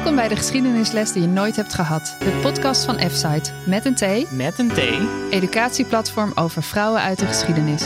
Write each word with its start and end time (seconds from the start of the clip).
Welkom 0.00 0.18
bij 0.18 0.28
de 0.28 0.36
geschiedenisles 0.36 1.12
die 1.12 1.22
je 1.22 1.28
nooit 1.28 1.56
hebt 1.56 1.74
gehad. 1.74 2.16
De 2.18 2.38
podcast 2.42 2.84
van 2.84 2.98
F-Site. 2.98 3.50
Met 3.66 3.84
een 3.84 3.94
T. 3.94 4.30
Met 4.32 4.58
een 4.58 4.68
T. 4.68 4.80
Educatieplatform 5.30 6.32
over 6.34 6.62
vrouwen 6.62 7.00
uit 7.00 7.18
de 7.18 7.26
geschiedenis. 7.26 7.82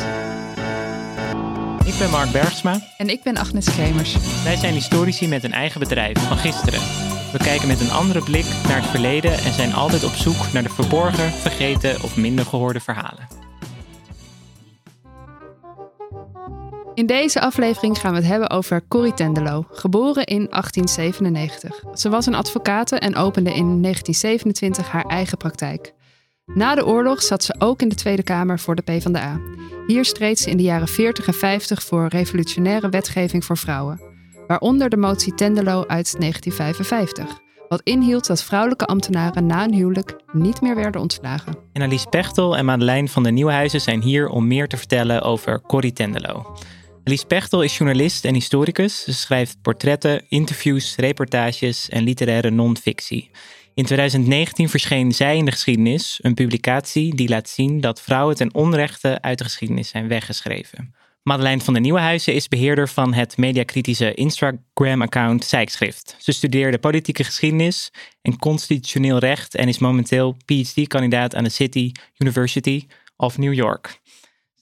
Ik 1.84 1.98
ben 1.98 2.10
Mark 2.10 2.32
Bergsma. 2.32 2.80
En 2.96 3.08
ik 3.08 3.22
ben 3.22 3.36
Agnes 3.36 3.70
Kremers. 3.70 4.42
Wij 4.44 4.56
zijn 4.56 4.74
historici 4.74 5.28
met 5.28 5.44
een 5.44 5.52
eigen 5.52 5.80
bedrijf 5.80 6.18
van 6.18 6.36
gisteren. 6.36 6.80
We 7.32 7.38
kijken 7.38 7.68
met 7.68 7.80
een 7.80 7.90
andere 7.90 8.22
blik 8.22 8.46
naar 8.68 8.80
het 8.80 8.90
verleden 8.90 9.32
en 9.32 9.52
zijn 9.52 9.74
altijd 9.74 10.04
op 10.04 10.12
zoek 10.12 10.52
naar 10.52 10.62
de 10.62 10.68
verborgen, 10.68 11.30
vergeten 11.30 12.02
of 12.02 12.16
minder 12.16 12.44
gehoorde 12.44 12.80
verhalen. 12.80 13.43
In 16.94 17.06
deze 17.06 17.40
aflevering 17.40 17.98
gaan 17.98 18.10
we 18.10 18.16
het 18.16 18.26
hebben 18.26 18.50
over 18.50 18.82
Corrie 18.88 19.14
Tendelo, 19.14 19.66
geboren 19.70 20.24
in 20.24 20.46
1897. 20.50 21.82
Ze 21.94 22.08
was 22.08 22.26
een 22.26 22.34
advocate 22.34 22.96
en 22.98 23.16
opende 23.16 23.50
in 23.50 23.82
1927 23.82 24.88
haar 24.88 25.04
eigen 25.04 25.36
praktijk. 25.36 25.92
Na 26.44 26.74
de 26.74 26.86
oorlog 26.86 27.22
zat 27.22 27.44
ze 27.44 27.54
ook 27.58 27.82
in 27.82 27.88
de 27.88 27.94
Tweede 27.94 28.22
Kamer 28.22 28.58
voor 28.58 28.74
de 28.74 28.82
PvdA. 28.82 29.40
Hier 29.86 30.04
streed 30.04 30.38
ze 30.38 30.50
in 30.50 30.56
de 30.56 30.62
jaren 30.62 30.88
40 30.88 31.26
en 31.26 31.34
50 31.34 31.82
voor 31.82 32.06
revolutionaire 32.06 32.88
wetgeving 32.88 33.44
voor 33.44 33.56
vrouwen, 33.56 34.00
waaronder 34.46 34.88
de 34.88 34.96
motie 34.96 35.34
Tendelo 35.34 35.84
uit 35.86 36.14
1955 36.18 37.42
wat 37.68 37.80
inhield 37.84 38.26
dat 38.26 38.42
vrouwelijke 38.42 38.86
ambtenaren 38.86 39.46
na 39.46 39.64
een 39.64 39.74
huwelijk 39.74 40.16
niet 40.32 40.60
meer 40.60 40.74
werden 40.74 41.00
ontslagen. 41.00 41.56
En 41.72 41.82
Alice 41.82 42.08
Pechtel 42.08 42.56
en 42.56 42.64
Madeleine 42.64 43.08
van 43.08 43.22
der 43.22 43.32
Nieuwenhuizen 43.32 43.80
zijn 43.80 44.02
hier 44.02 44.28
om 44.28 44.46
meer 44.46 44.68
te 44.68 44.76
vertellen 44.76 45.22
over 45.22 45.60
Corrie 45.60 45.92
Tendelo. 45.92 46.56
Lies 47.06 47.24
Pechtel 47.24 47.62
is 47.62 47.76
journalist 47.76 48.24
en 48.24 48.34
historicus. 48.34 49.02
Ze 49.02 49.12
schrijft 49.12 49.62
portretten, 49.62 50.24
interviews, 50.28 50.96
reportages 50.96 51.88
en 51.88 52.02
literaire 52.02 52.50
non-fictie. 52.50 53.30
In 53.74 53.84
2019 53.84 54.68
verscheen 54.68 55.12
Zij 55.12 55.36
in 55.36 55.44
de 55.44 55.50
Geschiedenis, 55.50 56.18
een 56.22 56.34
publicatie 56.34 57.14
die 57.14 57.28
laat 57.28 57.48
zien 57.48 57.80
dat 57.80 58.00
vrouwen 58.00 58.36
ten 58.36 58.54
onrechte 58.54 59.20
uit 59.20 59.38
de 59.38 59.44
geschiedenis 59.44 59.88
zijn 59.88 60.08
weggeschreven. 60.08 60.94
Madeleine 61.22 61.60
van 61.60 61.72
der 61.72 61.82
Nieuwenhuizen 61.82 62.34
is 62.34 62.48
beheerder 62.48 62.88
van 62.88 63.14
het 63.14 63.36
mediakritische 63.36 64.14
Instagram-account 64.14 65.44
Zijkschrift. 65.44 66.16
Ze 66.18 66.32
studeerde 66.32 66.78
politieke 66.78 67.24
geschiedenis 67.24 67.90
en 68.22 68.38
constitutioneel 68.38 69.18
recht 69.18 69.54
en 69.54 69.68
is 69.68 69.78
momenteel 69.78 70.36
PhD-kandidaat 70.44 71.34
aan 71.34 71.44
de 71.44 71.50
City 71.50 71.92
University 72.18 72.86
of 73.16 73.38
New 73.38 73.54
York. 73.54 74.00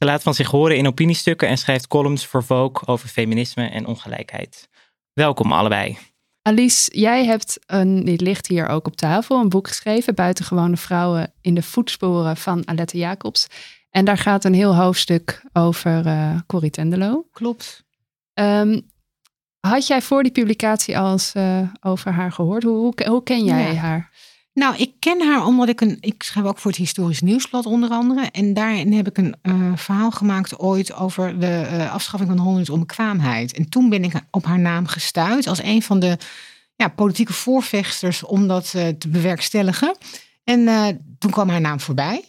Ze 0.03 0.09
laat 0.09 0.23
van 0.23 0.35
zich 0.35 0.51
horen 0.51 0.77
in 0.77 0.87
opiniestukken 0.87 1.49
en 1.49 1.59
schrijft 1.59 1.87
columns 1.87 2.27
voor 2.27 2.45
Vogue 2.45 2.87
over 2.87 3.09
feminisme 3.09 3.69
en 3.69 3.87
ongelijkheid. 3.87 4.69
Welkom 5.13 5.53
allebei. 5.53 5.99
Alice, 6.43 6.99
jij 6.99 7.25
hebt 7.25 7.59
een, 7.67 8.05
dit 8.05 8.21
ligt 8.21 8.47
hier 8.47 8.67
ook 8.67 8.87
op 8.87 8.97
tafel, 8.97 9.41
een 9.41 9.49
boek 9.49 9.69
geschreven, 9.69 10.15
Buitengewone 10.15 10.77
vrouwen 10.77 11.33
in 11.41 11.55
de 11.55 11.63
voetsporen 11.63 12.37
van 12.37 12.69
Alette 12.69 12.99
Jacobs. 12.99 13.47
En 13.91 14.05
daar 14.05 14.19
gaat 14.19 14.45
een 14.45 14.55
heel 14.55 14.77
hoofdstuk 14.77 15.43
over 15.53 16.07
uh, 16.07 16.41
Corrie 16.47 16.71
Tendelo. 16.71 17.27
Klopt. 17.33 17.85
Um, 18.35 18.91
had 19.61 19.87
jij 19.87 20.03
voor 20.03 20.23
die 20.23 20.33
publicatie 20.33 20.99
al 20.99 21.13
eens 21.13 21.35
uh, 21.35 21.69
over 21.81 22.13
haar 22.13 22.33
gehoord? 22.33 22.63
Hoe, 22.63 22.77
hoe, 22.77 22.95
hoe 23.09 23.23
ken 23.23 23.45
jij 23.45 23.77
haar? 23.77 24.11
Nou, 24.55 24.77
ik 24.77 24.93
ken 24.99 25.23
haar 25.27 25.47
omdat 25.47 25.69
ik 25.69 25.81
een. 25.81 25.97
Ik 26.01 26.23
schrijf 26.23 26.47
ook 26.47 26.59
voor 26.59 26.71
het 26.71 26.81
Historisch 26.81 27.21
Nieuwsblad 27.21 27.67
onder 27.67 27.91
andere. 27.91 28.21
En 28.31 28.55
daarin 28.55 28.93
heb 28.93 29.09
ik 29.09 29.19
een 29.19 29.35
uh, 29.43 29.73
verhaal 29.77 30.11
gemaakt 30.11 30.59
ooit 30.59 30.95
over 30.95 31.41
de 31.41 31.69
uh, 31.73 31.93
afschaffing 31.93 32.31
van 32.31 32.39
de 32.41 32.47
Hollandse 32.47 32.73
onbekwaamheid. 32.73 33.53
En 33.53 33.69
toen 33.69 33.89
ben 33.89 34.05
ik 34.05 34.13
op 34.31 34.45
haar 34.45 34.59
naam 34.59 34.87
gestuurd 34.87 35.47
als 35.47 35.63
een 35.63 35.83
van 35.83 36.01
de 36.01 36.19
ja, 36.77 36.89
politieke 36.89 37.33
voorvechters 37.33 38.25
om 38.25 38.49
dat 38.49 38.73
uh, 38.77 38.89
te 38.89 39.09
bewerkstelligen. 39.09 39.97
En 40.45 40.65
toen 41.19 41.31
kwam 41.31 41.49
haar 41.49 41.61
naam 41.61 41.81
voorbij. 41.81 42.25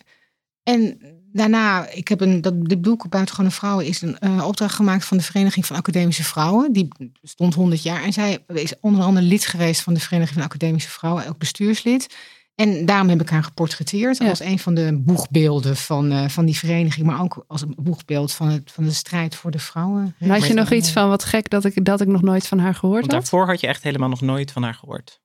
En 0.64 1.00
daarna, 1.34 1.88
ik 1.90 2.08
heb 2.08 2.22
een, 2.22 2.42
dat, 2.42 2.66
dit 2.66 2.82
boek 2.82 3.10
Buitengewone 3.10 3.52
Vrouwen 3.52 3.86
is 3.86 4.02
een 4.02 4.18
uh, 4.20 4.48
opdracht 4.48 4.76
gemaakt 4.76 5.06
van 5.06 5.18
de 5.18 5.24
Vereniging 5.24 5.66
van 5.66 5.76
Academische 5.76 6.24
Vrouwen. 6.24 6.74
Die 6.74 6.88
stond 7.22 7.54
100 7.54 7.84
jaar. 7.84 8.04
En 8.04 8.14
zij 8.14 8.44
is 8.48 8.74
onder 8.80 9.04
andere 9.04 9.26
lid 9.26 9.46
geweest 9.46 9.82
van 9.82 9.94
de 9.94 10.00
Vereniging 10.00 10.38
van 10.38 10.48
Academische 10.48 10.90
Vrouwen, 10.90 11.28
ook 11.28 11.38
bestuurslid. 11.38 12.16
En 12.56 12.86
daarom 12.86 13.10
heb 13.10 13.22
ik 13.22 13.30
haar 13.30 13.44
geportretteerd 13.44 14.20
als 14.20 14.40
een 14.40 14.60
van 14.60 14.74
de 14.74 15.02
boegbeelden 15.06 15.76
van, 15.76 16.12
uh, 16.12 16.28
van 16.28 16.46
die 16.46 16.58
vereniging, 16.58 17.06
maar 17.06 17.22
ook 17.22 17.44
als 17.48 17.62
een 17.62 17.76
boegbeeld 17.78 18.32
van, 18.32 18.48
het, 18.48 18.72
van 18.72 18.84
de 18.84 18.92
strijd 18.92 19.36
voor 19.36 19.52
de 19.52 19.60
vrouwen. 19.60 20.16
had 20.20 20.48
je 20.48 20.54
nog 20.54 20.72
iets 20.72 20.92
van 20.92 21.10
wat 21.10 21.24
gek 21.24 21.50
dat 21.50 21.66
ik, 21.66 21.86
dat 21.86 22.02
ik 22.02 22.08
nog 22.08 22.22
nooit 22.22 22.48
van 22.48 22.60
haar 22.60 22.76
gehoord 22.76 23.00
Want 23.00 23.12
had? 23.12 23.22
Daarvoor 23.22 23.48
had 23.48 23.60
je 23.60 23.68
echt 23.68 23.84
helemaal 23.84 24.10
nog 24.10 24.22
nooit 24.22 24.52
van 24.52 24.64
haar 24.64 24.74
gehoord. 24.74 25.22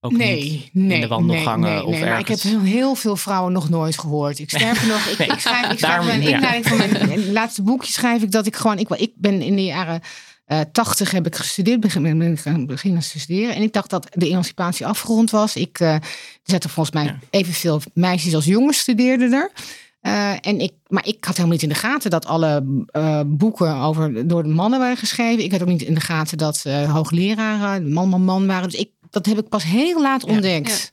Ook 0.00 0.12
nee, 0.12 0.70
nee, 0.72 0.94
in 0.94 1.00
de 1.00 1.06
wandelgangen 1.06 1.60
nee, 1.60 1.72
nee, 1.72 1.84
of 1.84 1.92
ergens. 1.92 2.10
Maar 2.10 2.20
ik 2.20 2.28
heb 2.28 2.40
heel, 2.40 2.62
heel 2.62 2.94
veel 2.94 3.16
vrouwen 3.16 3.52
nog 3.52 3.68
nooit 3.68 3.98
gehoord. 3.98 4.38
Ik 4.38 4.50
sterker 4.50 4.86
nog, 4.94 5.06
ik, 5.06 5.18
ik 5.18 5.38
schrijf, 5.38 5.72
ik 5.72 5.78
schrijf 5.78 6.04
mijn 6.04 6.22
ja. 6.22 6.34
inleiding 6.34 6.66
van 6.66 6.78
mijn, 7.08 7.32
laatste 7.32 7.62
boekje 7.62 7.92
schrijf 7.92 8.22
ik 8.22 8.30
dat 8.30 8.46
ik 8.46 8.56
gewoon, 8.56 8.78
ik, 8.78 8.88
ik 8.88 9.12
ben 9.16 9.42
in 9.42 9.56
de 9.56 9.64
jaren 9.64 10.00
eh, 10.50 10.60
tachtig 10.72 11.10
heb 11.10 11.26
ik 11.26 11.36
gestudeerd, 11.36 11.80
begin, 11.80 12.02
ben 12.02 12.32
ik 12.32 12.40
gaan 12.40 12.66
beginnen 12.66 13.02
te 13.02 13.20
studeren. 13.20 13.54
En 13.54 13.62
ik 13.62 13.72
dacht 13.72 13.90
dat 13.90 14.06
de 14.10 14.28
emancipatie 14.28 14.86
afgerond 14.86 15.30
was. 15.30 15.56
Ik 15.56 15.80
eh, 15.80 15.96
zaten 16.42 16.70
volgens 16.70 16.94
mij 16.94 17.04
Ja. 17.04 17.18
evenveel 17.30 17.80
meisjes 17.94 18.34
als 18.34 18.44
jongens 18.44 18.78
studeerden 18.78 19.32
er. 19.32 19.50
Eh, 20.00 20.32
en 20.40 20.60
ik, 20.60 20.72
maar 20.86 21.06
ik 21.06 21.24
had 21.24 21.36
helemaal 21.36 21.52
niet 21.52 21.62
in 21.62 21.68
de 21.68 21.74
gaten 21.74 22.10
dat 22.10 22.26
alle 22.26 22.62
boeken 23.26 23.74
over, 23.74 24.28
door 24.28 24.42
de 24.42 24.48
mannen 24.48 24.78
waren 24.78 24.96
geschreven. 24.96 25.44
Ik 25.44 25.52
had 25.52 25.62
ook 25.62 25.68
niet 25.68 25.82
in 25.82 25.94
de 25.94 26.00
gaten 26.00 26.38
dat 26.38 26.62
hoogleraren 26.88 27.92
man, 27.92 28.08
man, 28.08 28.24
man 28.24 28.46
waren. 28.46 28.68
Dus 28.68 28.80
ik, 28.80 28.90
dat 29.10 29.26
heb 29.26 29.38
ik 29.38 29.48
pas 29.48 29.64
heel 29.64 30.00
laat 30.02 30.22
Ja. 30.26 30.32
ontdekt. 30.32 30.92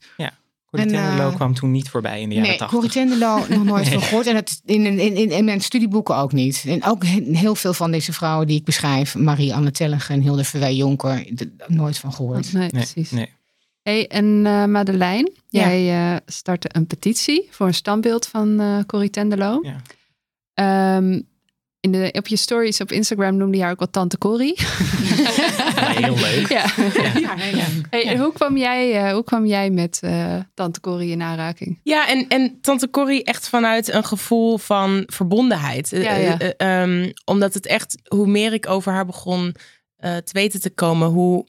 Corrie 0.69 0.87
En, 0.87 0.93
Tendelo 0.93 1.29
eh, 1.29 1.35
kwam 1.35 1.53
toen 1.53 1.71
niet 1.71 1.89
voorbij 1.89 2.21
in 2.21 2.29
de 2.29 2.35
jaren 2.35 2.49
Nee, 2.49 2.59
tachtig. 2.59 2.79
Corrie 2.79 2.93
Tendelo 2.93 3.35
nog 3.55 3.63
nooit 3.63 3.83
Nee. 3.83 3.93
van 3.93 4.01
gehoord. 4.01 4.27
En 4.27 4.35
het, 4.35 4.61
in, 4.65 4.85
in, 4.85 4.99
in, 5.15 5.31
in 5.31 5.45
mijn 5.45 5.61
studieboeken 5.61 6.15
ook 6.15 6.31
niet. 6.31 6.63
En 6.67 6.83
ook 6.83 7.05
he- 7.05 7.23
heel 7.31 7.55
veel 7.55 7.73
van 7.73 7.91
deze 7.91 8.13
vrouwen 8.13 8.47
die 8.47 8.57
ik 8.57 8.63
beschrijf. 8.65 9.15
Marie-Anne 9.15 9.71
Tellegen 9.71 10.15
en 10.15 10.21
Hilde 10.21 10.43
Verwij 10.43 10.75
Jonker. 10.75 11.25
d- 11.35 11.47
Nooit 11.67 11.97
van 11.97 12.13
gehoord. 12.13 12.53
Nee, 12.53 12.61
Nee, 12.61 12.69
precies. 12.69 13.11
nee. 13.11 13.29
Hey, 13.81 14.07
en 14.07 14.41
eh 14.45 14.65
Madeleine, 14.65 15.31
Ja. 15.49 15.59
jij 15.69 16.11
eh, 16.13 16.17
startte 16.25 16.69
een 16.71 16.87
petitie 16.87 17.47
voor 17.51 17.67
een 17.67 17.73
standbeeld 17.73 18.27
van 18.27 18.59
eh 18.59 18.79
Corrie 18.85 19.09
Tendelo. 19.09 19.59
Ja. 19.61 19.81
Ehm, 20.53 21.21
in 21.79 21.91
de, 21.91 22.09
op 22.17 22.27
je 22.27 22.35
stories 22.37 22.81
op 22.81 22.91
Instagram 22.91 23.37
noemde 23.37 23.57
je 23.57 23.63
haar 23.63 23.71
ook 23.71 23.79
wel 23.79 23.89
Tante 23.89 24.17
Corrie. 24.17 24.55
Ja, 25.77 25.89
heel 25.89 26.15
leuk. 26.17 26.47
ja. 26.49 26.65
Ja, 27.19 27.35
heel 27.35 27.55
leuk. 27.55 27.85
Hey, 27.89 28.05
en 28.07 28.17
hoe, 28.19 28.33
kwam 28.33 28.57
jij, 28.57 29.05
eh, 29.05 29.13
hoe 29.13 29.23
kwam 29.23 29.45
jij 29.45 29.69
met 29.69 29.99
eh, 30.01 30.35
Tante 30.53 30.79
Corrie 30.79 31.11
in 31.11 31.21
aanraking? 31.21 31.79
Ja, 31.83 32.07
en, 32.07 32.27
en 32.27 32.57
Tante 32.61 32.89
Corrie 32.89 33.23
echt 33.23 33.49
vanuit 33.49 33.93
een 33.93 34.03
gevoel 34.03 34.57
van 34.57 35.03
verbondenheid. 35.05 35.93
Eh, 35.93 36.03
Ja, 36.03 36.15
ja. 36.15 36.37
eh, 36.39 36.49
eh, 36.57 36.81
ehm, 36.81 37.11
omdat 37.25 37.53
het 37.53 37.65
echt, 37.65 37.97
hoe 38.07 38.27
meer 38.27 38.53
ik 38.53 38.69
over 38.69 38.91
haar 38.91 39.05
begon 39.05 39.55
eh, 39.97 40.15
te 40.15 40.31
weten 40.33 40.61
te 40.61 40.69
komen, 40.69 41.07
hoe 41.07 41.45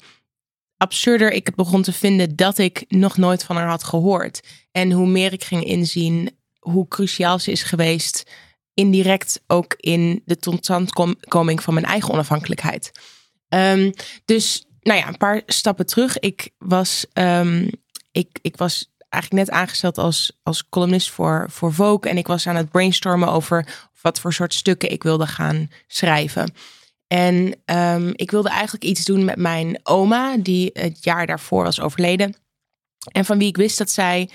absurder 0.76 1.30
ik 1.32 1.46
het 1.46 1.54
begon 1.54 1.82
te 1.82 1.92
vinden 1.92 2.36
dat 2.36 2.58
ik 2.58 2.84
nog 2.88 3.16
nooit 3.16 3.44
van 3.44 3.56
haar 3.56 3.68
had 3.68 3.84
gehoord. 3.84 4.40
En 4.72 4.92
hoe 4.92 5.06
meer 5.08 5.32
ik 5.32 5.44
ging 5.44 5.64
inzien 5.64 6.30
hoe 6.58 6.88
cruciaal 6.88 7.38
ze 7.38 7.50
is 7.50 7.62
geweest, 7.62 8.30
indirect 8.78 9.42
ook 9.46 9.74
in 9.76 10.22
de 10.24 10.36
totstandkoming 10.36 11.62
van 11.62 11.74
mijn 11.74 11.86
eigen 11.86 12.12
onafhankelijkheid. 12.12 12.90
Ehm, 13.48 13.92
dus, 14.24 14.66
nou 14.80 14.98
ja, 14.98 15.08
een 15.08 15.16
paar 15.16 15.42
stappen 15.46 15.86
terug. 15.86 16.18
Ik 16.18 16.50
was, 16.58 17.06
ehm, 17.12 17.68
ik, 18.12 18.38
ik 18.42 18.56
was 18.56 18.90
eigenlijk 19.08 19.46
net 19.46 19.56
aangesteld 19.56 19.98
als, 19.98 20.38
als 20.42 20.68
columnist 20.68 21.10
voor, 21.10 21.46
voor 21.50 21.72
Vogue. 21.72 22.10
En 22.10 22.16
ik 22.16 22.26
was 22.26 22.46
aan 22.46 22.56
het 22.56 22.70
brainstormen 22.70 23.28
over 23.28 23.88
wat 24.02 24.20
voor 24.20 24.32
soort 24.32 24.54
stukken 24.54 24.90
ik 24.90 25.02
wilde 25.02 25.26
gaan 25.26 25.70
schrijven. 25.86 26.54
En 27.06 27.54
ehm, 27.64 28.12
ik 28.14 28.30
wilde 28.30 28.48
eigenlijk 28.48 28.84
iets 28.84 29.04
doen 29.04 29.24
met 29.24 29.36
mijn 29.36 29.80
oma, 29.82 30.36
die 30.36 30.70
het 30.72 31.04
jaar 31.04 31.26
daarvoor 31.26 31.64
was 31.64 31.80
overleden. 31.80 32.36
En 33.12 33.24
van 33.24 33.38
wie 33.38 33.48
ik 33.48 33.56
wist 33.56 33.78
dat 33.78 33.90
zij 33.90 34.30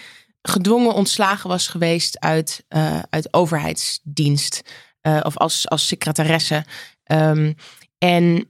gedwongen 0.50 0.94
ontslagen 0.94 1.50
was 1.50 1.68
geweest 1.68 2.20
uit, 2.20 2.66
eh, 2.68 3.00
uit 3.10 3.34
overheidsdienst. 3.34 4.62
eh, 5.02 5.20
of 5.24 5.38
als, 5.38 5.70
als 5.70 5.88
secretaresse. 5.88 6.66
Ehm, 7.04 7.54
en 7.98 8.48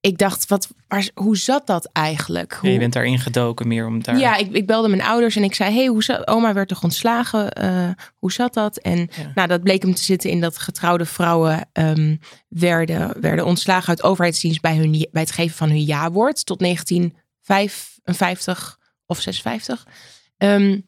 ik 0.00 0.18
dacht, 0.18 0.46
wat, 0.48 0.68
waar, 0.88 1.08
hoe 1.14 1.36
zat 1.36 1.66
dat 1.66 1.88
eigenlijk? 1.92 2.52
Ja, 2.52 2.58
Hoe, 2.58 2.70
je 2.70 2.78
bent 2.78 2.92
daarin 2.92 3.18
gedoken 3.18 3.68
meer 3.68 3.86
om 3.86 4.02
daar... 4.02 4.18
ja, 4.18 4.36
ik, 4.36 4.52
ik 4.52 4.66
belde 4.66 4.88
mijn 4.88 5.02
ouders 5.02 5.36
en 5.36 5.42
ik 5.42 5.54
zei: 5.54 5.74
hey, 5.74 5.86
hoe 5.86 6.04
zat, 6.04 6.28
oma 6.28 6.52
werd 6.52 6.68
toch 6.68 6.82
ontslagen? 6.82 7.50
Eh, 7.52 7.88
hoe 8.18 8.32
zat 8.32 8.54
dat? 8.54 8.76
En 8.76 8.98
Ja. 8.98 9.06
nou, 9.34 9.48
dat 9.48 9.62
bleek 9.62 9.82
hem 9.82 9.94
te 9.94 10.02
zitten 10.02 10.30
in 10.30 10.40
dat 10.40 10.58
getrouwde 10.58 11.04
vrouwen 11.04 11.68
ehm, 11.72 12.16
werden, 12.48 13.20
werden 13.20 13.44
ontslagen 13.44 13.88
uit 13.88 14.02
overheidsdienst 14.02 14.60
bij, 14.60 14.76
hun, 14.76 15.08
bij 15.12 15.22
het 15.22 15.30
geven 15.30 15.56
van 15.56 15.68
hun 15.68 15.84
ja-woord 15.84 16.46
tot 16.46 16.58
1955 16.58 18.78
of 19.06 19.20
56. 19.20 19.86
Ehm, 20.36 20.80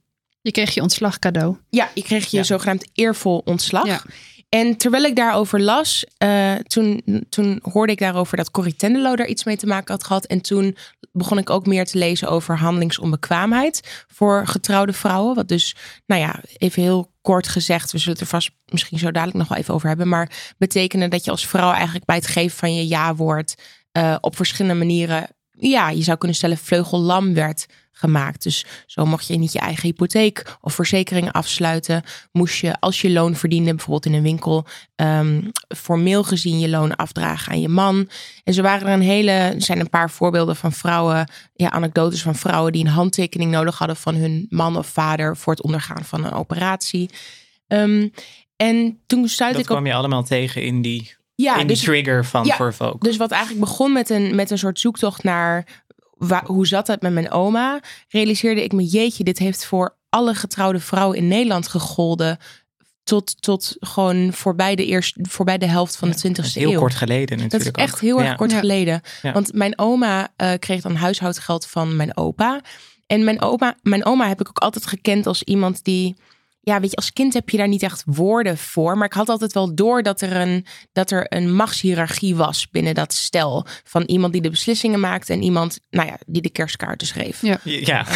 Je 0.48 0.54
kreeg 0.54 0.74
je 0.74 0.82
ontslag 0.82 1.18
cadeau. 1.18 1.56
ja, 1.70 1.88
je 1.94 2.02
kreeg 2.02 2.26
je 2.30 2.36
Ja. 2.36 2.42
zogenaamd 2.42 2.88
eervol 2.92 3.42
ontslag. 3.44 3.86
Ja. 3.86 4.02
En 4.48 4.76
terwijl 4.76 5.04
ik 5.04 5.16
daarover 5.16 5.60
las, 5.60 6.04
uh, 6.24 6.54
toen, 6.54 7.02
toen 7.28 7.58
hoorde 7.62 7.92
ik 7.92 7.98
daarover 7.98 8.36
dat 8.36 8.50
Corrie 8.50 8.76
Tenderlo 8.76 9.16
daar 9.16 9.26
iets 9.26 9.44
mee 9.44 9.56
te 9.56 9.66
maken 9.66 9.94
had 9.94 10.04
gehad. 10.04 10.24
En 10.26 10.40
toen 10.40 10.76
begon 11.12 11.38
ik 11.38 11.50
ook 11.50 11.66
meer 11.66 11.84
te 11.84 11.98
lezen 11.98 12.28
over 12.28 12.58
handelingsonbekwaamheid 12.58 14.04
voor 14.14 14.46
getrouwde 14.46 14.92
vrouwen. 14.92 15.34
Wat 15.34 15.48
dus, 15.48 15.76
nou 16.06 16.20
ja, 16.20 16.40
even 16.56 16.82
heel 16.82 17.12
kort 17.22 17.48
gezegd, 17.48 17.92
we 17.92 17.98
zullen 17.98 18.12
het 18.12 18.22
er 18.22 18.28
vast 18.28 18.50
misschien 18.66 18.98
zo 18.98 19.10
dadelijk 19.10 19.38
nog 19.38 19.48
wel 19.48 19.58
even 19.58 19.74
over 19.74 19.88
hebben. 19.88 20.08
Maar 20.08 20.54
betekende 20.58 21.08
dat 21.08 21.24
je 21.24 21.30
als 21.30 21.46
vrouw 21.46 21.72
eigenlijk 21.72 22.04
bij 22.04 22.16
het 22.16 22.26
geven 22.26 22.58
van 22.58 22.74
je 22.74 22.86
ja-woord 22.88 23.54
uh, 23.98 24.16
op 24.20 24.36
verschillende 24.36 24.78
manieren, 24.78 25.28
ja, 25.58 25.90
je 25.90 26.02
zou 26.02 26.19
kunnen 26.19 26.37
stellen, 26.37 26.58
vleugellam 26.58 27.34
werd 27.34 27.66
gemaakt. 27.99 28.43
Dus 28.43 28.64
zo 28.87 29.06
mocht 29.06 29.26
je 29.26 29.38
niet 29.38 29.52
je 29.52 29.58
eigen 29.58 29.82
hypotheek 29.82 30.56
of 30.60 30.75
verzekeringen 30.75 31.32
afsluiten. 31.32 32.02
Moest 32.32 32.58
je, 32.58 32.81
als 32.81 33.00
je 33.00 33.10
loon 33.10 33.34
verdiende, 33.34 33.75
bijvoorbeeld 33.75 34.06
in 34.06 34.12
een 34.12 34.22
winkel, 34.22 34.66
um, 34.96 35.50
formeel 35.76 36.25
gezien 36.25 36.58
je 36.58 36.69
loon 36.69 36.96
afdragen 36.96 37.52
aan 37.52 37.60
je 37.60 37.69
man. 37.69 38.08
En 38.44 38.55
zo 38.55 38.62
waren 38.62 38.87
er 38.87 38.93
een 38.93 39.00
hele, 39.00 39.31
er 39.31 39.62
zijn 39.62 39.81
een 39.81 39.90
paar 39.90 40.10
voorbeelden 40.10 40.56
van 40.56 40.72
vrouwen, 40.72 41.31
ja, 41.55 41.70
anekdotes 41.70 42.22
van 42.22 42.34
vrouwen 42.34 42.72
die 42.72 42.84
een 42.84 42.90
handtekening 42.90 43.50
nodig 43.50 43.78
hadden 43.78 43.96
van 43.96 44.14
hun 44.14 44.46
man 44.49 44.76
of 44.76 44.87
vader 44.87 45.37
voor 45.37 45.52
het 45.52 45.62
ondergaan 45.62 46.04
van 46.04 46.25
een 46.25 46.32
operatie. 46.32 47.11
Um, 47.69 48.12
en 48.56 49.00
toen 49.06 49.28
stuitte 49.28 49.56
dat 49.56 49.64
ik 49.64 49.70
op. 49.70 49.76
kwam 49.76 49.87
je 49.87 49.99
allemaal 49.99 50.25
tegen 50.25 50.62
in 50.62 50.82
die 50.82 51.16
ja, 51.43 51.52
in 51.52 51.67
die 51.67 51.76
dus, 51.76 51.85
trigger 51.85 52.25
van 52.25 52.44
ja, 52.44 52.56
voor 52.56 52.96
Dus 52.99 53.17
wat 53.17 53.31
eigenlijk 53.31 53.64
begon 53.64 53.93
met 53.93 54.11
een, 54.11 54.35
met 54.35 54.50
een 54.50 54.58
soort 54.58 54.81
zoektocht 54.81 55.23
naar 55.23 55.64
hoe 56.44 56.67
zat 56.67 56.87
het 56.87 57.02
met 57.02 57.12
mijn 57.12 57.31
oma, 57.31 57.81
realiseerde 58.08 58.64
ik 58.64 58.73
me, 58.73 58.85
jeetje, 58.85 59.25
dit 59.25 59.38
heeft 59.38 59.64
voor 59.64 59.96
alle 60.08 60.35
getrouwde 60.35 60.81
vrouwen 60.81 61.17
in 61.17 61.29
Nederland 61.29 61.69
gegolden. 61.69 62.38
Tot, 63.02 63.43
tot 63.43 63.76
gewoon 63.81 64.32
voorbij 64.32 64.75
de, 64.75 64.87
eerste, 64.87 65.20
voorbij 65.29 65.58
de 65.58 65.67
helft 65.67 65.96
van 65.96 66.11
de 66.11 66.17
20e 66.17 66.55
eeuw. 66.55 66.69
Heel 66.69 66.81
kort 66.81 66.94
geleden 66.94 67.38
natuurlijk. 67.38 67.76
Dat 67.76 67.87
is 67.87 67.93
echt 67.93 68.00
heel 68.00 68.23
erg 68.23 68.37
kort 68.37 68.52
geleden. 68.52 69.00
Want 69.23 69.52
mijn 69.52 69.79
oma 69.79 70.29
uh, 70.37 70.52
kreeg 70.58 70.81
dan 70.81 70.94
huishoudgeld 70.94 71.67
van 71.67 71.96
mijn 71.96 72.17
opa. 72.17 72.61
En 73.06 73.25
mijn 73.25 73.40
oma, 73.40 73.76
mijn 73.82 74.05
oma 74.05 74.29
heb 74.29 74.40
ik 74.40 74.49
ook 74.49 74.58
altijd 74.58 74.87
gekend 74.87 75.26
als 75.26 75.43
iemand 75.43 75.85
die 75.85 76.17
ja, 76.68 76.80
weet 76.80 76.90
je, 76.90 76.96
als 76.96 77.12
kind 77.12 77.34
heb 77.34 77.50
je 77.50 77.56
daar 77.56 77.68
niet 77.68 77.82
echt 77.82 78.02
woorden 78.06 78.58
voor. 78.58 78.96
Maar 78.96 79.06
ik 79.06 79.12
had 79.12 79.28
altijd 79.28 79.52
wel 79.52 79.74
door 79.74 80.02
dat 80.02 80.20
er 80.20 80.36
een, 80.36 80.66
dat 80.92 81.10
er 81.10 81.26
een 81.28 81.54
machtshierarchie 81.54 82.36
was 82.36 82.70
binnen 82.70 82.94
dat 82.94 83.12
stel. 83.12 83.66
Van 83.84 84.02
iemand 84.02 84.32
die 84.32 84.42
de 84.42 84.50
beslissingen 84.50 85.00
maakte 85.00 85.32
en 85.32 85.42
iemand, 85.42 85.80
nou 85.90 86.08
ja, 86.08 86.18
die 86.26 86.42
de 86.42 86.50
kerstkaarten 86.50 87.06
schreef. 87.06 87.42
Ja. 87.42 87.58
ja. 87.64 88.06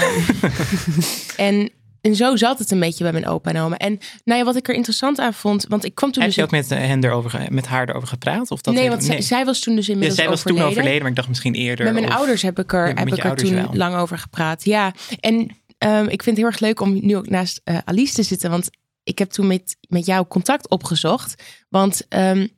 en 1.37 1.73
en 2.03 2.17
zo 2.17 2.37
zat 2.37 2.59
het 2.59 2.71
een 2.71 2.81
beetje 2.81 3.05
bij 3.05 3.13
mijn 3.13 3.27
opa 3.27 3.51
en 3.51 3.61
oma. 3.61 3.77
En 3.77 3.99
nou 4.25 4.39
ja, 4.39 4.45
wat 4.45 4.57
ik 4.57 4.69
er 4.69 4.75
interessant 4.75 5.19
aan 5.19 5.35
vond, 5.35 5.67
want 5.69 5.85
ik 5.85 5.95
kwam 5.95 6.13
toen. 6.13 6.23
Heb 6.23 6.31
dus 6.31 6.41
je 6.41 6.45
ook 6.45 6.51
met, 6.51 6.69
hen 6.69 7.05
erover, 7.05 7.47
met 7.49 7.67
haar 7.67 7.89
erover 7.89 8.09
gepraat? 8.09 8.51
Of 8.51 8.61
dat 8.61 8.75
nee, 8.75 8.89
want 8.89 9.09
nee. 9.09 9.23
Zij, 9.23 9.45
was 9.45 9.61
toen 9.61 9.75
dus 9.75 9.89
inmiddels 9.89 10.17
ja, 10.17 10.23
zij 10.23 10.31
was 10.31 10.41
overleden. 10.41 10.65
toen 10.65 10.73
overleden, 10.73 11.01
maar 11.01 11.11
ik 11.11 11.17
dacht 11.17 11.29
misschien 11.29 11.55
eerder. 11.55 11.85
Met 11.85 11.95
mijn 11.95 12.07
of, 12.07 12.15
ouders 12.15 12.43
heb 12.43 12.59
ik 12.59 12.73
er, 12.73 12.87
heb 12.87 13.09
ik 13.09 13.25
er 13.25 13.37
toen 13.37 13.55
wel. 13.55 13.69
lang 13.73 13.97
over 13.97 14.19
gepraat. 14.19 14.65
Ja, 14.65 14.93
en 15.21 15.51
Um, 15.85 16.09
ik 16.09 16.23
vind 16.23 16.25
het 16.25 16.37
heel 16.37 16.47
erg 16.47 16.61
leuk 16.61 16.81
om 16.81 16.99
nu 17.03 17.17
ook 17.17 17.29
naast 17.29 17.61
uh, 17.65 17.79
Alice 17.85 18.15
te 18.15 18.23
zitten. 18.23 18.51
Want 18.51 18.71
ik 19.05 19.19
heb 19.19 19.31
toen 19.31 19.47
met, 19.47 19.77
met 19.89 20.07
jou 20.07 20.27
contact 20.27 20.69
opgezocht. 20.69 21.43
Want 21.69 22.07
um, 22.09 22.49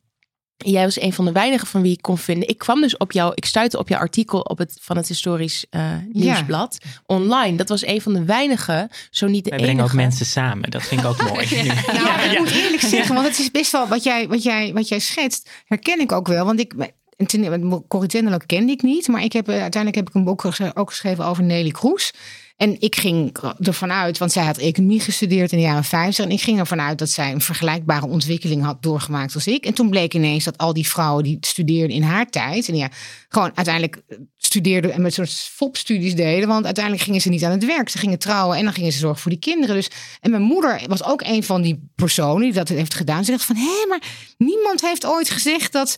jij 0.57 0.85
was 0.85 1.01
een 1.01 1.13
van 1.13 1.25
de 1.25 1.33
weinigen 1.33 1.67
van 1.67 1.83
wie 1.83 1.93
ik 1.93 2.03
kon 2.03 2.19
vinden. 2.19 2.49
Ik 2.49 2.59
kwam 2.59 2.81
dus 2.81 2.97
op 2.97 3.13
jou, 3.13 3.33
ik 3.35 3.45
stuitte 3.45 3.79
op 3.79 3.89
jouw 3.89 3.99
artikel 3.99 4.41
op 4.41 4.59
het, 4.59 4.79
van 4.81 4.97
het 4.97 5.09
historisch 5.09 5.67
uh, 5.71 5.93
nieuwsblad 6.13 6.77
ja. 6.79 6.89
online. 7.07 7.57
Dat 7.57 7.69
was 7.69 7.87
een 7.87 8.01
van 8.01 8.13
de 8.13 8.25
weinige, 8.25 8.91
zo 9.11 9.27
niet 9.27 9.45
de 9.45 9.51
Wij 9.51 9.59
enige. 9.59 9.73
brengen 9.75 9.91
ook 9.91 9.97
mensen 9.97 10.27
samen. 10.27 10.71
Dat 10.71 10.83
vind 10.83 11.01
ik 11.01 11.07
ook 11.07 11.23
mooi. 11.33 11.65
ja. 11.65 11.75
Nou, 11.93 12.31
ik 12.31 12.39
moet 12.39 12.51
eerlijk 12.51 12.83
zeggen, 12.83 13.15
want 13.15 13.27
het 13.27 13.39
is 13.39 13.51
best 13.51 13.73
wel 13.73 13.89
wat 13.89 14.03
jij, 14.03 14.29
wat 14.29 14.43
jij, 14.43 14.73
wat 14.73 14.89
jij 14.89 14.99
schetst, 14.99 15.51
herken 15.65 16.01
ik 16.01 16.13
ook 16.13 16.29
wel. 16.29 16.45
Want 16.45 16.61
ik 16.61 16.75
en 17.17 17.85
Corrie 17.89 18.09
Tenderlo 18.09 18.39
kende 18.47 18.73
ik 18.73 18.83
niet, 18.83 19.09
maar 19.09 19.23
ik 19.23 19.33
heb, 19.33 19.49
uiteindelijk 19.49 19.95
heb 19.95 20.09
ik 20.09 20.15
een 20.15 20.25
boek 20.25 20.45
ook 20.75 20.91
geschreven 20.91 21.25
over 21.25 21.43
Nelly 21.43 21.71
Kroes. 21.71 22.13
En 22.57 22.81
ik 22.81 22.97
ging 22.97 23.37
ervan 23.61 23.93
uit, 23.93 24.19
want 24.19 24.33
zij 24.33 24.45
had 24.45 24.59
economie 24.59 25.01
gestudeerd 25.01 25.53
in 25.53 25.59
de 25.59 25.65
jaren 25.65 25.85
50. 25.85 26.25
En 26.25 26.31
ik 26.31 26.41
ging 26.41 26.59
ervan 26.59 26.81
uit 26.81 26.99
dat 26.99 27.11
zij 27.11 27.33
een 27.33 27.41
vergelijkbare 27.41 28.07
ontwikkeling 28.07 28.65
had 28.65 28.83
doorgemaakt 28.83 29.35
als 29.35 29.47
ik. 29.47 29.67
En 29.67 29.75
toen 29.75 29.91
bleek 29.91 30.15
ineens 30.15 30.45
dat 30.45 30.59
al 30.59 30.73
die 30.73 30.89
vrouwen 30.89 31.25
die 31.25 31.37
studeerden 31.41 31.97
in 31.97 32.03
haar 32.03 32.31
tijd. 32.31 32.69
En 32.69 32.77
ja, 32.77 32.89
gewoon 33.29 33.51
uiteindelijk 33.55 34.03
studeerden 34.37 34.93
en 34.93 35.03
met 35.03 35.15
soort 35.15 35.31
FOP-studies 35.31 36.15
deden. 36.15 36.49
Want 36.49 36.65
uiteindelijk 36.65 37.05
gingen 37.05 37.21
ze 37.21 37.29
niet 37.29 37.45
aan 37.45 37.51
het 37.51 37.65
werk. 37.65 37.89
Ze 37.89 37.99
gingen 37.99 38.19
trouwen 38.19 38.57
en 38.57 38.65
dan 38.65 38.73
gingen 38.73 38.93
ze 38.93 38.99
zorgen 38.99 39.21
voor 39.21 39.31
die 39.31 39.41
kinderen. 39.41 39.75
Dus, 39.75 39.91
en 40.21 40.31
mijn 40.31 40.43
moeder 40.43 40.83
was 40.87 41.05
ook 41.05 41.23
een 41.23 41.43
van 41.43 41.63
die 41.63 41.91
personen 41.95 42.43
die 42.43 42.53
dat 42.53 42.69
heeft 42.69 42.95
gedaan. 42.95 43.25
Ze 43.25 43.31
dacht 43.31 43.45
van, 43.45 43.57
hé, 43.57 43.87
maar 43.89 44.03
niemand 44.39 44.81
heeft 44.81 45.07
ooit 45.07 45.31
gezegd 45.31 45.73
dat 45.73 45.97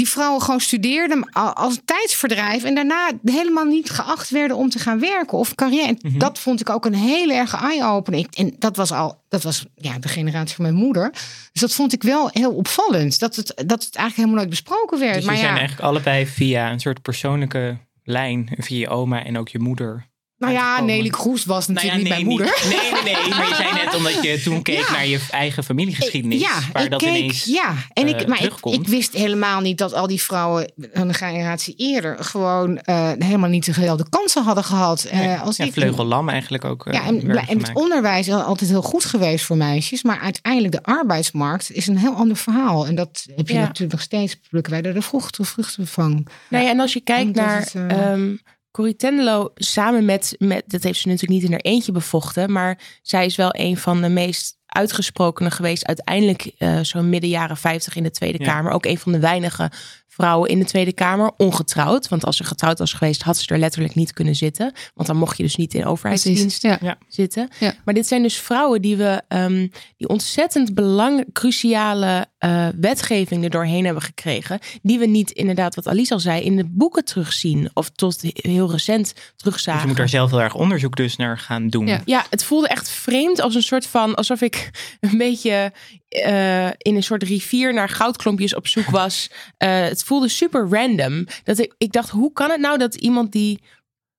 die 0.00 0.08
vrouwen 0.08 0.42
gewoon 0.42 0.60
studeerden 0.60 1.32
als 1.32 1.80
tijdsverdrijf 1.84 2.64
en 2.64 2.74
daarna 2.74 3.10
helemaal 3.24 3.64
niet 3.64 3.90
geacht 3.90 4.30
werden 4.30 4.56
om 4.56 4.70
te 4.70 4.78
gaan 4.78 5.00
werken 5.00 5.38
of 5.38 5.54
carrière. 5.54 5.86
En 5.86 5.98
mhm. 6.02 6.18
dat 6.18 6.38
vond 6.38 6.60
ik 6.60 6.70
ook 6.70 6.84
een 6.84 6.94
heel 6.94 7.30
erg 7.30 7.62
eye-opener. 7.62 8.26
En 8.30 8.54
dat 8.58 8.76
was 8.76 8.92
al, 8.92 9.22
dat 9.28 9.42
was 9.42 9.66
ja, 9.74 9.98
de 9.98 10.08
generatie 10.08 10.54
van 10.54 10.64
mijn 10.64 10.76
moeder. 10.76 11.10
Dus 11.52 11.60
dat 11.60 11.72
vond 11.72 11.92
ik 11.92 12.02
wel 12.02 12.28
heel 12.32 12.52
opvallend. 12.52 13.18
Dat 13.18 13.36
het, 13.36 13.46
dat 13.46 13.84
het 13.84 13.96
eigenlijk 13.96 14.16
helemaal 14.16 14.36
nooit 14.36 14.48
besproken 14.48 14.98
werd. 14.98 15.14
Dus 15.14 15.24
maar 15.24 15.36
zijn 15.36 15.52
ja, 15.52 15.58
eigenlijk 15.58 15.88
allebei 15.88 16.26
via 16.26 16.70
een 16.70 16.80
soort 16.80 17.02
persoonlijke 17.02 17.78
lijn, 18.04 18.48
via 18.58 18.78
je 18.78 18.88
oma 18.88 19.24
en 19.24 19.38
ook 19.38 19.48
je 19.48 19.58
moeder 19.58 20.09
nou 20.40 20.52
ja, 20.52 20.80
Nelly 20.80 21.08
Kroes 21.08 21.44
was 21.44 21.68
natuurlijk 21.68 22.02
nou 22.02 22.08
ja, 22.08 22.16
niet 22.16 22.26
mijn 22.26 22.36
moeder. 22.36 22.66
nee, 22.68 22.92
nee, 22.92 23.14
nee. 23.14 23.28
Maar 23.28 23.48
je 23.48 23.54
zei 23.54 23.72
net 23.72 23.94
omdat 23.94 24.22
je 24.22 24.40
toen 24.42 24.62
keek 24.62 24.90
naar 24.96 25.06
je 25.06 25.20
eigen 25.30 25.64
familiegeschiedenis. 25.64 26.40
Ja, 26.40 26.58
waar 26.72 26.84
ik 26.84 26.90
dat 26.90 27.00
keek, 27.00 27.08
ineens 27.08 27.44
ja. 27.44 27.74
En 27.92 28.08
ik, 28.08 28.20
uh, 28.20 28.26
maar 28.26 28.42
ik, 28.44 28.52
ik, 28.62 28.88
wist 28.88 29.12
helemaal 29.12 29.60
niet 29.60 29.78
dat 29.78 29.94
al 29.94 30.06
die 30.06 30.22
vrouwen 30.22 30.72
een 30.92 31.14
generatie 31.14 31.74
eerder 31.76 32.24
gewoon 32.24 32.80
uh, 32.84 33.10
helemaal 33.18 33.48
niet 33.48 33.64
dezelfde 33.64 34.08
kansen 34.08 34.42
hadden 34.42 34.64
gehad. 34.64 35.06
Uh, 35.06 35.12
nee. 35.12 35.36
als 35.36 35.56
ja, 35.56 35.64
ik. 35.64 35.72
vleugellam 35.72 36.28
eigenlijk 36.28 36.64
ook. 36.64 36.88
ja, 36.90 37.04
en, 37.04 37.30
en 37.30 37.58
het 37.58 37.70
onderwijs 37.74 38.28
is 38.28 38.34
altijd 38.34 38.70
heel 38.70 38.82
goed 38.82 39.04
geweest 39.04 39.44
voor 39.44 39.56
meisjes. 39.56 40.02
Maar 40.02 40.20
uiteindelijk 40.20 40.72
de 40.72 40.82
arbeidsmarkt 40.82 41.72
is 41.72 41.86
een 41.86 41.98
heel 41.98 42.14
ander 42.14 42.36
verhaal. 42.36 42.86
En 42.86 42.94
dat 42.94 43.26
heb 43.36 43.48
je 43.48 43.54
ja. 43.54 43.60
natuurlijk 43.60 43.92
nog 43.92 44.02
steeds. 44.02 44.36
Plukken 44.48 44.72
wij 44.72 44.82
er 44.82 44.94
de 44.94 45.02
vruchten, 45.02 45.44
vruchten 45.44 45.86
van. 45.86 46.26
Nou 46.48 46.64
ja, 46.64 46.70
en 46.70 46.80
als 46.80 46.92
je 46.92 47.00
kijkt 47.00 47.34
naar. 47.34 47.60
Het, 47.60 47.74
um, 47.74 48.40
Corrie 48.70 48.96
Tenderlo 48.96 49.50
samen 49.54 50.04
met, 50.04 50.34
met, 50.38 50.64
dat 50.66 50.82
heeft 50.82 51.00
ze 51.00 51.08
natuurlijk 51.08 51.40
niet 51.40 51.50
in 51.50 51.52
haar 51.52 51.72
eentje 51.72 51.92
bevochten, 51.92 52.52
maar 52.52 52.78
zij 53.02 53.26
is 53.26 53.36
wel 53.36 53.50
een 53.52 53.76
van 53.76 54.02
de 54.02 54.08
meest 54.08 54.58
uitgesprokenen 54.66 55.52
geweest. 55.52 55.86
Uiteindelijk 55.86 56.52
uh, 56.58 56.80
zo'n 56.80 57.08
midden 57.08 57.30
jaren 57.30 57.56
50 57.56 57.96
in 57.96 58.02
de 58.02 58.10
Tweede 58.10 58.44
ja. 58.44 58.52
Kamer. 58.52 58.72
Ook 58.72 58.84
een 58.84 58.98
van 58.98 59.12
de 59.12 59.18
weinige 59.18 59.70
vrouwen 60.12 60.50
in 60.50 60.58
de 60.58 60.64
Tweede 60.64 60.92
Kamer, 60.92 61.32
ongetrouwd. 61.36 62.08
Want 62.08 62.24
als 62.24 62.36
ze 62.36 62.44
getrouwd 62.44 62.78
was 62.78 62.92
geweest, 62.92 63.22
had 63.22 63.36
ze 63.36 63.46
er 63.46 63.58
letterlijk 63.58 63.94
niet 63.94 64.12
kunnen 64.12 64.34
zitten. 64.34 64.72
Want 64.94 65.08
dan 65.08 65.16
mocht 65.16 65.36
je 65.36 65.42
dus 65.42 65.56
niet 65.56 65.74
in 65.74 65.84
overheidsdienst 65.84 66.62
ja. 66.62 66.98
zitten. 67.08 67.48
Ja. 67.58 67.74
Maar 67.84 67.94
dit 67.94 68.06
zijn 68.06 68.22
dus 68.22 68.36
vrouwen 68.36 68.82
die 68.82 68.96
we 68.96 69.22
um, 69.28 69.70
die 69.96 70.08
ontzettend 70.08 70.74
belang, 70.74 71.24
cruciale 71.32 72.26
uh, 72.44 72.68
wetgeving 72.80 73.44
er 73.44 73.50
doorheen 73.50 73.84
hebben 73.84 74.02
gekregen. 74.02 74.58
Die 74.82 74.98
we 74.98 75.06
niet 75.06 75.30
inderdaad, 75.30 75.74
wat 75.74 75.88
Alice 75.88 76.12
al 76.12 76.20
zei, 76.20 76.42
in 76.42 76.56
de 76.56 76.64
boeken 76.68 77.04
terugzien. 77.04 77.70
Of 77.74 77.90
tot 77.90 78.20
heel 78.22 78.70
recent 78.70 79.14
terugzagen. 79.36 79.72
Dus 79.72 79.82
je 79.82 79.88
moet 79.88 79.96
daar 79.96 80.08
zelf 80.08 80.30
heel 80.30 80.40
erg 80.40 80.54
onderzoek 80.54 80.96
dus 80.96 81.16
naar 81.16 81.38
gaan 81.38 81.68
doen. 81.68 81.86
Ja, 81.86 82.02
ja 82.04 82.26
het 82.30 82.44
voelde 82.44 82.68
echt 82.68 82.90
vreemd 82.90 83.40
als 83.40 83.54
een 83.54 83.62
soort 83.62 83.86
van, 83.86 84.14
alsof 84.14 84.40
ik 84.40 84.70
een 85.00 85.18
beetje 85.18 85.72
uh, 86.10 86.66
in 86.66 86.96
een 86.96 87.02
soort 87.02 87.22
rivier 87.22 87.74
naar 87.74 87.88
goudklompjes 87.88 88.54
op 88.54 88.66
zoek 88.66 88.90
was. 88.90 89.30
Uh, 89.58 89.80
het 89.80 90.02
voelde 90.02 90.28
super 90.28 90.68
random. 90.70 91.26
Dat 91.44 91.58
ik, 91.58 91.74
ik 91.78 91.92
dacht, 91.92 92.10
hoe 92.10 92.32
kan 92.32 92.50
het 92.50 92.60
nou 92.60 92.78
dat 92.78 92.94
iemand 92.94 93.32
die. 93.32 93.60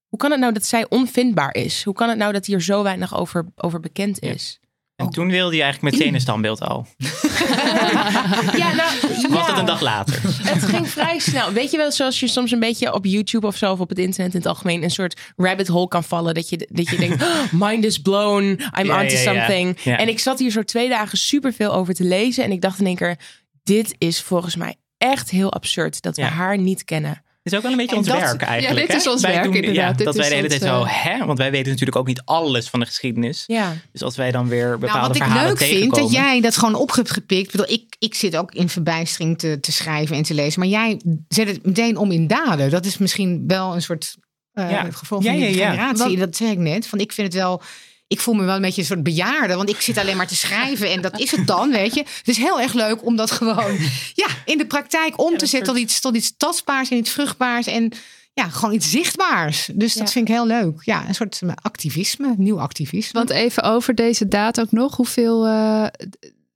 Hoe 0.08 0.18
kan 0.20 0.30
het 0.30 0.40
nou 0.40 0.52
dat 0.52 0.64
zij 0.64 0.86
onvindbaar 0.88 1.54
is? 1.54 1.84
Hoe 1.84 1.94
kan 1.94 2.08
het 2.08 2.18
nou 2.18 2.32
dat 2.32 2.46
hier 2.46 2.60
zo 2.60 2.82
weinig 2.82 3.16
over, 3.16 3.46
over 3.56 3.80
bekend 3.80 4.20
is? 4.20 4.60
En 5.02 5.10
toen 5.10 5.30
wilde 5.30 5.56
je 5.56 5.62
eigenlijk 5.62 5.94
meteen 5.94 6.14
een 6.14 6.20
standbeeld 6.20 6.60
al. 6.60 6.86
ja, 8.62 8.74
nou, 8.74 8.90
Was 9.28 9.46
dat 9.46 9.58
een 9.58 9.64
dag 9.64 9.80
later? 9.80 10.20
Het 10.42 10.62
ging 10.62 10.88
vrij 10.88 11.18
snel. 11.18 11.52
Weet 11.52 11.70
je 11.70 11.76
wel, 11.76 11.92
zoals 11.92 12.20
je 12.20 12.28
soms 12.28 12.50
een 12.50 12.60
beetje 12.60 12.92
op 12.92 13.04
YouTube 13.04 13.46
of 13.46 13.56
zo, 13.56 13.72
of 13.72 13.80
op 13.80 13.88
het 13.88 13.98
internet 13.98 14.32
in 14.32 14.38
het 14.38 14.48
algemeen, 14.48 14.82
een 14.82 14.90
soort 14.90 15.20
rabbit 15.36 15.68
hole 15.68 15.88
kan 15.88 16.04
vallen. 16.04 16.34
Dat 16.34 16.48
je, 16.48 16.68
dat 16.70 16.90
je 16.90 16.96
denkt, 16.96 17.22
oh, 17.22 17.52
mind 17.52 17.84
is 17.84 17.98
blown, 17.98 18.44
I'm 18.78 18.86
ja, 18.86 19.00
onto 19.00 19.14
ja, 19.14 19.22
something. 19.22 19.78
En 19.78 20.08
ik 20.08 20.18
zat 20.18 20.38
hier 20.38 20.50
zo 20.50 20.62
twee 20.62 20.88
dagen 20.88 21.18
super 21.18 21.52
veel 21.52 21.72
over 21.72 21.94
te 21.94 22.04
lezen. 22.04 22.44
En 22.44 22.52
ik 22.52 22.60
dacht 22.60 22.78
in 22.78 22.86
één 22.86 22.96
keer, 22.96 23.18
dit 23.62 23.94
is 23.98 24.22
volgens 24.22 24.56
mij 24.56 24.76
echt 24.98 25.30
heel 25.30 25.52
absurd 25.52 26.02
dat 26.02 26.16
we 26.16 26.24
haar 26.24 26.58
niet 26.58 26.84
kennen. 26.84 27.22
Het 27.42 27.52
is 27.52 27.58
ook 27.58 27.62
wel 27.64 27.72
een 27.72 27.78
beetje 27.78 27.92
en 27.92 27.98
ons 27.98 28.08
dat, 28.08 28.18
werk 28.18 28.42
eigenlijk. 28.42 28.86
Ja, 28.86 28.92
dit 28.92 28.96
is 28.96 29.08
ons 29.08 29.22
werk 29.22 29.44
doen, 29.44 29.54
inderdaad. 29.54 29.98
Ja, 29.98 30.04
dat 30.04 30.16
wij 30.16 30.28
de 30.28 30.34
hele 30.34 30.48
tijd 30.48 30.62
zo, 30.62 30.84
hè? 30.86 31.26
Want 31.26 31.38
wij 31.38 31.50
weten 31.50 31.70
natuurlijk 31.70 31.96
ook 31.96 32.06
niet 32.06 32.22
alles 32.24 32.68
van 32.68 32.80
de 32.80 32.86
geschiedenis. 32.86 33.44
Ja. 33.46 33.76
Dus 33.92 34.02
als 34.02 34.16
wij 34.16 34.30
dan 34.30 34.48
weer 34.48 34.78
bepaalde 34.78 34.98
nou, 34.98 35.08
wat 35.08 35.16
verhalen 35.16 35.52
ik 35.52 35.60
leuk 35.60 35.68
vind, 35.68 35.94
dat 35.94 36.12
jij 36.12 36.40
dat 36.40 36.56
gewoon 36.56 36.74
op 36.74 36.94
hebt 36.94 37.10
gepikt. 37.10 37.44
Ik, 37.44 37.50
bedoel, 37.50 37.70
ik, 37.70 37.96
ik 37.98 38.14
zit 38.14 38.36
ook 38.36 38.52
in 38.52 38.68
verbijstering 38.68 39.38
te, 39.38 39.60
te 39.60 39.72
schrijven 39.72 40.16
en 40.16 40.22
te 40.22 40.34
lezen. 40.34 40.60
Maar 40.60 40.68
jij 40.68 41.00
zet 41.28 41.48
het 41.48 41.66
meteen 41.66 41.96
om 41.96 42.10
in 42.10 42.26
daden. 42.26 42.70
Dat 42.70 42.84
is 42.84 42.98
misschien 42.98 43.44
wel 43.46 43.74
een 43.74 43.82
soort 43.82 44.16
uh, 44.54 44.70
ja. 44.70 44.90
gevolg 44.90 45.22
van 45.22 45.38
ja, 45.38 45.46
die 45.46 45.54
generatie. 45.54 46.16
Dat 46.16 46.36
zeg 46.36 46.50
ik 46.50 46.58
net. 46.58 46.86
Van, 46.86 46.98
ik 46.98 47.12
vind 47.12 47.26
het 47.32 47.42
wel... 47.42 47.62
ik 48.12 48.20
voel 48.20 48.34
me 48.34 48.44
wel 48.44 48.54
een 48.56 48.60
beetje 48.62 48.80
een 48.80 48.86
soort 48.86 49.02
bejaarde. 49.02 49.54
Want 49.54 49.68
ik 49.68 49.80
zit 49.80 49.98
alleen 49.98 50.16
maar 50.16 50.26
te 50.26 50.36
schrijven 50.36 50.90
en 50.90 51.00
dat 51.00 51.20
is 51.20 51.30
het 51.30 51.46
dan, 51.46 51.70
weet 51.70 51.94
je. 51.94 52.00
Het 52.00 52.28
is 52.28 52.36
heel 52.36 52.60
erg 52.60 52.72
leuk 52.72 53.04
om 53.06 53.16
dat 53.16 53.30
gewoon 53.30 53.76
ja, 54.14 54.26
in 54.44 54.58
de 54.58 54.66
praktijk 54.66 55.20
om 55.20 55.36
te 55.38 55.46
zetten 55.46 55.72
tot 55.72 55.82
iets, 55.82 56.00
tot 56.00 56.16
iets 56.16 56.34
tastbaars 56.36 56.90
en 56.90 56.96
iets 56.96 57.10
vruchtbaars. 57.10 57.66
En 57.66 57.92
ja, 58.34 58.48
gewoon 58.48 58.74
iets 58.74 58.90
zichtbaars. 58.90 59.68
Dus 59.74 59.94
dat 59.94 60.06
Ja. 60.06 60.12
vind 60.12 60.28
ik 60.28 60.34
heel 60.34 60.46
leuk. 60.46 60.82
Ja, 60.84 61.08
een 61.08 61.14
soort 61.14 61.40
activisme, 61.62 62.34
nieuw 62.36 62.60
activisme. 62.60 63.18
Want 63.18 63.30
even 63.30 63.62
over 63.62 63.94
deze 63.94 64.28
daad 64.28 64.60
ook 64.60 64.72
nog. 64.72 64.96
Hoeveel, 64.96 65.46
eh, 65.46 65.86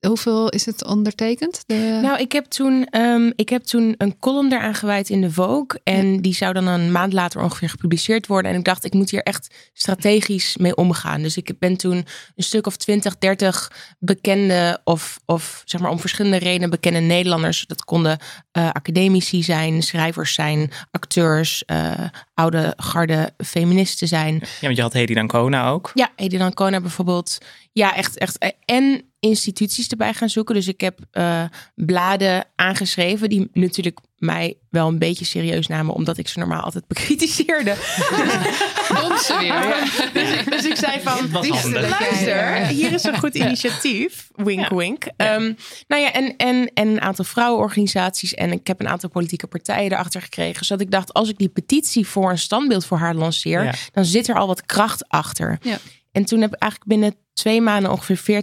hoeveel 0.06 0.48
is 0.48 0.66
het 0.66 0.84
ondertekend? 0.84 1.62
De... 1.66 1.98
Nou, 2.02 2.18
ik 2.18 2.32
heb, 2.32 2.44
toen, 2.44 2.86
ehm, 2.86 3.30
ik 3.36 3.48
heb 3.48 3.62
toen 3.62 3.94
een 3.98 4.18
column 4.18 4.52
eraan 4.52 4.74
gewijd 4.74 5.08
in 5.08 5.20
de 5.20 5.30
Vogue. 5.30 5.80
En 5.84 6.20
die 6.20 6.34
zou 6.34 6.52
dan 6.52 6.66
een 6.66 6.92
maand 6.92 7.12
later 7.12 7.42
ongeveer 7.42 7.68
gepubliceerd 7.68 8.26
worden. 8.26 8.50
En 8.50 8.58
ik 8.58 8.64
dacht, 8.64 8.84
ik 8.84 8.94
moet 8.94 9.10
hier 9.10 9.22
echt 9.22 9.54
strategisch 9.72 10.56
mee 10.56 10.76
omgaan. 10.76 11.22
Dus 11.22 11.36
ik 11.36 11.58
ben 11.58 11.76
toen 11.76 12.06
een 12.36 12.44
stuk 12.44 12.66
of 12.66 12.76
20, 12.76 13.18
30 13.18 13.72
bekende 13.98 14.80
of, 14.84 15.18
of 15.24 15.62
zeg 15.64 15.80
maar 15.80 15.90
om 15.90 16.00
verschillende 16.00 16.38
redenen 16.38 16.70
bekende 16.70 17.00
Nederlanders. 17.00 17.64
Dat 17.66 17.84
konden 17.84 18.18
eh, 18.52 18.70
academici 18.70 19.42
zijn, 19.42 19.82
schrijvers 19.82 20.34
zijn, 20.34 20.70
acteurs, 20.90 21.64
eh, 21.64 21.90
oude 22.34 22.72
garde 22.76 23.32
feministen 23.44 24.08
zijn. 24.08 24.34
Ja, 24.34 24.48
want 24.60 24.76
je 24.76 24.82
had 24.82 24.92
Hedy 24.92 25.14
Dancona 25.14 25.68
ook. 25.68 25.90
Ja, 25.94 26.10
Edith 26.16 26.40
Ancona 26.40 26.80
bijvoorbeeld. 26.80 27.38
Ja, 27.76 27.94
echt, 27.96 28.18
echt. 28.18 28.54
En 28.64 29.02
instituties 29.20 29.88
erbij 29.88 30.14
gaan 30.14 30.28
zoeken. 30.28 30.54
Dus 30.54 30.68
ik 30.68 30.80
heb 30.80 30.98
eh, 31.10 31.44
bladen 31.74 32.44
aangeschreven 32.54 33.28
die 33.28 33.48
natuurlijk 33.52 33.98
mij 34.16 34.54
wel 34.70 34.88
een 34.88 34.98
beetje 34.98 35.24
serieus 35.24 35.66
namen, 35.66 35.94
omdat 35.94 36.18
ik 36.18 36.28
ze 36.28 36.38
normaal 36.38 36.60
altijd 36.60 36.86
bekritiseerde. 36.94 37.74
Weer. 38.10 39.44
Ja. 39.46 39.84
dus, 40.12 40.30
ik, 40.32 40.50
dus 40.50 40.64
ik 40.64 40.76
zei 40.76 41.00
van, 41.00 41.30
luister, 41.72 42.66
hier 42.66 42.92
is 42.92 43.04
een 43.04 43.18
goed 43.18 43.34
initiatief. 43.34 44.28
Wink, 44.34 44.68
wink. 44.68 45.04
Ehm, 45.16 45.52
nou 45.88 46.02
ja, 46.02 46.12
en, 46.12 46.36
en, 46.36 46.70
en 46.74 46.88
een 46.88 47.00
aantal 47.00 47.24
vrouwenorganisaties. 47.24 48.34
En 48.34 48.52
ik 48.52 48.66
heb 48.66 48.80
een 48.80 48.88
aantal 48.88 49.08
politieke 49.10 49.46
partijen 49.46 49.92
erachter 49.92 50.22
gekregen. 50.22 50.66
Zodat 50.66 50.84
ik 50.84 50.90
dacht, 50.90 51.12
als 51.12 51.28
ik 51.28 51.38
die 51.38 51.48
petitie 51.48 52.06
voor 52.06 52.30
een 52.30 52.38
standbeeld 52.38 52.86
voor 52.86 52.98
haar 52.98 53.14
lanceer, 53.14 53.64
Ja. 53.64 53.74
dan 53.92 54.04
zit 54.04 54.28
er 54.28 54.34
al 54.38 54.46
wat 54.46 54.66
kracht 54.66 55.08
achter. 55.08 55.58
Ja. 55.62 55.78
En 56.12 56.24
toen 56.24 56.40
heb 56.40 56.54
ik 56.54 56.60
eigenlijk 56.60 56.90
binnen 56.90 57.14
twee 57.36 57.60
maanden 57.60 57.90
ongeveer 57.90 58.42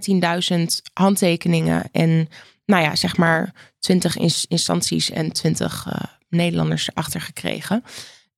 14.000 0.58 0.64
handtekeningen. 0.92 1.88
En 1.92 2.28
nou 2.66 2.82
ja, 2.82 2.96
zeg 2.96 3.16
maar 3.16 3.54
20 3.78 4.16
ins- 4.16 4.46
instanties 4.48 5.10
en 5.10 5.32
20 5.32 5.86
eh, 5.86 6.00
Nederlanders 6.28 6.88
erachter 6.88 7.20
gekregen. 7.20 7.84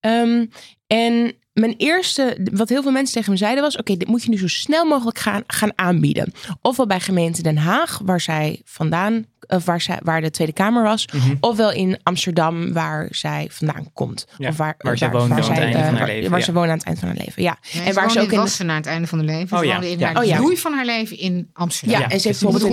Ehm, 0.01 0.47
en 0.87 1.35
mijn 1.61 1.75
eerste, 1.77 2.49
wat 2.53 2.69
heel 2.69 2.83
veel 2.83 2.91
mensen 2.91 3.15
tegen 3.15 3.31
me 3.33 3.39
zeiden 3.39 3.63
was: 3.63 3.77
Oké, 3.77 3.97
dit 3.97 4.09
moet 4.09 4.23
je 4.23 4.31
nu 4.31 4.39
zo 4.39 4.49
snel 4.49 4.85
mogelijk 4.85 5.19
gaan, 5.19 5.43
gaan 5.47 5.73
aanbieden. 5.75 6.33
Ofwel 6.63 6.87
bij 6.87 7.01
gemeente 7.01 7.43
Den 7.43 7.57
Haag, 7.57 8.01
waar 8.05 8.21
zij 8.21 8.61
vandaan, 8.65 9.27
of 9.49 9.65
waar, 9.65 9.81
zij, 9.81 9.99
waar 10.03 10.21
de 10.21 10.31
Tweede 10.31 10.53
Kamer 10.53 10.83
was, 10.83 11.07
Mhm. 11.13 11.35
ofwel 11.41 11.73
in 11.73 11.99
Amsterdam, 12.03 12.73
waar 12.73 13.09
zij 13.11 13.49
vandaan 13.51 13.91
komt. 13.93 14.27
Ja, 14.39 14.49
of 14.49 14.57
waar, 14.57 14.75
waar 14.79 14.99
zij 14.99 15.11
woonde 15.11 15.35
aan 15.35 15.41
het 15.41 15.49
einde 15.49 15.65
eh, 15.67 15.73
van 15.73 15.83
haar 15.83 15.99
waar- 15.99 16.07
leven, 16.15 16.31
Waar 16.31 16.39
ja. 16.39 16.45
ze 16.45 16.53
wonen 16.53 16.71
aan 16.71 16.77
het 16.77 16.87
eind 16.87 16.99
van 16.99 17.09
haar 17.09 17.17
leven. 17.25 17.43
Ja. 17.43 17.59
En 17.85 17.95
waar 17.95 18.11
ze 18.11 18.21
ook 18.21 18.33
in. 18.33 18.39
Wassenaar 18.39 18.75
aan 18.75 18.81
het 18.83 18.91
einde 18.91 19.07
van 19.07 19.19
haar 19.19 19.27
leven. 19.27 19.59
Oh 19.59 19.65
ja, 19.65 19.81
in 19.81 19.99
ja. 19.99 20.07
haar 20.07 20.17
Oh 20.17 20.25
van 20.59 20.73
haar 20.73 20.85
leven 20.87 21.19
in 21.19 21.51
Amsterdam. 21.53 22.01
Ja, 22.01 22.09
en 22.09 22.21
ze 22.21 22.29
heeft 22.29 22.43
op 22.45 22.53
het 22.53 22.63
de- 22.63 22.69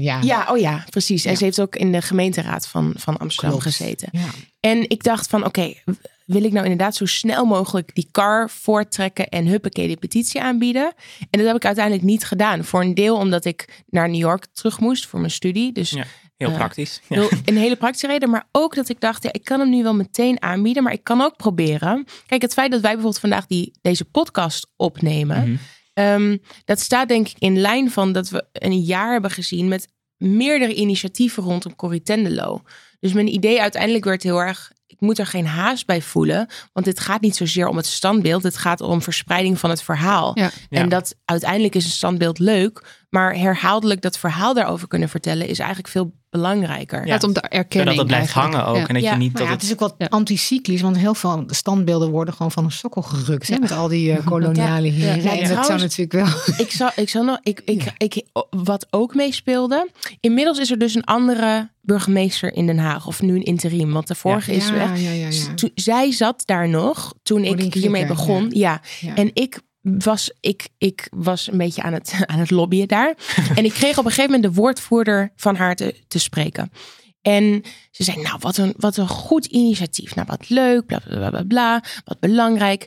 ja. 0.00 0.18
Ja, 0.22 0.46
oh 0.50 0.58
ja, 0.58 0.84
precies. 0.90 1.24
En 1.24 1.36
ze 1.36 1.44
heeft 1.44 1.60
ook 1.60 1.76
in 1.76 1.92
de 1.92 2.02
gemeenteraad 2.02 2.68
van, 2.68 2.92
van 2.96 3.16
Amsterdam 3.16 3.58
Klopt. 3.60 3.76
gezeten. 3.76 4.08
Ja. 4.12 4.24
En 4.60 4.88
ik 4.90 5.02
dacht 5.02 5.28
van, 5.28 5.44
oké, 5.44 5.74
wil 6.32 6.44
ik 6.44 6.52
nou 6.52 6.64
inderdaad 6.64 6.94
zo 6.94 7.06
snel 7.06 7.44
mogelijk 7.44 7.94
die 7.94 8.08
car 8.10 8.50
voortrekken 8.50 9.28
en 9.28 9.46
huppakee 9.46 9.86
die 9.86 9.96
petitie 9.96 10.40
aanbieden? 10.42 10.92
En 11.30 11.38
dat 11.38 11.46
heb 11.46 11.56
ik 11.56 11.64
uiteindelijk 11.64 12.04
niet 12.04 12.24
gedaan. 12.24 12.64
Voor 12.64 12.80
een 12.80 12.94
deel 12.94 13.16
omdat 13.16 13.44
ik 13.44 13.82
naar 13.86 14.08
New 14.08 14.20
York 14.20 14.46
terug 14.52 14.80
moest 14.80 15.06
voor 15.06 15.18
mijn 15.20 15.32
studie. 15.32 15.72
Dus 15.72 15.90
Ja, 15.90 16.04
heel 16.36 16.48
Eh, 16.48 16.54
praktisch. 16.56 17.00
Ja. 17.08 17.16
heel- 17.20 17.28
een 17.44 17.56
hele 17.56 17.76
praktische 17.76 18.06
reden. 18.06 18.30
Maar 18.30 18.48
ook 18.52 18.74
dat 18.74 18.88
ik 18.88 19.00
dacht, 19.00 19.22
ja, 19.22 19.32
ik 19.32 19.44
kan 19.44 19.60
hem 19.60 19.70
nu 19.70 19.82
wel 19.82 19.94
meteen 19.94 20.42
aanbieden. 20.42 20.82
Maar 20.82 20.92
ik 20.92 21.04
kan 21.04 21.20
ook 21.20 21.36
proberen. 21.36 22.04
Kijk, 22.26 22.42
het 22.42 22.52
feit 22.52 22.70
dat 22.70 22.80
wij 22.80 22.90
bijvoorbeeld 22.90 23.20
vandaag 23.20 23.46
die, 23.46 23.72
deze 23.82 24.04
podcast 24.04 24.66
opnemen. 24.76 25.42
Mhm. 25.48 25.56
Ehm, 25.94 26.36
dat 26.64 26.80
staat 26.80 27.08
denk 27.08 27.28
ik 27.28 27.36
in 27.38 27.58
lijn 27.60 27.90
van 27.90 28.12
dat 28.12 28.28
we 28.28 28.44
een 28.52 28.80
jaar 28.80 29.12
hebben 29.12 29.30
gezien 29.30 29.68
met 29.68 29.88
meerdere 30.16 30.74
initiatieven 30.74 31.42
rondom 31.42 31.76
Corrie 31.76 32.02
Tenderlo. 32.02 32.62
Dus 33.00 33.12
mijn 33.12 33.34
idee 33.34 33.60
uiteindelijk 33.60 34.04
werd 34.04 34.22
heel 34.22 34.38
erg, 34.42 34.72
moet 35.00 35.18
er 35.18 35.26
geen 35.26 35.46
haast 35.46 35.86
bij 35.86 36.02
voelen. 36.02 36.48
Want 36.72 36.86
dit 36.86 37.00
gaat 37.00 37.20
niet 37.20 37.36
zozeer 37.36 37.66
om 37.66 37.76
het 37.76 37.86
standbeeld. 37.86 38.42
Het 38.42 38.56
gaat 38.56 38.80
om 38.80 39.02
verspreiding 39.02 39.58
van 39.58 39.70
het 39.70 39.82
verhaal. 39.82 40.38
Ja. 40.38 40.50
Ja. 40.68 40.80
En 40.80 40.88
dat 40.88 41.14
uiteindelijk 41.24 41.74
is 41.74 41.84
een 41.84 41.90
standbeeld 41.90 42.38
leuk. 42.38 42.98
Maar 43.10 43.34
herhaaldelijk 43.34 44.00
dat 44.00 44.18
verhaal 44.18 44.54
daarover 44.54 44.88
kunnen 44.88 45.08
vertellen 45.08 45.48
is 45.48 45.58
eigenlijk 45.58 45.88
veel 45.88 46.12
belangrijker. 46.30 46.98
Ja. 47.06 47.12
Het 47.12 47.20
gaat 47.20 47.24
om 47.24 47.32
de 47.32 47.40
erkenning. 47.40 47.72
Zodat 47.96 47.96
het 47.96 48.06
blijft 48.06 48.34
eigenlijk. 48.34 48.54
hangen 48.64 48.70
ook. 48.70 48.76
Ja. 48.82 48.86
En 48.88 48.94
dat 48.94 49.02
Ja. 49.02 49.12
je 49.12 49.16
niet 49.18 49.32
Maar 49.32 49.40
dat 49.42 49.46
ja, 49.50 49.52
het... 49.52 49.62
het 49.62 49.70
is 49.70 49.76
ook 49.76 49.80
wat 49.88 49.94
Ja. 49.98 50.06
anticyclisch, 50.06 50.80
want 50.80 50.96
heel 50.98 51.14
veel 51.14 51.44
standbeelden 51.46 52.10
worden 52.10 52.34
gewoon 52.34 52.52
van 52.52 52.64
een 52.64 52.70
sokkel 52.72 53.02
gerukt. 53.02 53.48
Hè, 53.48 53.58
met 53.58 53.72
al 53.72 53.88
die 53.88 54.12
eh, 54.12 54.26
koloniale 54.26 54.86
Ja. 54.86 54.92
heren. 54.92 55.22
Ja, 55.22 55.30
En 55.30 55.36
dat 55.36 55.44
trouwens- 55.46 55.66
zou 55.66 55.78
natuurlijk 55.80 56.12
wel... 56.12 56.56
Ik 56.66 56.70
zal, 56.72 56.90
ik 56.96 57.08
zal 57.08 57.24
nog, 57.24 57.38
ik, 57.42 57.62
ik, 57.64 57.92
ik, 57.96 58.22
wat 58.50 58.86
ook 58.90 59.14
meespeelde. 59.14 59.88
Inmiddels 60.20 60.58
is 60.58 60.70
er 60.70 60.78
dus 60.78 60.94
een 60.94 61.04
andere 61.04 61.68
burgemeester 61.82 62.52
in 62.54 62.66
Den 62.66 62.78
Haag. 62.78 63.06
Of 63.06 63.22
nu 63.22 63.34
een 63.34 63.42
interim, 63.44 63.92
want 63.92 64.06
de 64.06 64.14
vorige 64.14 64.52
is 64.52 64.66
ja, 64.68 64.72
weg. 64.74 65.00
ja, 65.00 65.10
ja, 65.10 65.28
ja. 65.28 65.54
Toen- 65.54 65.70
zij 65.74 66.12
zat 66.12 66.42
daar 66.44 66.68
nog 66.68 67.14
toen 67.22 67.44
ik 67.44 67.74
hiermee 67.74 68.06
begon. 68.06 68.50
Ja. 68.50 68.80
Ja. 69.00 69.14
En 69.14 69.30
ik 69.34 69.60
was, 69.80 70.32
ik, 70.40 70.68
ik 70.78 71.08
was 71.10 71.46
een 71.52 71.58
beetje 71.58 71.82
aan 71.82 71.92
het, 71.92 72.14
aan 72.26 72.38
het 72.38 72.50
lobbyen 72.50 72.88
daar. 72.88 73.14
en 73.56 73.64
ik 73.64 73.72
kreeg 73.72 73.98
op 73.98 74.04
een 74.04 74.10
gegeven 74.10 74.30
moment 74.32 74.54
de 74.54 74.60
woordvoerder 74.60 75.32
van 75.36 75.56
haar 75.56 75.76
te, 75.76 75.94
te 76.08 76.18
spreken. 76.18 76.72
En 77.22 77.62
ze 77.90 78.04
zei, 78.04 78.22
nou, 78.22 78.36
wat 78.40 78.56
een, 78.56 78.74
wat 78.76 78.96
een 78.96 79.08
goed 79.08 79.46
initiatief. 79.46 80.14
Nou, 80.14 80.26
wat 80.30 80.48
leuk, 80.48 80.86
bla, 80.86 80.98
bla, 81.04 81.30
bla, 81.30 81.42
bla. 81.42 81.82
Wat 82.04 82.20
belangrijk. 82.20 82.86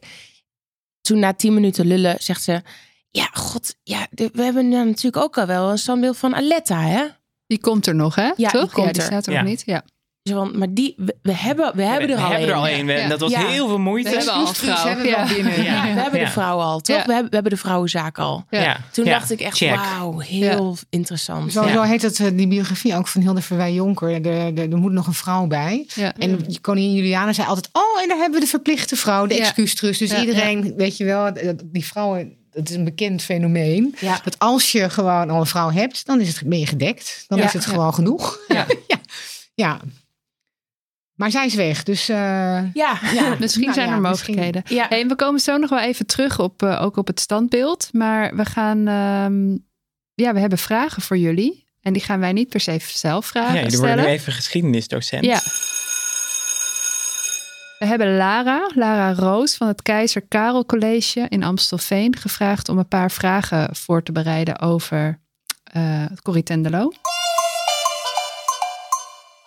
Toen 1.02 1.20
na 1.20 1.34
tien 1.34 1.54
minuten 1.54 1.86
lullen 1.88 2.16
zegt 2.20 2.44
ze... 2.44 2.62
Ja, 3.10 3.30
god, 3.34 3.76
ja, 3.84 4.08
we 4.12 4.44
hebben 4.44 4.70
natuurlijk 4.70 5.18
ook 5.24 5.38
al 5.38 5.46
wel 5.46 5.72
een 5.72 5.78
standbeeld 5.78 6.18
van 6.18 6.36
Aletta, 6.36 6.82
hè? 6.82 7.06
Die 7.48 7.60
komt 7.60 7.88
er 7.88 7.96
nog, 7.96 8.16
hè? 8.16 8.32
die 8.36 8.50
Toch? 8.50 8.72
komt 8.72 8.86
ja, 8.88 8.92
die 8.92 9.02
er. 9.02 9.08
staat 9.08 9.26
er 9.26 9.34
Ja. 9.34 9.40
nog 9.42 9.50
niet. 9.50 9.64
Ja. 9.66 9.84
Zo 10.24 10.36
van, 10.36 10.58
maar 10.58 10.74
die, 10.74 10.94
we, 10.98 11.16
we 11.22 11.36
hebben, 11.36 11.72
we 11.76 11.82
hebben 11.84 12.10
er 12.10 12.16
we 12.16 12.22
al 12.22 12.30
hebben 12.30 12.48
er 12.48 12.54
een. 12.54 12.60
al 12.60 12.68
één. 12.68 12.88
Ja. 12.88 13.08
Dat 13.08 13.20
was 13.20 13.32
Ja. 13.32 13.48
heel 13.48 13.68
veel 13.68 13.78
moeite. 13.80 14.10
We 14.10 14.16
hebben 14.16 14.34
al 14.34 14.48
een 14.48 14.54
vrouw. 14.56 14.96
we 14.98 15.08
Ja. 15.08 15.22
al 15.22 15.28
binnen. 15.28 15.64
Ja, 15.64 15.82
we 15.82 15.88
hebben 16.02 16.20
Ja. 16.20 16.26
de 16.26 16.32
vrouwen 16.32 16.66
al, 16.66 16.80
toch? 16.82 16.96
Ja. 16.96 17.06
We, 17.06 17.12
hebben, 17.12 17.30
we 17.30 17.36
hebben 17.36 17.52
de 17.54 17.58
vrouwenzaak 17.60 18.18
al. 18.20 18.46
Ja. 18.50 18.78
Toen 18.92 19.06
Ja. 19.06 19.12
dacht 19.12 19.32
ik 19.32 19.40
echt, 19.42 19.60
wauw, 19.60 20.20
heel 20.20 20.78
interessant. 20.90 21.52
Zo, 21.52 21.66
Ja. 21.66 21.74
zo 21.74 21.82
heet 21.82 22.02
het, 22.02 22.20
eh, 22.20 22.28
die 22.34 22.48
biografie 22.48 22.96
ook 22.96 23.08
van 23.08 23.22
Hilde 23.22 23.42
Verwij 23.42 23.74
Jonker. 23.74 24.26
Er, 24.26 24.78
moet 24.78 24.92
nog 24.92 25.08
een 25.08 25.14
vrouw 25.14 25.48
bij. 25.48 25.86
Ja. 25.96 26.14
En 26.18 26.62
koningin 26.62 26.94
Juliana 26.94 27.34
zei 27.34 27.48
altijd... 27.48 27.70
Oh, 27.72 28.02
en 28.02 28.08
daar 28.08 28.18
hebben 28.18 28.40
we 28.40 28.46
de 28.46 28.50
verplichte 28.52 28.96
vrouw, 28.96 29.26
de 29.26 29.34
Ja. 29.36 29.40
excuustrust. 29.42 30.00
Dus 30.00 30.12
Ja, 30.12 30.20
iedereen, 30.20 30.74
weet 30.78 30.98
je 30.98 31.04
wel, 31.06 31.32
die 31.64 31.86
vrouwen... 31.86 32.34
Het 32.52 32.70
is 32.70 32.76
een 32.76 32.84
bekend 32.84 33.22
fenomeen. 33.22 33.96
Ja. 34.00 34.20
Dat 34.24 34.40
als 34.40 34.72
je 34.72 34.90
gewoon 34.90 35.30
al 35.30 35.40
een 35.40 35.46
vrouw 35.46 35.72
hebt, 35.72 36.06
dan 36.06 36.20
is 36.22 36.28
het, 36.28 36.42
ben 36.50 36.60
je 36.60 36.68
gedekt. 36.68 37.26
Dan 37.28 37.38
Ja. 37.38 37.44
is 37.46 37.54
het 37.54 37.64
Ja. 37.64 37.70
gewoon 37.70 37.94
genoeg. 37.94 38.40
Ja. 38.48 38.66
ja. 39.56 39.80
Maar 41.24 41.32
zij 41.32 41.46
is 41.46 41.56
weg, 41.56 41.84
dus... 41.84 42.10
eh, 42.10 42.18
Ja. 42.74 43.00
ja. 43.14 43.36
Misschien 43.40 43.64
Nou 43.64 43.74
zijn 43.74 43.88
ja, 43.88 43.94
er 43.96 44.02
mogelijkheden. 44.02 44.62
Ja. 44.66 44.86
Hey, 44.90 45.02
en 45.02 45.08
we 45.08 45.16
komen 45.16 45.40
zo 45.40 45.58
nog 45.58 45.70
wel 45.70 45.80
even 45.80 46.06
terug 46.06 46.40
op, 46.40 46.64
eh, 46.64 46.82
ook 46.82 46.98
op 46.98 47.08
het 47.08 47.20
standbeeld. 47.20 47.90
Maar 47.92 48.36
we 48.36 48.46
gaan, 48.46 48.88
ehm, 48.88 49.52
ja, 50.14 50.34
we 50.34 50.40
hebben 50.40 50.58
vragen 50.58 51.02
voor 51.02 51.18
jullie. 51.18 51.66
En 51.82 51.94
die 51.94 52.02
gaan 52.02 52.20
wij 52.20 52.32
niet 52.34 52.50
per 52.50 52.60
se 52.60 52.78
zelf 52.80 53.26
vragen 53.26 53.56
Ja, 53.56 53.62
jullie 53.62 53.78
worden 53.78 53.96
stellen. 53.96 54.12
nu 54.12 54.18
even 54.18 54.34
geschiedenisdocent. 54.34 55.26
Ja. 55.26 55.40
We 57.80 57.86
hebben 57.86 58.18
Lara, 58.18 58.70
Lara 58.76 59.14
Roos 59.14 59.56
van 59.56 59.68
het 59.68 59.82
Keizer 59.82 60.22
Karel 60.22 60.66
College 60.66 61.26
in 61.30 61.44
Amstelveen 61.44 62.16
gevraagd 62.16 62.70
om 62.70 62.78
een 62.78 62.88
paar 62.88 63.12
vragen 63.12 63.76
voor 63.76 64.04
te 64.04 64.12
bereiden 64.12 64.60
over 64.60 65.20
eh 65.64 66.06
Corrie 66.22 66.44
Tenderlo. 66.44 66.92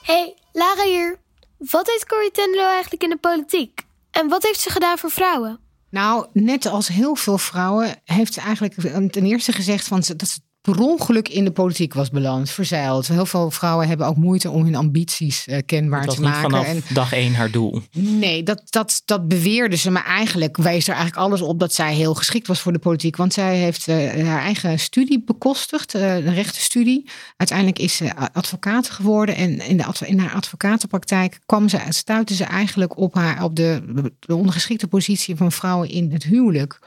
Hey, 0.02 0.34
Lara 0.52 0.82
hier. 0.84 1.24
Wat 1.58 1.86
deed 1.86 2.06
Corrie 2.06 2.30
Tenderlo 2.30 2.68
eigenlijk 2.68 3.02
in 3.02 3.10
de 3.10 3.16
politiek? 3.16 3.82
En 4.10 4.28
wat 4.28 4.42
heeft 4.42 4.60
ze 4.60 4.70
gedaan 4.70 4.98
voor 4.98 5.10
vrouwen? 5.10 5.60
Nou, 5.90 6.26
net 6.32 6.66
als 6.66 6.88
heel 6.88 7.14
veel 7.14 7.38
vrouwen 7.38 8.00
heeft 8.04 8.34
ze 8.34 8.40
eigenlijk 8.40 8.74
ten 9.12 9.24
eerste 9.24 9.52
gezegd 9.52 9.86
van 9.86 10.02
dat 10.16 10.28
ze 10.28 10.40
per 10.72 10.80
ongeluk 10.80 11.28
in 11.28 11.44
de 11.44 11.50
politiek 11.50 11.94
was 11.94 12.10
beland, 12.10 12.50
verzeild. 12.50 13.08
Heel 13.08 13.26
veel 13.26 13.50
vrouwen 13.50 13.88
hebben 13.88 14.06
ook 14.06 14.16
moeite 14.16 14.50
om 14.50 14.64
hun 14.64 14.74
ambities 14.74 15.46
eh, 15.46 15.58
kenbaar 15.66 16.06
te 16.06 16.20
maken. 16.20 16.40
vanaf 16.40 16.66
En 16.66 16.82
dag 16.88 17.12
één 17.12 17.34
haar 17.34 17.50
doel. 17.50 17.82
nee, 17.92 18.42
dat, 18.42 18.62
dat, 18.64 19.02
dat 19.04 19.28
beweerde 19.28 19.76
ze. 19.76 19.90
Maar 19.90 20.04
eigenlijk 20.04 20.56
wees 20.56 20.88
er 20.88 20.94
eigenlijk 20.94 21.26
alles 21.26 21.40
op 21.40 21.58
dat 21.58 21.74
zij 21.74 21.94
heel 21.94 22.14
geschikt 22.14 22.46
was 22.46 22.60
voor 22.60 22.72
de 22.72 22.78
politiek. 22.78 23.16
Want 23.16 23.32
zij 23.32 23.56
heeft 23.56 23.88
eh, 23.88 24.26
haar 24.26 24.42
eigen 24.42 24.78
studie 24.78 25.22
bekostigd, 25.24 25.94
eh, 25.94 26.14
een 26.14 26.34
rechtenstudie. 26.34 27.10
Uiteindelijk 27.36 27.78
is 27.78 27.96
ze 27.96 28.16
advocaat 28.32 28.90
geworden. 28.90 29.36
En 29.36 29.60
in, 29.60 29.76
de, 29.76 29.84
adv- 29.84 30.02
in 30.02 30.18
haar 30.18 30.34
advocatenpraktijk 30.34 31.38
kwam 31.46 31.68
ze, 31.68 31.78
stuitte 31.88 32.34
ze 32.34 32.44
eigenlijk 32.44 32.98
op, 32.98 33.14
haar, 33.14 33.42
op 33.44 33.56
de, 33.56 33.82
de 34.18 34.34
ondergeschikte 34.34 34.86
positie 34.86 35.36
van 35.36 35.52
vrouwen 35.52 35.88
in 35.88 36.12
het 36.12 36.22
huwelijk. 36.22 36.78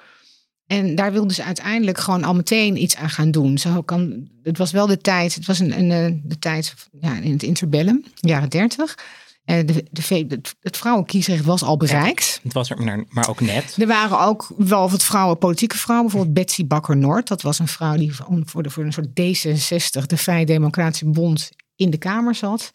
En 0.69 0.95
daar 0.95 1.11
wilde 1.11 1.33
ze 1.33 1.43
uiteindelijk 1.43 1.97
gewoon 1.97 2.23
al 2.23 2.33
meteen 2.35 2.81
iets 2.81 2.95
aan 2.95 3.09
gaan 3.09 3.31
doen. 3.31 3.57
Zo 3.57 3.81
kan, 3.81 4.29
het 4.43 4.57
was 4.57 4.71
wel 4.71 4.87
de 4.87 4.97
tijd, 4.97 5.35
het 5.35 5.45
was 5.45 5.59
een, 5.59 5.79
een, 5.79 5.91
eh, 5.91 6.19
de 6.23 6.39
tijd 6.39 6.73
ja, 6.99 7.15
in 7.15 7.31
het 7.31 7.43
interbellum, 7.43 8.03
jaren 8.15 8.49
dertig. 8.49 8.97
Uh, 9.45 9.57
de, 9.65 9.85
de, 9.91 10.25
het, 10.27 10.55
het 10.61 10.77
vrouwenkiesrecht 10.77 11.45
was 11.45 11.63
al 11.63 11.77
bereikt. 11.77 12.39
Het 12.43 12.53
was 12.53 12.69
er 12.69 12.83
maar, 12.83 13.05
maar 13.09 13.29
ook 13.29 13.41
net. 13.41 13.75
Er 13.79 13.87
waren 13.87 14.19
ook 14.19 14.51
wel 14.57 14.89
wat 14.89 15.03
vrouwen, 15.03 15.37
politieke 15.37 15.77
vrouwen. 15.77 16.07
Bijvoorbeeld 16.07 16.37
Betsy 16.37 16.67
Bakker-Noord. 16.67 17.27
Dat 17.27 17.41
was 17.41 17.59
een 17.59 17.67
vrouw 17.67 17.97
die 17.97 18.15
voor, 18.45 18.63
de, 18.63 18.69
voor 18.69 18.83
een 18.83 18.93
soort 18.93 19.09
D66, 19.09 20.05
de 20.05 20.17
Vrije 20.17 20.45
Democratische 20.45 21.05
Bond, 21.05 21.49
in 21.75 21.89
de 21.89 21.97
Kamer 21.97 22.35
zat. 22.35 22.71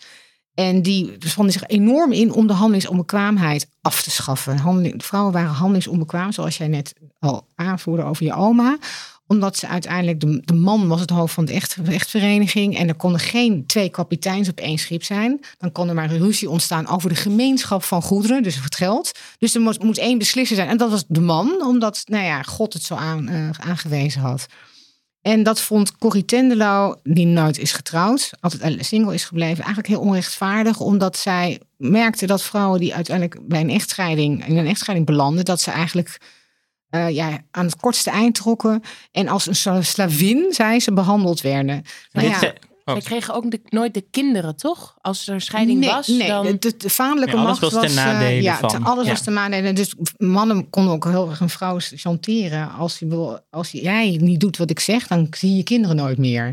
En 0.55 0.83
die 0.83 1.17
spande 1.19 1.53
zich 1.53 1.67
enorm 1.67 2.13
in 2.13 2.33
om 2.33 2.47
de 2.47 2.53
handelingsonbekwaamheid 2.53 3.69
af 3.81 4.03
te 4.03 4.11
schaffen. 4.11 4.59
Vrouwen 4.97 5.33
waren 5.33 5.51
handelingsonbekwaam, 5.51 6.33
zoals 6.33 6.57
jij 6.57 6.69
net 6.69 6.95
al 7.19 7.47
aanvoerde 7.55 8.03
over 8.03 8.25
je 8.25 8.35
oma 8.35 8.79
omdat 9.27 9.57
ze 9.57 9.69
uiteindelijk, 9.69 10.21
de, 10.21 10.43
de 10.45 10.55
man 10.55 10.89
was 10.89 11.01
het 11.01 11.11
hoofd 11.11 11.35
van 11.35 11.45
de 11.45 11.53
echt, 11.53 11.77
echtvereniging. 11.89 12.77
En 12.79 12.89
er 12.89 12.95
konden 12.95 13.21
geen 13.21 13.67
twee 13.67 13.89
kapiteins 13.89 14.49
op 14.49 14.59
één 14.59 14.79
schip 14.79 15.03
zijn. 15.03 15.41
Dan 15.59 15.73
kon 15.73 15.89
er 15.89 15.95
maar 15.95 16.11
een 16.11 16.19
ruzie 16.19 16.51
ontstaan 16.51 16.89
over 16.89 17.09
de 17.09 17.15
gemeenschap 17.15 17.83
van 17.83 18.03
goederen, 18.03 18.43
dus 18.43 18.63
het 18.63 18.77
geld. 18.77 19.13
Dus 19.39 19.55
er 19.55 19.61
moest, 19.61 19.83
moest 19.83 19.99
één 19.99 20.19
beslisser 20.19 20.57
zijn. 20.57 20.69
En 20.69 20.77
dat 20.77 20.91
was 20.91 21.05
de 21.09 21.21
man, 21.21 21.65
omdat 21.67 22.03
nou 22.05 22.25
ja, 22.25 22.43
God 22.43 22.73
het 22.73 22.83
zo 22.83 22.95
aan, 22.95 23.31
uh, 23.31 23.51
aangewezen 23.51 24.21
had. 24.21 24.47
En 25.25 25.43
dat 25.43 25.61
vond 25.61 25.99
Corrie 25.99 26.25
Tendelau, 26.25 26.97
die 27.03 27.27
nooit 27.27 27.59
is 27.59 27.73
getrouwd, 27.73 28.31
altijd 28.41 28.85
single 28.85 29.15
is 29.15 29.25
gebleven, 29.25 29.57
eigenlijk 29.57 29.87
heel 29.87 30.01
onrechtvaardig. 30.01 30.81
Omdat 30.81 31.17
zij 31.17 31.61
merkte 31.77 32.27
dat 32.27 32.43
vrouwen 32.43 32.81
die 32.81 32.95
uiteindelijk 32.95 33.49
bij 33.49 33.61
een 33.61 33.71
echtscheiding, 33.71 34.47
in 34.47 34.57
een 34.57 34.67
echtscheiding 34.67 35.07
belanden, 35.07 35.45
dat 35.45 35.61
ze 35.61 35.71
eigenlijk 35.71 36.21
uh, 36.91 37.11
ja, 37.11 37.41
aan 37.51 37.65
het 37.65 37.77
kortste 37.77 38.11
eind 38.11 38.35
trokken. 38.35 38.83
En 39.13 39.29
als 39.29 39.47
een 39.47 39.85
slavin, 39.85 40.47
zei 40.53 40.81
ze, 40.81 40.93
behandeld 40.93 41.41
werden. 41.41 41.83
Nou 42.13 42.29
ja. 42.29 42.53
Zij 42.85 43.01
kregen 43.01 43.35
ook 43.35 43.45
nooit 43.69 43.95
de 43.95 44.05
kinderen, 44.11 44.57
toch? 44.57 44.97
Als 45.01 45.29
er 45.29 45.41
scheiding 45.41 45.85
was. 45.85 46.07
Nee, 46.07 46.29
dan... 46.29 46.57
de, 46.59 46.77
de 46.77 46.91
vaderlijke 46.91 47.37
macht 47.37 47.61
was, 47.61 47.73
ten 47.73 47.95
nadele 47.95 48.43
ja, 48.43 48.59
van. 48.59 48.85
alles 48.85 49.09
was 49.09 49.23
ten 49.23 49.33
nadele. 49.33 49.73
Dus 49.73 49.95
mannen 50.19 50.71
konden 50.71 50.93
ook 50.93 51.05
heel 51.05 51.31
erg 51.31 51.41
een 51.41 51.49
vrouw 51.49 51.79
chanteren. 51.81 52.73
Als, 52.73 52.99
je, 52.99 53.43
als 53.51 53.71
jij 53.71 54.19
niet 54.21 54.41
doet 54.41 54.57
wat 54.57 54.71
ik 54.71 54.81
zeg, 54.81 55.07
dan 55.07 55.27
zie 55.31 55.51
je 55.51 55.57
je 55.57 55.63
kinderen 55.63 55.97
nooit 55.97 56.19
meer. 56.19 56.53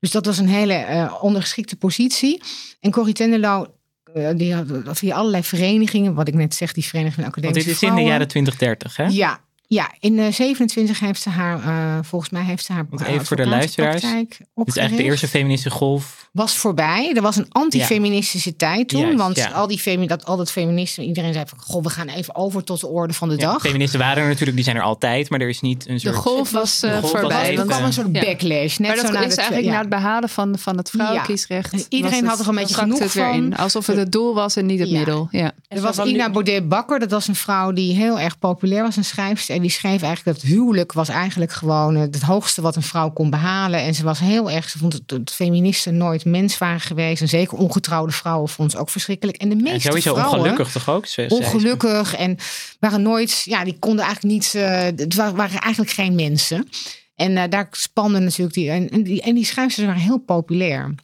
Dus 0.00 0.10
dat 0.10 0.26
was 0.26 0.38
een 0.38 0.48
hele 0.48 0.86
uh, 0.90 1.14
ondergeschikte 1.20 1.76
positie. 1.76 2.42
En 2.80 2.90
Corrie 2.90 3.14
Tenderlau 3.14 3.66
uh, 4.14 4.28
die 4.34 4.54
had 4.54 4.98
via 4.98 5.16
allerlei 5.16 5.42
verenigingen, 5.42 6.14
wat 6.14 6.28
ik 6.28 6.34
net 6.34 6.54
zeg, 6.54 6.72
die 6.72 6.84
vereniging 6.84 7.14
van 7.14 7.24
academische 7.24 7.68
Want 7.68 7.80
dit 7.80 7.90
is 7.90 7.96
in 7.98 8.04
de 8.04 8.10
jaren 8.10 8.28
20, 8.28 8.56
30, 8.56 8.96
hè? 8.96 9.06
Ja, 9.06 9.40
ja, 9.70 9.94
in 10.00 10.18
uh, 10.18 10.32
27 10.32 11.00
heeft 11.00 11.22
ze 11.22 11.30
haar, 11.30 11.58
uh, 11.58 11.98
volgens 12.02 12.30
mij 12.30 12.42
heeft 12.42 12.64
ze 12.64 12.72
haar. 12.72 12.86
Want 12.90 13.02
even 13.02 13.26
voor 13.26 13.36
de 13.36 13.46
luisteraars. 13.46 14.02
Het 14.02 14.40
is 14.64 14.76
eigenlijk 14.76 14.96
de 14.96 15.02
eerste 15.02 15.28
feministische 15.28 15.78
golf 15.78 16.28
was 16.38 16.56
voorbij. 16.56 17.12
Er 17.14 17.22
was 17.22 17.36
een 17.36 17.46
antifeministische 17.48 18.56
tijd 18.56 18.88
toen. 18.88 19.16
want 19.16 19.52
al, 19.52 19.66
die 19.66 19.78
femi 19.78 20.06
dat, 20.06 20.24
al 20.24 20.36
dat 20.36 20.50
feminisme, 20.50 21.04
iedereen 21.04 21.32
zei 21.32 21.44
van... 21.48 21.58
Goh, 21.60 21.82
we 21.82 21.90
gaan 21.90 22.08
even 22.08 22.34
over 22.34 22.64
tot 22.64 22.80
de 22.80 22.86
orde 22.86 23.12
van 23.12 23.28
de 23.28 23.36
dag. 23.36 23.60
Feministen 23.60 23.98
waren 23.98 24.22
er 24.22 24.28
natuurlijk, 24.28 24.56
die 24.56 24.64
zijn 24.64 24.76
er 24.76 24.82
altijd. 24.82 25.30
Maar 25.30 25.40
er 25.40 25.48
is 25.48 25.60
niet 25.60 25.88
een 25.88 26.00
soort... 26.00 26.14
De 26.14 26.20
golf 26.20 26.50
was, 26.50 26.84
uh, 26.84 27.02
voorbij. 27.02 27.56
Er 27.56 27.66
kwam 27.66 27.84
een 27.84 27.92
soort 27.92 28.12
backlash. 28.12 28.76
Net 28.76 28.88
maar 28.88 28.96
dat 28.96 29.06
zo 29.06 29.22
is 29.22 29.36
eigenlijk 29.36 29.68
na 29.68 29.78
het 29.78 29.88
behalen 29.88 30.28
van, 30.28 30.58
van 30.58 30.76
het 30.76 30.90
vrouwenkiesrecht. 30.90 31.86
Iedereen 31.88 32.26
had 32.26 32.40
er 32.40 32.48
een 32.48 32.54
beetje 32.54 32.74
genoeg 32.74 32.98
het 32.98 33.12
weer 33.12 33.32
in. 33.32 33.56
Alsof 33.56 33.86
het 33.86 33.96
het 33.96 34.12
doel 34.12 34.34
was 34.34 34.56
en 34.56 34.66
niet 34.66 34.80
het 34.80 34.90
middel. 34.90 35.28
Ja. 35.30 35.52
Er 35.68 35.80
was 35.80 35.98
Ina 35.98 36.30
Baudet-Bakker. 36.30 36.98
Dat 36.98 37.10
was 37.10 37.28
een 37.28 37.34
vrouw 37.34 37.72
die 37.72 37.94
heel 37.94 38.20
erg 38.20 38.38
populair 38.38 38.82
was. 38.82 38.96
Een 38.96 39.04
schrijfster. 39.04 39.57
En 39.58 39.64
die 39.64 39.72
schreef 39.72 40.02
eigenlijk 40.02 40.40
dat 40.40 40.50
huwelijk 40.50 40.92
was 40.92 41.08
eigenlijk 41.08 41.52
gewoon 41.52 41.94
het 41.94 42.22
hoogste 42.22 42.60
wat 42.60 42.76
een 42.76 42.82
vrouw 42.82 43.10
kon 43.10 43.30
behalen. 43.30 43.80
En 43.80 43.94
ze 43.94 44.04
was 44.04 44.18
heel 44.18 44.50
erg... 44.50 44.68
Ze 44.68 44.78
vond 44.78 45.00
het, 45.06 45.30
feministen 45.30 45.96
nooit 45.96 46.24
mens 46.24 46.58
waren 46.58 46.80
geweest 46.80 47.20
en 47.20 47.28
zeker 47.28 47.58
ongetrouwde 47.58 48.12
vrouwen 48.12 48.48
vonden 48.48 48.74
ze 48.74 48.80
ook 48.80 48.90
verschrikkelijk. 48.90 49.36
En 49.36 49.48
de 49.48 49.54
meeste 49.54 49.72
en 49.72 49.80
sowieso 49.80 50.14
vrouwen, 50.14 50.38
ongelukkig 50.38 50.72
toch 50.72 50.88
ook? 50.88 51.06
Ze, 51.06 51.26
ongelukkig 51.28 52.14
en 52.14 52.36
waren 52.80 53.02
nooit, 53.02 53.42
ja, 53.44 53.64
die 53.64 53.78
konden 53.78 54.04
eigenlijk 54.04 54.34
niet, 54.34 54.54
uh, 54.56 54.80
het 54.80 55.14
waren 55.14 55.60
eigenlijk 55.60 55.90
geen 55.90 56.14
mensen. 56.14 56.68
En 57.14 57.30
uh, 57.30 57.42
daar 57.48 57.68
spannen 57.70 58.24
natuurlijk 58.24 58.54
die 58.54 58.70
en, 58.70 59.02
die, 59.02 59.22
en 59.22 59.34
die 59.34 59.44
schrijfsters 59.44 59.86
waren 59.86 60.02
heel 60.02 60.18
populair. 60.18 60.94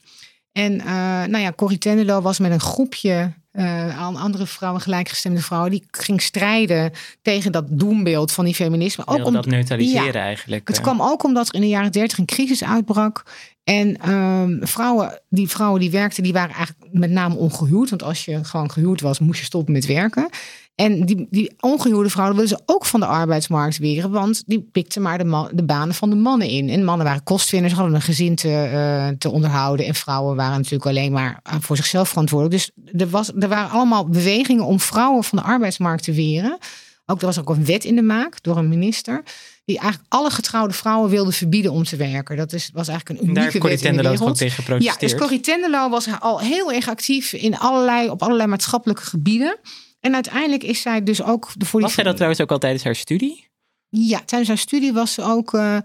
En 0.53 0.73
uh, 0.73 0.85
nou 1.25 1.39
ja, 1.39 1.53
Corrie 1.53 1.79
Tenderlo 1.79 2.21
was 2.21 2.39
met 2.39 2.53
een 2.53 2.61
groepje 2.61 3.33
uh, 3.59 4.23
andere 4.23 4.47
vrouwen, 4.47 4.81
gelijkgestemde 4.81 5.41
vrouwen, 5.41 5.71
die 5.71 5.87
ging 5.91 6.23
strijden 6.23 6.93
tegen 7.23 7.53
dat 7.53 7.65
doembeeld 7.69 8.33
van 8.33 8.45
die 8.45 8.55
feminisme. 8.55 9.07
Ook 9.07 9.25
om 9.25 9.33
dat 9.33 9.47
neutraliseren 9.47 10.21
eigenlijk. 10.21 10.69
Het 10.69 10.81
kwam 10.81 11.03
ook 11.03 11.25
omdat 11.25 11.49
er 11.49 11.55
in 11.55 11.61
de 11.61 11.69
jaren 11.69 11.93
dertig 11.93 12.19
een 12.19 12.27
crisis 12.27 12.65
uitbrak. 12.65 13.25
En 13.65 14.11
um, 14.11 14.59
vrouwen, 14.67 15.21
die 15.29 15.49
vrouwen 15.49 15.81
die 15.81 15.91
werkten, 15.91 16.23
die 16.23 16.33
waren 16.33 16.55
eigenlijk 16.55 16.93
met 16.93 17.11
name 17.11 17.35
ongehuwd. 17.35 17.91
Want 17.91 18.03
als 18.03 18.25
je 18.25 18.45
gewoon 18.45 18.71
gehuwd 18.71 19.01
was, 19.01 19.19
moest 19.19 19.39
je 19.39 19.45
stoppen 19.45 19.73
met 19.73 19.87
werken. 19.87 20.29
En 20.75 21.07
die, 21.07 21.27
die 21.31 21.55
ongehuwde 21.61 22.11
vrouwen 22.11 22.37
wilden 22.37 22.57
ze 22.57 22.63
ook 22.73 22.85
van 22.85 23.01
de 23.01 23.07
arbeidsmarkt 23.07 23.79
weren. 23.79 24.11
Want 24.11 24.43
die 24.47 24.69
pikten 24.73 25.03
maar 25.03 25.19
de, 25.19 25.25
man, 25.25 25.49
de 25.53 25.65
banen 25.65 25.95
van 25.95 26.11
de 26.11 26.17
mannen 26.17 26.49
in. 26.49 26.69
En 26.69 26.85
mannen 26.85 27.07
waren 27.07 27.23
kostwinners, 27.23 27.73
hadden 27.73 27.95
een 27.95 28.01
gezin 28.01 28.35
te, 28.35 28.71
uh, 28.73 29.09
te 29.19 29.31
onderhouden. 29.31 29.87
En 29.87 29.95
vrouwen 29.95 30.37
waren 30.37 30.57
natuurlijk 30.57 30.87
alleen 30.87 31.13
maar 31.13 31.41
voor 31.61 31.77
zichzelf 31.77 32.09
verantwoordelijk. 32.09 32.57
Dus 32.57 32.93
er, 33.01 33.09
was, 33.09 33.31
er 33.39 33.49
waren 33.49 33.71
allemaal 33.71 34.09
bewegingen 34.09 34.65
om 34.65 34.81
vrouwen 34.81 35.25
van 35.25 35.39
de 35.39 35.45
arbeidsmarkt 35.45 36.03
te 36.03 36.13
weren. 36.13 36.59
Ook 37.07 37.21
er 37.21 37.27
was 37.27 37.39
ook 37.39 37.49
een 37.49 37.65
wet 37.65 37.85
in 37.85 37.97
de 37.97 38.03
maak 38.03 38.43
door 38.43 38.57
een 38.57 38.69
minister 38.69 39.23
die 39.65 39.79
eigenlijk 39.79 40.13
alle 40.13 40.31
getrouwde 40.31 40.75
vrouwen 40.75 41.11
wilde 41.11 41.33
verbieden 41.33 41.73
om 41.73 41.85
te 41.85 41.97
werken. 41.97 42.37
Dat 42.37 42.53
is, 42.53 42.71
was 42.73 42.89
eigenlijk 42.89 43.21
een 43.21 43.29
unieke 43.29 43.59
wet 43.59 43.83
in 43.83 43.97
de 43.97 44.03
wereld. 44.03 44.29
ook 44.29 44.37
tegen 44.37 44.55
geprotesteerd. 44.55 45.01
Ja, 45.01 45.07
dus 45.07 45.19
Corrie 45.19 45.41
Tenderlo 45.41 45.89
was 45.89 46.07
al 46.21 46.41
heel 46.41 46.73
erg 46.73 46.89
actief 46.89 47.33
in 47.33 47.59
allerlei, 47.59 48.09
op 48.09 48.23
allerlei 48.23 48.49
maatschappelijke 48.49 49.03
gebieden. 49.03 49.59
En 50.05 50.15
uiteindelijk 50.15 50.63
is 50.63 50.81
zij 50.81 51.03
dus 51.03 51.23
ook... 51.23 51.51
De 51.57 51.67
voor 51.67 51.81
was 51.81 51.95
zij 51.95 52.05
dat 52.05 52.15
trouwens 52.15 52.41
ook 52.41 52.51
al 52.51 52.59
tijdens 52.59 52.85
haar 52.85 52.95
studie? 52.95 53.49
Ja, 53.89 54.19
tijdens 54.19 54.49
haar 54.49 54.59
studie 54.59 54.93
was 54.93 55.13
ze 55.13 55.23
ook... 55.23 55.53
Uh, 55.53 55.79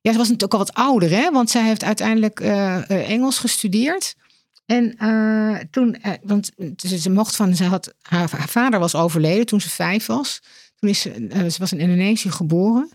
ja, 0.00 0.12
ze 0.12 0.18
was 0.18 0.28
natuurlijk 0.28 0.44
ook 0.44 0.52
al 0.52 0.58
wat 0.58 0.74
ouder, 0.74 1.10
hè? 1.10 1.30
Want 1.30 1.50
zij 1.50 1.62
heeft 1.62 1.84
uiteindelijk 1.84 2.40
uh, 2.40 3.10
Engels 3.10 3.38
gestudeerd. 3.38 4.14
En 4.66 4.96
uh, 5.00 5.58
toen, 5.70 5.96
want 6.22 6.50
ze, 6.76 6.98
ze, 6.98 7.10
mocht 7.10 7.36
van, 7.36 7.54
ze 7.56 7.64
had, 7.64 7.94
haar, 8.02 8.30
haar, 8.30 8.48
vader 8.48 8.80
was 8.80 8.94
overleden 8.94 9.46
toen 9.46 9.60
ze 9.60 9.70
vijf 9.70 10.06
was. 10.06 10.40
Toen 10.76 10.90
is 10.90 11.00
ze, 11.00 11.28
ze 11.50 11.58
was 11.58 11.72
in 11.72 11.80
Indonesië 11.80 12.30
geboren. 12.30 12.90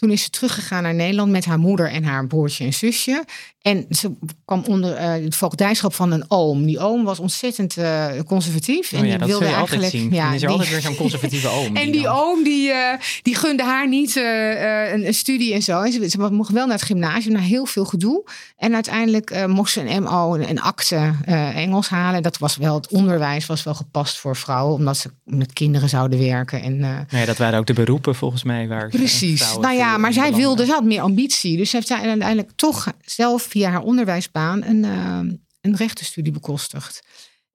Toen 0.00 0.10
is 0.10 0.22
ze 0.22 0.30
teruggegaan 0.30 0.82
naar 0.82 0.94
Nederland 0.94 1.30
met 1.30 1.44
haar 1.44 1.58
moeder 1.58 1.90
en 1.90 2.04
haar 2.04 2.26
broertje 2.26 2.64
en 2.64 2.72
zusje. 2.72 3.24
En 3.60 3.86
ze 3.90 4.12
kwam 4.44 4.62
onder 4.66 5.00
uh, 5.00 5.24
het 5.24 5.36
voogdijschap 5.36 5.94
van 5.94 6.12
een 6.12 6.24
oom. 6.28 6.66
Die 6.66 6.78
oom 6.78 7.04
was 7.04 7.18
ontzettend 7.18 7.76
uh, 7.76 8.06
conservatief. 8.26 8.92
Oh 8.92 8.98
en 8.98 9.06
ja, 9.06 9.18
die 9.18 9.26
wilde 9.26 9.44
eigenlijk. 9.44 9.90
Zien. 9.90 10.12
Ja, 10.12 10.26
is 10.26 10.32
er 10.32 10.38
die, 10.38 10.48
altijd 10.48 10.68
weer 10.68 10.80
zo'n 10.80 10.96
conservatieve 10.96 11.48
oom. 11.58 11.76
en 11.76 11.90
die, 11.90 12.08
oom 12.08 12.44
die, 12.44 12.68
uh, 12.68 12.92
die 13.22 13.34
gunde 13.34 13.62
haar 13.62 13.88
niet 13.88 14.16
een, 14.16 15.06
een, 15.06 15.14
studie 15.14 15.54
en 15.54 15.62
zo. 15.62 15.80
En 15.80 15.92
ze, 15.92 16.08
ze, 16.08 16.18
mocht 16.18 16.52
wel 16.52 16.66
naar 16.66 16.76
het 16.76 16.86
gymnasium, 16.86 17.32
naar 17.32 17.42
heel 17.42 17.66
veel 17.66 17.84
gedoe. 17.84 18.24
En 18.56 18.74
uiteindelijk 18.74 19.46
mocht 19.46 19.72
ze 19.72 19.80
een 19.80 20.02
MO, 20.02 20.34
een, 20.34 20.50
een 20.50 20.60
akte 20.60 21.12
Engels 21.54 21.88
halen. 21.88 22.22
Dat 22.22 22.38
was 22.38 22.56
wel, 22.56 22.74
het 22.74 22.88
onderwijs 22.88 23.46
was 23.46 23.62
wel 23.62 23.74
gepast 23.74 24.18
voor 24.18 24.36
vrouwen, 24.36 24.74
omdat 24.74 24.96
ze 24.96 25.10
met 25.24 25.52
kinderen 25.52 25.88
zouden 25.88 26.18
werken. 26.18 26.62
En, 26.62 26.76
nee, 26.76 27.04
nou 27.10 27.26
dat 27.26 27.36
waren 27.36 27.58
ook 27.58 27.66
de 27.66 27.72
beroepen 27.72 28.14
volgens 28.14 28.42
mij. 28.42 28.68
Waar 28.68 28.88
precies. 28.88 29.56
Nou 29.56 29.74
ja, 29.74 29.89
maar 29.96 30.12
zij 30.12 30.34
wilde, 30.34 30.64
ze 30.64 30.72
had 30.72 30.84
meer 30.84 31.02
ambitie. 31.02 31.56
Dus 31.56 31.70
ze 31.70 31.76
heeft 31.76 31.90
uiteindelijk 31.90 32.50
toch 32.56 32.92
zelf 33.04 33.42
via 33.42 33.70
haar 33.70 33.82
onderwijsbaan 33.82 34.64
een, 34.64 34.84
uh, 34.84 35.18
een 35.60 35.76
rechtenstudie 35.76 36.32
bekostigd. 36.32 37.02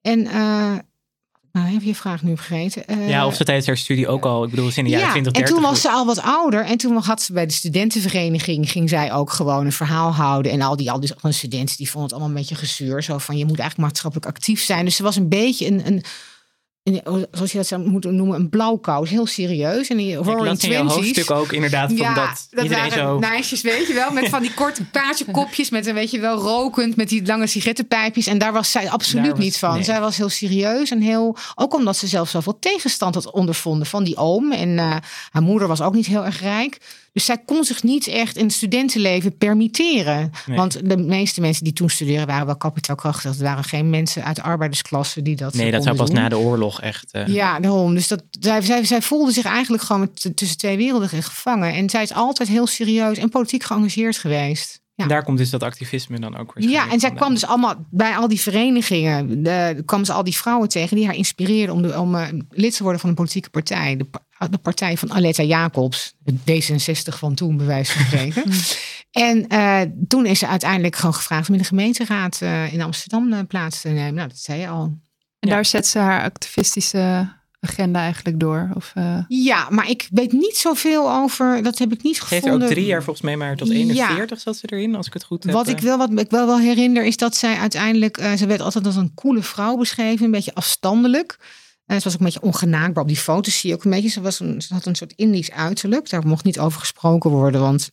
En 0.00 0.20
uh, 0.20 0.74
nou, 1.56 1.68
heb 1.68 1.82
je 1.82 1.94
vraag 1.94 2.22
nu 2.22 2.36
vergeten? 2.36 2.82
Uh, 2.90 3.08
ja, 3.08 3.26
of 3.26 3.34
ze 3.34 3.44
tijdens 3.44 3.66
haar 3.66 3.76
studie 3.76 4.08
ook 4.08 4.24
al, 4.24 4.44
ik 4.44 4.50
bedoel, 4.50 4.70
in 4.74 4.84
de 4.84 4.90
jaren 4.90 5.06
ja, 5.06 5.10
20, 5.10 5.32
30. 5.32 5.50
En 5.50 5.56
toen 5.56 5.70
was 5.70 5.80
ze 5.80 5.90
al 5.90 6.06
wat 6.06 6.20
ouder. 6.20 6.64
En 6.64 6.76
toen 6.76 6.96
had 6.96 7.22
ze 7.22 7.32
bij 7.32 7.46
de 7.46 7.52
studentenvereniging, 7.52 8.70
ging 8.70 8.88
zij 8.88 9.12
ook 9.12 9.30
gewoon 9.30 9.64
een 9.64 9.72
verhaal 9.72 10.14
houden. 10.14 10.52
En 10.52 10.60
al 10.60 10.76
die, 10.76 10.90
al 10.90 11.00
die 11.00 11.14
studenten, 11.28 11.76
die 11.76 11.90
vonden 11.90 12.02
het 12.02 12.12
allemaal 12.12 12.28
een 12.28 12.42
beetje 12.42 12.66
gezuur. 12.66 13.02
Zo 13.02 13.18
van, 13.18 13.36
je 13.36 13.44
moet 13.44 13.58
eigenlijk 13.58 13.88
maatschappelijk 13.88 14.26
actief 14.28 14.62
zijn. 14.62 14.84
Dus 14.84 14.96
ze 14.96 15.02
was 15.02 15.16
een 15.16 15.28
beetje 15.28 15.66
een, 15.66 15.86
een 15.86 16.04
zoals 17.30 17.52
je 17.52 17.58
dat 17.58 17.66
zou 17.66 17.88
moeten 17.88 18.16
noemen, 18.16 18.36
een 18.36 18.48
blauwkous. 18.48 19.10
Heel 19.10 19.26
serieus. 19.26 19.88
En 19.88 19.96
die 19.96 20.14
Roaring 20.14 20.58
Twenties. 20.58 20.94
hoofdstuk 20.94 21.30
ook 21.30 21.52
inderdaad 21.52 21.88
van 21.88 21.96
ja, 21.96 22.14
dat, 22.14 22.46
dat 22.50 22.64
iedereen 22.64 22.90
zo... 22.90 23.18
meisjes, 23.18 23.60
weet 23.60 23.86
je 23.86 23.94
wel. 23.94 24.10
Met 24.10 24.28
van 24.28 24.42
die 24.42 24.54
korte 24.54 24.84
paardje 24.92 25.24
met 25.70 25.86
een, 25.86 25.94
weet 25.94 26.10
je 26.10 26.20
wel, 26.20 26.36
rokend. 26.38 26.96
Met 26.96 27.08
die 27.08 27.26
lange 27.26 27.46
sigarettenpijpjes. 27.46 28.26
En 28.26 28.38
daar 28.38 28.52
was 28.52 28.70
zij 28.70 28.90
absoluut 28.90 29.38
niet 29.38 29.58
van. 29.58 29.84
Zij 29.84 30.00
was 30.00 30.16
heel 30.16 30.28
serieus 30.28 30.90
en 30.90 31.00
heel... 31.00 31.36
Ook 31.54 31.74
omdat 31.74 31.96
ze 31.96 32.06
zelf 32.06 32.28
zoveel 32.28 32.58
tegenstand 32.58 33.14
had 33.14 33.30
ondervonden 33.30 33.86
van 33.86 34.04
die 34.04 34.16
oom. 34.16 34.52
En 34.52 34.68
uh, 34.68 34.96
haar 35.30 35.42
moeder 35.42 35.68
was 35.68 35.80
ook 35.80 35.94
niet 35.94 36.06
heel 36.06 36.24
erg 36.24 36.40
rijk. 36.40 36.78
Dus 37.16 37.24
zij 37.24 37.38
kon 37.38 37.64
zich 37.64 37.82
niet 37.82 38.06
echt 38.06 38.36
in 38.36 38.44
het 38.44 38.52
studentenleven 38.52 39.36
permitteren. 39.36 40.30
Nee. 40.46 40.56
Want 40.56 40.88
de 40.88 40.96
meeste 40.96 41.40
mensen 41.40 41.64
die 41.64 41.72
toen 41.72 41.90
studeerden 41.90 42.26
waren 42.26 42.46
wel 42.46 42.56
kapitaalkrachtig. 42.56 43.36
Er 43.36 43.42
waren 43.42 43.64
geen 43.64 43.90
mensen 43.90 44.24
uit 44.24 44.36
de 44.36 44.42
arbeidersklasse 44.42 45.22
die 45.22 45.36
dat 45.36 45.54
Nee, 45.54 45.70
dat 45.70 45.82
zou 45.82 45.96
pas 45.96 46.10
na 46.10 46.28
de 46.28 46.38
oorlog 46.38 46.80
echt. 46.80 47.12
eh, 47.12 47.26
Ja, 47.26 47.60
daarom. 47.60 47.94
Dus 47.94 48.08
dat, 48.08 48.22
zij, 48.40 48.62
zij, 48.62 48.84
zij 48.84 49.02
voelde 49.02 49.32
zich 49.32 49.44
eigenlijk 49.44 49.82
gewoon 49.82 50.10
tussen 50.34 50.56
twee 50.58 50.76
werelden 50.76 51.08
gevangen. 51.08 51.74
En 51.74 51.90
zij 51.90 52.02
is 52.02 52.12
altijd 52.12 52.48
heel 52.48 52.66
serieus 52.66 53.18
en 53.18 53.28
politiek 53.28 53.62
geëngageerd 53.62 54.18
geweest. 54.18 54.80
Ja. 54.96 55.02
En 55.02 55.08
daar 55.08 55.24
komt 55.24 55.38
dus 55.38 55.50
dat 55.50 55.62
activisme 55.62 56.18
dan 56.20 56.36
ook 56.36 56.54
weer. 56.54 56.68
Ja, 56.68 56.90
en 56.90 57.00
zij 57.00 57.12
kwam 57.12 57.32
dus 57.32 57.46
allemaal 57.46 57.86
bij 57.90 58.16
al 58.16 58.28
die 58.28 58.40
verenigingen. 58.40 59.42
De, 59.42 59.82
kwam 59.84 60.04
ze 60.04 60.12
al 60.12 60.24
die 60.24 60.36
vrouwen 60.36 60.68
tegen 60.68 60.96
die 60.96 61.06
haar 61.06 61.14
inspireerden 61.14 61.74
om, 61.74 61.82
de, 61.82 62.00
om 62.00 62.14
eh, 62.14 62.28
lid 62.50 62.76
te 62.76 62.82
worden 62.82 63.00
van 63.00 63.08
een 63.08 63.14
politieke 63.16 63.50
partij. 63.50 63.96
De, 63.96 64.06
de 64.50 64.58
partij 64.58 64.96
van 64.96 65.12
Aletta 65.12 65.42
Jacobs, 65.42 66.14
de 66.18 66.34
D66 66.34 67.18
van 67.18 67.34
toen, 67.34 67.56
bij 67.56 67.66
wijze 67.66 67.92
van 67.92 68.04
spreken. 68.04 68.44
en 69.28 69.48
eh, 69.48 69.80
toen 70.08 70.26
is 70.26 70.38
ze 70.38 70.46
uiteindelijk 70.46 70.96
gewoon 70.96 71.14
gevraagd 71.14 71.48
om 71.48 71.54
in 71.54 71.60
de 71.60 71.66
gemeenteraad 71.66 72.42
eh, 72.42 72.72
in 72.72 72.82
Amsterdam 72.82 73.46
plaats 73.46 73.80
te 73.80 73.88
nemen. 73.88 74.14
Nou, 74.14 74.28
dat 74.28 74.38
zei 74.38 74.60
je 74.60 74.68
al. 74.68 74.82
En 74.84 75.48
Ja. 75.48 75.54
daar 75.54 75.64
zet 75.64 75.86
ze 75.86 75.98
haar 75.98 76.22
activistische 76.22 77.34
agenda 77.68 78.00
eigenlijk 78.00 78.40
door. 78.40 78.70
Of, 78.74 78.92
eh, 78.94 79.18
Ja, 79.28 79.66
maar 79.70 79.90
ik 79.90 80.08
weet 80.12 80.32
niet 80.32 80.56
zoveel 80.56 81.12
over. 81.12 81.62
Dat 81.62 81.78
heb 81.78 81.92
ik 81.92 82.02
niet 82.02 82.16
Ze 82.16 82.20
heeft 82.20 82.32
er 82.32 82.38
gevonden. 82.40 82.68
ook 82.68 82.74
drie 82.74 82.86
jaar 82.86 83.02
volgens 83.02 83.24
mij 83.24 83.36
maar 83.36 83.56
tot 83.56 83.68
Ja. 83.68 83.74
41 83.74 84.40
zat 84.40 84.56
ze 84.56 84.66
erin, 84.70 84.94
als 84.94 85.06
ik 85.06 85.12
het 85.12 85.24
goed 85.24 85.44
heb. 85.44 85.52
Wat 85.52 85.66
eh. 85.66 85.72
ik 85.72 85.80
wel, 85.80 85.98
wat 85.98 86.10
ik 86.18 86.30
wel, 86.30 86.46
wel 86.46 86.58
herinner 86.58 87.04
is 87.04 87.16
dat 87.16 87.36
zij 87.36 87.56
uiteindelijk, 87.56 88.16
eh, 88.16 88.32
ze 88.32 88.46
werd 88.46 88.60
altijd 88.60 88.86
als 88.86 88.96
een 88.96 89.14
coole 89.14 89.42
vrouw 89.42 89.76
beschreven, 89.76 90.24
een 90.24 90.30
beetje 90.30 90.54
afstandelijk. 90.54 91.38
En 91.86 91.98
ze 91.98 92.04
was 92.04 92.12
ook 92.12 92.18
een 92.18 92.24
beetje 92.26 92.42
ongenaakbaar. 92.42 93.02
Op 93.02 93.08
die 93.08 93.16
foto's 93.18 93.60
zie 93.60 93.70
je 93.70 93.76
ook 93.76 93.84
een 93.84 93.90
beetje, 93.90 94.08
ze, 94.08 94.20
was 94.20 94.40
een, 94.40 94.62
ze 94.62 94.74
had 94.74 94.86
een 94.86 94.94
soort 94.94 95.12
Indisch 95.16 95.50
uiterlijk. 95.50 96.10
Daar 96.10 96.26
mocht 96.26 96.44
niet 96.44 96.58
over 96.58 96.80
gesproken 96.80 97.30
worden, 97.30 97.60
want 97.60 97.90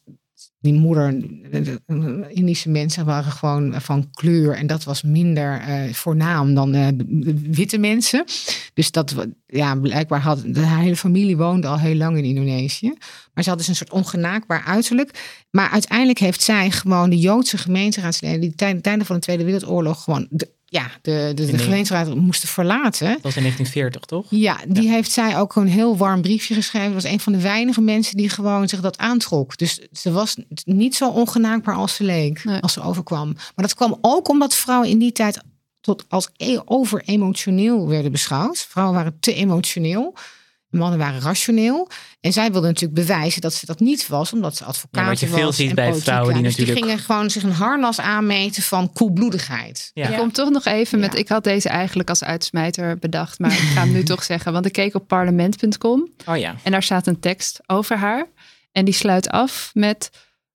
die 0.64 0.74
moeder, 0.74 1.20
de- 1.52 2.26
Indische 2.30 2.70
mensen 2.70 3.06
waren 3.06 3.32
gewoon 3.32 3.82
van 3.82 4.10
kleur. 4.12 4.56
En 4.56 4.68
dat 4.68 4.84
was 4.84 5.02
minder 5.02 5.60
eh, 5.60 5.94
voornaam 5.94 6.54
dan 6.54 6.74
eh, 6.74 6.88
witte 7.52 7.78
mensen. 7.78 8.24
Dus 8.74 8.92
dat, 8.92 9.16
ja, 9.48 9.76
blijkbaar 9.76 10.20
had 10.20 10.44
de 10.48 10.66
hele 10.66 10.96
familie 10.96 11.38
woonde 11.38 11.68
al 11.68 11.80
heel 11.80 11.96
lang 11.96 12.18
in 12.18 12.24
Indonesië. 12.24 12.94
Maar 13.34 13.44
ze 13.44 13.50
had 13.50 13.58
dus 13.60 13.68
een 13.68 13.76
soort 13.76 13.92
ongenaakbaar 13.92 14.64
uiterlijk. 14.66 15.46
Maar 15.52 15.70
uiteindelijk 15.70 16.20
heeft 16.20 16.42
zij 16.42 16.72
gewoon 16.72 17.10
de 17.10 17.20
Joodse 17.20 17.58
gemeenteraadsleden... 17.58 18.42
die 18.42 18.56
tijdens 18.56 18.84
tijden 18.84 19.06
van 19.06 19.16
de 19.16 19.22
Tweede 19.22 19.44
Wereldoorlog 19.44 20.04
gewoon 20.04 20.28
de, 20.30 20.50
ja, 20.66 20.92
de, 21.02 21.32
de, 21.36 21.46
de 21.46 21.58
gemeenteraad 21.58 22.16
moesten 22.16 22.50
verlaten. 22.50 23.08
Dat 23.08 23.22
was 23.22 23.36
in 23.36 23.42
1940, 23.42 24.02
toch? 24.02 24.26
Ja, 24.30 24.58
die 24.68 24.90
heeft 24.90 25.12
zij 25.12 25.38
ook 25.40 25.56
een 25.56 25.68
heel 25.68 25.98
warm 25.98 26.22
briefje 26.22 26.54
geschreven. 26.54 26.94
Dat 26.94 27.04
was 27.04 27.12
een 27.12 27.20
van 27.20 27.34
de 27.34 27.42
weinige 27.42 27.82
mensen 27.82 28.18
die 28.18 28.30
gewoon 28.30 28.70
zich 28.70 28.82
dat 28.82 28.98
aantrok. 28.98 29.58
Dus 29.58 29.80
ze 29.92 30.12
was 30.12 30.36
niet 30.66 30.96
zo 30.96 31.10
ongenaakbaar 31.10 31.76
als 31.76 31.96
ze 31.96 32.04
leek, 32.04 32.44
Nee. 32.44 32.60
als 32.62 32.74
ze 32.74 32.82
overkwam. 32.82 33.34
Maar 33.34 33.66
dat 33.66 33.74
kwam 33.76 33.98
ook 34.02 34.30
omdat 34.30 34.56
vrouwen 34.56 34.90
in 34.90 34.98
die 35.00 35.12
tijd 35.12 35.42
tot 35.82 36.06
als 36.10 36.30
e- 36.38 36.60
over-emotioneel 36.66 37.88
werden 37.88 38.12
beschouwd. 38.12 38.66
Vrouwen 38.70 38.96
waren 38.96 39.18
te 39.20 39.34
emotioneel. 39.34 40.16
Mannen 40.74 41.00
waren 41.00 41.22
rationeel. 41.22 41.90
En 42.22 42.34
zij 42.34 42.52
wilde 42.52 42.68
natuurlijk 42.68 43.08
bewijzen 43.08 43.42
dat 43.42 43.54
ze 43.54 43.66
dat 43.66 43.80
niet 43.80 44.08
was, 44.08 44.34
omdat 44.34 44.56
ze 44.56 44.64
advocaat 44.64 45.04
Ja, 45.04 45.10
wat 45.10 45.20
je 45.20 45.30
was. 45.30 45.40
veel 45.40 45.52
ziet 45.52 45.70
en 45.70 45.76
bij 45.76 45.94
vrouwen 45.94 46.34
die. 46.34 46.44
Dus 46.44 46.52
natuurlijk- 46.52 46.78
die 46.80 46.88
gingen 46.90 47.06
gewoon 47.06 47.30
zich 47.30 47.44
een 47.44 47.52
harnas 47.52 48.00
aanmeten 48.00 48.64
van 48.64 48.94
koelbloedigheid. 48.94 49.92
Ja. 49.94 50.08
Ik 50.10 50.18
kom 50.18 50.32
toch 50.32 50.50
nog 50.50 50.66
even 50.66 51.00
met. 51.00 51.14
Ja. 51.14 51.20
Ik 51.20 51.28
had 51.28 51.44
deze 51.44 51.70
eigenlijk 51.70 52.10
als 52.10 52.24
uitsmijter 52.24 52.98
bedacht, 52.98 53.40
maar 53.40 53.52
ik 53.52 53.58
ga 53.58 53.82
hem 53.82 53.92
nu 53.92 54.04
toch 54.14 54.24
zeggen. 54.24 54.54
Want 54.54 54.66
ik 54.66 54.72
keek 54.72 54.96
op 54.96 55.08
parlement.com 55.08 56.10
Oh 56.26 56.38
ja. 56.38 56.56
en 56.64 56.72
daar 56.72 56.84
staat 56.84 57.08
een 57.08 57.20
tekst 57.20 57.60
over 57.66 57.98
haar. 57.98 58.26
En 58.72 58.86
die 58.86 58.94
sluit 58.94 59.30
af 59.30 59.72
met. 59.74 60.10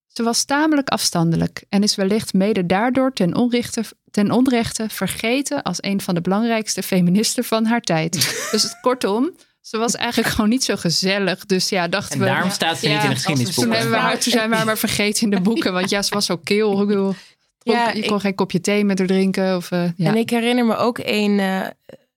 Ze 0.07 0.23
was 0.25 0.45
tamelijk 0.45 0.89
afstandelijk 0.89 1.65
en 1.69 1.83
is 1.83 1.95
wellicht 1.95 2.33
mede 2.33 2.67
daardoor 2.67 3.13
ten 3.13 3.35
onrechte, 3.37 3.85
ten 4.11 4.31
onrechte 4.31 4.87
vergeten 4.89 5.63
als 5.63 5.77
een 5.81 6.01
van 6.01 6.15
de 6.15 6.21
belangrijkste 6.21 6.83
feministen 6.83 7.45
van 7.45 7.65
haar 7.65 7.81
tijd. 7.81 8.13
dus 8.51 8.63
het, 8.63 8.79
kortom, 8.81 9.31
ze 9.69 9.79
was 9.79 9.95
eigenlijk 9.95 10.29
gewoon 10.35 10.51
niet 10.51 10.65
zo 10.65 10.77
gezellig. 10.77 11.47
Dus 11.47 11.69
ja, 11.69 11.89
dachten 11.89 12.13
En 12.15 12.19
we. 12.21 12.25
daarom 12.27 12.51
staat 12.51 12.79
ze 12.79 12.87
niet 12.89 12.95
in 12.95 13.01
de 13.01 13.07
Toen, 13.07 13.15
geschiedenisboeken. 13.17 13.73
hebben 13.73 13.91
we 13.93 13.99
haar, 13.99 14.19
toen 14.19 14.33
zijn 14.33 14.51
we 14.51 14.57
haar 14.57 14.67
maar 14.67 14.79
vergeten 14.79 15.23
in 15.23 15.31
de 15.31 15.41
boeken. 15.41 15.73
Want 15.73 15.91
ja, 15.91 16.03
ze 16.03 16.15
was 16.15 16.27
zo 16.27 16.37
kil. 16.37 16.81
Ik 16.81 16.87
bedoel, 16.89 17.15
Ja, 17.63 17.89
je 17.91 17.99
ik- 18.03 18.07
kon 18.07 18.21
geen 18.21 18.35
kopje 18.35 18.61
thee 18.61 18.85
met 18.85 18.99
haar 18.99 19.07
drinken. 19.07 19.57
Of, 19.57 19.71
eh, 19.71 19.85
ja. 19.97 20.09
En 20.09 20.17
ik 20.17 20.31
herinner 20.31 20.65
me 20.67 20.77
ook 20.77 20.99
een 21.03 21.39
eh, 21.41 21.61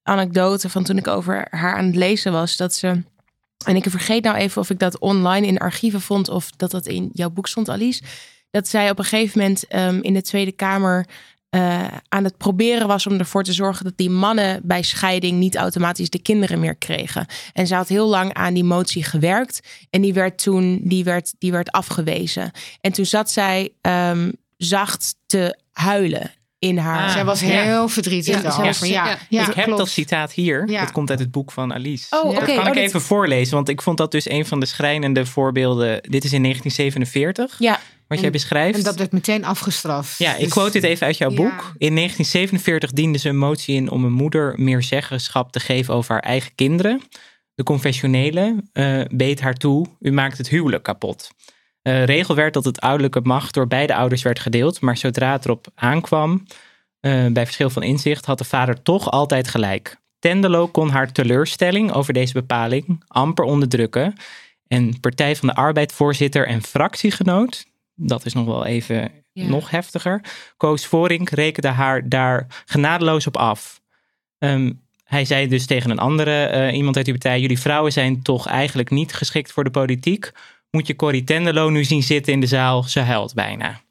anekdote 0.03 0.69
van 0.69 0.83
toen 0.83 0.97
ik 0.97 1.07
over 1.07 1.47
haar 1.49 1.75
aan 1.77 1.85
het 1.85 1.95
lezen 1.95 2.31
was. 2.31 2.57
Dat 2.57 2.73
ze. 2.73 3.01
En 3.65 3.75
ik 3.75 3.85
vergeet 3.89 4.23
nou 4.23 4.37
even 4.37 4.61
of 4.61 4.69
ik 4.69 4.79
dat 4.79 4.99
online 4.99 5.47
in 5.47 5.57
archieven 5.57 6.01
vond 6.01 6.29
of 6.29 6.49
dat 6.51 6.71
dat 6.71 6.85
in 6.85 7.09
jouw 7.13 7.29
boek 7.29 7.47
stond, 7.47 7.69
Alice. 7.69 8.01
Dat 8.51 8.67
zij 8.67 8.89
op 8.89 8.99
een 8.99 9.05
gegeven 9.05 9.39
moment 9.39 9.67
ehm, 9.67 9.99
in 10.01 10.13
de 10.13 10.21
Tweede 10.21 10.51
Kamer 10.51 11.05
eh, 11.51 11.87
aan 12.09 12.23
het 12.23 12.37
proberen 12.37 12.87
was 12.87 13.07
om 13.07 13.17
ervoor 13.17 13.43
te 13.43 13.53
zorgen 13.53 13.83
dat 13.85 13.93
die 13.97 14.09
mannen 14.09 14.59
bij 14.63 14.81
scheiding 14.81 15.39
niet 15.39 15.55
automatisch 15.55 16.09
de 16.09 16.21
kinderen 16.21 16.59
meer 16.59 16.75
kregen. 16.75 17.25
En 17.53 17.67
ze 17.67 17.75
had 17.75 17.87
heel 17.87 18.07
lang 18.07 18.33
aan 18.33 18.53
die 18.53 18.63
motie 18.63 19.03
gewerkt 19.03 19.59
en 19.89 20.01
die 20.01 20.13
werd 20.13 20.43
toen 20.43 20.79
die 20.83 21.03
werd, 21.03 21.33
die 21.37 21.51
werd 21.51 21.71
afgewezen. 21.71 22.51
En 22.81 22.91
toen 22.91 23.05
zat 23.05 23.31
zij 23.31 23.69
ehm, 23.81 24.31
zacht 24.57 25.15
te 25.25 25.59
huilen 25.71 26.31
in 26.59 26.77
haar. 26.77 27.05
Ah. 27.07 27.11
Zij 27.11 27.25
was 27.25 27.39
ja. 27.39 27.47
heel 27.47 27.87
verdrietig 27.87 28.35
Ja, 28.35 28.41
daarover. 28.41 28.87
Ja, 28.87 29.05
ja. 29.05 29.17
ja, 29.29 29.47
ik 29.47 29.53
heb 29.53 29.65
klopt. 29.65 29.79
dat 29.79 29.89
citaat 29.89 30.31
hier. 30.31 30.69
Ja. 30.69 30.81
Dat 30.81 30.91
komt 30.91 31.09
uit 31.09 31.19
het 31.19 31.31
boek 31.31 31.51
van 31.51 31.73
Alice. 31.73 32.05
Oh, 32.09 32.23
dat 32.23 32.41
oké. 32.41 32.53
kan 32.53 32.67
Oh, 32.67 32.67
ik 32.67 32.75
even 32.75 33.01
voorlezen, 33.01 33.55
want 33.55 33.69
ik 33.69 33.81
vond 33.81 33.97
dat 33.97 34.11
dus 34.11 34.29
een 34.29 34.45
van 34.45 34.59
de 34.59 34.65
schrijnende 34.65 35.25
voorbeelden. 35.25 36.01
Dit 36.01 36.23
is 36.23 36.33
in 36.33 36.41
1947, 36.41 37.55
Ja, 37.59 37.79
wat 38.11 38.19
jij 38.19 38.31
beschrijft. 38.31 38.77
En 38.77 38.83
dat 38.83 38.95
werd 38.95 39.11
meteen 39.11 39.45
afgestraft. 39.45 40.17
Ja, 40.17 40.33
ik 40.35 40.39
Dus- 40.43 40.51
quote 40.51 40.71
dit 40.71 40.83
even 40.83 41.05
uit 41.05 41.17
jouw 41.17 41.29
Ja. 41.29 41.35
boek. 41.35 41.73
In 41.77 41.93
1947 41.93 42.91
diende 42.91 43.17
ze 43.17 43.29
een 43.29 43.37
motie 43.37 43.75
in 43.75 43.89
om 43.89 44.05
een 44.05 44.11
moeder 44.13 44.53
meer 44.57 44.83
zeggenschap 44.83 45.51
te 45.51 45.59
geven 45.59 45.93
over 45.93 46.11
haar 46.11 46.23
eigen 46.23 46.55
kinderen. 46.55 47.01
De 47.55 47.63
confessionele 47.63 48.63
eh, 48.73 49.01
beet 49.11 49.41
haar 49.41 49.53
toe, 49.53 49.85
u 49.99 50.11
maakt 50.11 50.37
het 50.37 50.49
huwelijk 50.49 50.83
kapot. 50.83 51.29
Eh, 51.81 52.03
regel 52.03 52.35
werd 52.35 52.53
dat 52.53 52.65
het 52.65 52.79
ouderlijke 52.79 53.19
macht 53.23 53.53
door 53.53 53.67
beide 53.67 53.95
ouders 53.95 54.21
werd 54.21 54.39
gedeeld, 54.39 54.81
maar 54.81 54.97
zodra 54.97 55.31
het 55.31 55.45
erop 55.45 55.67
aankwam, 55.75 56.45
eh, 56.99 57.25
bij 57.25 57.45
verschil 57.45 57.69
van 57.69 57.83
inzicht, 57.83 58.25
had 58.25 58.37
de 58.37 58.43
vader 58.43 58.81
toch 58.81 59.11
altijd 59.11 59.47
gelijk. 59.47 59.97
Tendelo 60.19 60.67
kon 60.67 60.89
haar 60.89 61.11
teleurstelling 61.11 61.91
over 61.91 62.13
deze 62.13 62.33
bepaling 62.33 63.03
amper 63.07 63.45
onderdrukken. 63.45 64.13
En 64.67 64.99
Partij 64.99 65.35
van 65.35 65.47
de 65.47 65.55
Arbeid 65.55 65.93
voorzitter 65.93 66.47
en 66.47 66.63
fractiegenoot, 66.63 67.65
dat 68.07 68.25
is 68.25 68.33
nog 68.33 68.45
wel 68.45 68.65
even 68.65 69.11
Ja. 69.33 69.47
nog 69.47 69.69
heftiger, 69.69 70.21
Koos 70.57 70.85
Vorink 70.85 71.29
rekende 71.29 71.67
haar 71.67 72.09
daar 72.09 72.47
genadeloos 72.65 73.27
op 73.27 73.37
af. 73.37 73.81
Ehm, 74.37 74.71
hij 75.03 75.25
zei 75.25 75.47
dus 75.47 75.65
tegen 75.65 75.89
een 75.89 75.99
andere, 75.99 76.45
eh, 76.45 76.75
iemand 76.75 76.95
uit 76.95 77.05
die 77.05 77.13
partij, 77.13 77.39
jullie 77.39 77.59
vrouwen 77.59 77.91
zijn 77.91 78.21
toch 78.21 78.47
eigenlijk 78.47 78.89
niet 78.89 79.13
geschikt 79.13 79.51
voor 79.51 79.63
de 79.63 79.69
politiek. 79.69 80.31
Moet 80.71 80.87
je 80.87 80.95
Corrie 80.95 81.23
Tendelo 81.23 81.69
nu 81.69 81.83
zien 81.83 82.03
zitten 82.03 82.33
in 82.33 82.39
de 82.39 82.47
zaal, 82.47 82.83
ze 82.83 82.99
huilt 82.99 83.33
bijna. 83.33 83.81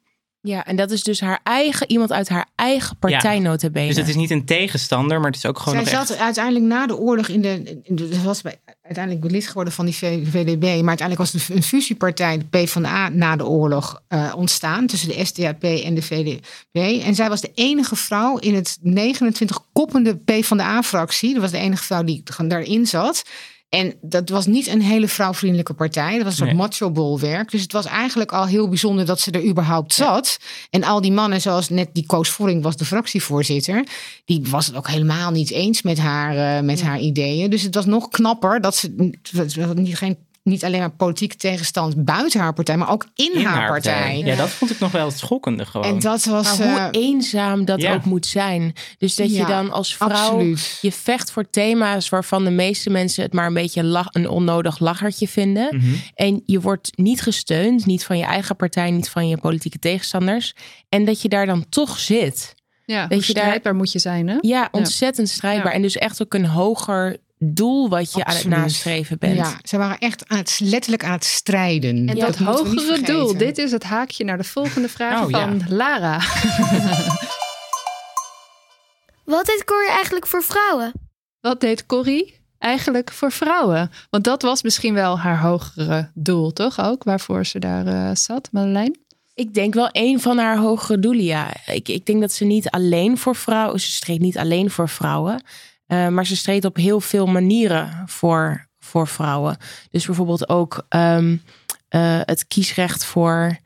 Ja, 0.43 0.65
en 0.65 0.75
dat 0.75 0.91
is 0.91 1.03
dus 1.03 1.19
haar 1.19 1.39
eigen, 1.43 1.91
iemand 1.91 2.11
uit 2.11 2.29
haar 2.29 2.47
eigen 2.55 2.97
partij 2.97 3.39
nota 3.39 3.69
bene. 3.69 3.87
Dus 3.87 3.97
het 3.97 4.07
is 4.07 4.15
niet 4.15 4.31
een 4.31 4.45
tegenstander, 4.45 5.17
maar 5.19 5.27
het 5.27 5.35
is 5.35 5.45
ook 5.45 5.59
gewoon 5.59 5.83
Zij 5.83 5.93
nog 5.93 6.07
zat 6.07 6.15
echt... 6.15 6.25
uiteindelijk 6.25 6.65
na 6.65 6.87
de 6.87 6.97
oorlog 6.97 7.27
in 7.27 7.41
de. 7.41 7.79
In 7.83 7.95
de 7.95 8.13
ze 8.13 8.21
was 8.21 8.41
bij, 8.41 8.59
uiteindelijk 8.81 9.31
lid 9.31 9.47
geworden 9.47 9.73
van 9.73 9.85
die 9.85 9.95
V- 9.95 10.27
VDB. 10.29 10.61
Maar 10.61 10.87
uiteindelijk 10.97 11.17
was 11.17 11.31
het 11.31 11.49
een 11.49 11.63
fusiepartij, 11.63 12.37
de 12.37 12.45
PvdA, 12.45 13.09
na 13.09 13.35
de 13.35 13.45
oorlog 13.45 14.01
eh, 14.07 14.33
ontstaan. 14.35 14.87
Tussen 14.87 15.09
de 15.09 15.25
SDAP 15.25 15.63
en 15.63 15.93
de 15.95 16.01
VDB. 16.01 17.01
En 17.03 17.15
zij 17.15 17.29
was 17.29 17.41
de 17.41 17.51
enige 17.53 17.95
vrouw 17.95 18.37
in 18.37 18.55
het 18.55 18.77
29 18.81 19.59
koppende 19.73 20.17
PvdA-fractie. 20.17 21.33
Dat 21.33 21.41
was 21.41 21.51
de 21.51 21.57
enige 21.57 21.83
vrouw 21.83 22.03
die 22.03 22.23
daarin 22.47 22.85
zat. 22.87 23.23
En 23.71 23.93
dat 24.01 24.29
was 24.29 24.45
niet 24.45 24.67
een 24.67 24.81
hele 24.81 25.07
vrouwvriendelijke 25.07 25.73
partij. 25.73 26.13
Dat 26.13 26.23
was 26.23 26.31
een 26.31 26.37
soort 26.37 26.49
Nee. 26.49 26.57
macho-bolwerk. 26.57 27.51
Dus 27.51 27.61
het 27.61 27.71
was 27.71 27.85
eigenlijk 27.85 28.31
al 28.31 28.45
heel 28.45 28.67
bijzonder 28.67 29.05
dat 29.05 29.19
ze 29.19 29.31
er 29.31 29.45
überhaupt 29.45 29.93
zat. 29.93 30.39
En 30.69 30.83
al 30.83 31.01
die 31.01 31.11
mannen, 31.11 31.41
zoals 31.41 31.69
net 31.69 31.89
die 31.93 32.05
Koos 32.05 32.29
Voring 32.29 32.63
was 32.63 32.75
de 32.75 32.85
fractievoorzitter. 32.85 33.85
Die 34.25 34.41
was 34.49 34.65
het 34.67 34.75
ook 34.75 34.87
helemaal 34.87 35.31
niet 35.31 35.51
eens 35.51 35.81
met 35.81 35.97
haar, 35.99 36.57
eh, 36.57 36.63
met 36.63 36.81
haar 36.81 36.99
ideeën. 36.99 37.49
Dus 37.49 37.61
het 37.61 37.75
was 37.75 37.85
nog 37.85 38.07
knapper 38.09 38.61
dat 38.61 38.75
ze 38.75 39.61
had 39.61 39.75
niet, 39.75 39.97
geen, 39.97 40.17
niet 40.43 40.65
alleen 40.65 40.79
maar 40.79 40.91
politieke 40.91 41.35
tegenstand 41.35 42.03
buiten 42.05 42.39
haar 42.39 42.53
partij, 42.53 42.77
maar 42.77 42.89
ook 42.89 43.05
in, 43.15 43.33
in 43.33 43.45
haar, 43.45 43.67
partij. 43.67 44.21
Ja, 44.25 44.35
dat 44.35 44.49
vond 44.49 44.71
ik 44.71 44.79
nog 44.79 44.91
wel 44.91 45.05
het 45.05 45.17
schokkende 45.17 45.65
gewoon. 45.65 45.87
En 45.87 45.99
dat 45.99 46.25
was. 46.25 46.57
maar 46.57 46.67
hoe 46.67 46.99
eh, 46.99 47.01
eenzaam 47.01 47.65
dat 47.65 47.81
ja. 47.81 47.93
ook 47.93 48.05
moet 48.05 48.25
zijn. 48.25 48.73
Dus 48.97 49.15
dat 49.15 49.35
je 49.35 49.45
dan 49.45 49.71
als 49.71 49.95
vrouw 49.95 50.09
absoluut. 50.09 50.77
je 50.81 50.91
vecht 50.91 51.31
voor 51.31 51.49
thema's 51.49 52.09
waarvan 52.09 52.43
de 52.43 52.49
meeste 52.49 52.89
mensen 52.89 53.23
het 53.23 53.33
maar 53.33 53.47
een 53.47 53.53
beetje 53.53 53.83
lach, 53.83 54.07
een 54.09 54.29
onnodig 54.29 54.79
lachertje 54.79 55.27
vinden. 55.27 55.67
Mhm. 55.77 55.93
En 56.15 56.43
je 56.45 56.61
wordt 56.61 56.97
niet 56.97 57.21
gesteund, 57.21 57.85
niet 57.85 58.05
van 58.05 58.17
je 58.17 58.25
eigen 58.25 58.55
partij, 58.55 58.91
niet 58.91 59.09
van 59.09 59.27
je 59.27 59.37
politieke 59.37 59.79
tegenstanders. 59.79 60.55
En 60.89 61.05
dat 61.05 61.21
je 61.21 61.29
daar 61.29 61.45
dan 61.45 61.65
toch 61.69 61.99
zit. 61.99 62.53
ja, 62.85 63.01
dat 63.07 63.17
hoe 63.17 63.27
je 63.27 63.33
daar- 63.33 63.43
strijdbaar 63.43 63.75
moet 63.75 63.91
je 63.91 63.99
zijn, 63.99 64.27
hè? 64.27 64.37
Ja, 64.39 64.67
ontzettend 64.71 65.29
strijdbaar. 65.29 65.71
Ja. 65.71 65.75
En 65.75 65.81
dus 65.81 65.97
echt 65.97 66.21
ook 66.21 66.33
een 66.33 66.45
hoger 66.45 67.17
doel 67.43 67.89
wat 67.89 68.13
je 68.13 68.25
aan 68.25 68.35
het 68.35 68.47
nastreven 68.47 69.17
bent. 69.17 69.35
Ja, 69.35 69.59
ze 69.63 69.77
waren 69.77 69.97
echt 69.97 70.27
aan 70.27 70.37
het, 70.37 70.59
letterlijk 70.63 71.03
aan 71.03 71.11
het 71.11 71.25
strijden. 71.25 72.07
En 72.09 72.15
Ja, 72.15 72.25
dat 72.25 72.35
hogere 72.35 73.01
doel, 73.01 73.37
dit 73.37 73.57
is 73.57 73.71
het 73.71 73.83
haakje 73.83 74.23
naar 74.23 74.37
de 74.37 74.43
volgende 74.43 74.89
vraag 74.89 75.23
Oh, 75.23 75.29
ja. 75.29 75.39
van 75.39 75.61
Lara. 75.69 76.19
Wat 79.25 79.45
deed 79.45 79.63
Corrie 79.65 79.89
eigenlijk 79.89 80.27
voor 80.27 80.43
vrouwen? 80.43 80.91
Wat 81.39 81.61
deed 81.61 81.85
Corrie 81.85 82.39
eigenlijk 82.57 83.11
voor 83.11 83.31
vrouwen? 83.31 83.91
Want 84.09 84.23
dat 84.23 84.41
was 84.41 84.61
misschien 84.61 84.93
wel 84.93 85.19
haar 85.19 85.39
hogere 85.39 86.11
doel, 86.13 86.53
toch 86.53 86.79
ook? 86.81 87.03
Waarvoor 87.03 87.45
ze 87.45 87.59
daar 87.59 87.87
eh, 87.87 88.09
zat, 88.15 88.49
Marjolein? 88.51 88.99
Ik 89.33 89.53
denk 89.53 89.73
wel 89.73 89.89
een 89.91 90.19
van 90.19 90.37
haar 90.37 90.57
hogere 90.57 90.99
doelen, 90.99 91.23
ja. 91.23 91.47
Ik, 91.65 91.87
ik 91.87 92.05
denk 92.05 92.21
dat 92.21 92.31
ze 92.31 92.45
niet 92.45 92.69
alleen 92.69 93.17
voor 93.17 93.35
vrouwen... 93.35 93.79
Ze 93.79 93.91
streed 93.91 94.19
niet 94.19 94.37
alleen 94.37 94.71
voor 94.71 94.89
vrouwen. 94.89 95.43
Eh, 95.91 96.07
maar 96.07 96.25
ze 96.25 96.35
streed 96.35 96.65
op 96.65 96.75
heel 96.75 97.01
veel 97.01 97.25
manieren 97.25 98.03
voor, 98.05 98.67
voor 98.79 99.07
vrouwen. 99.07 99.57
Dus 99.89 100.05
bijvoorbeeld 100.05 100.49
ook 100.49 100.85
ehm, 100.89 101.37
eh, 101.89 102.19
het 102.21 102.47
kiesrecht 102.47 103.05
voor... 103.05 103.57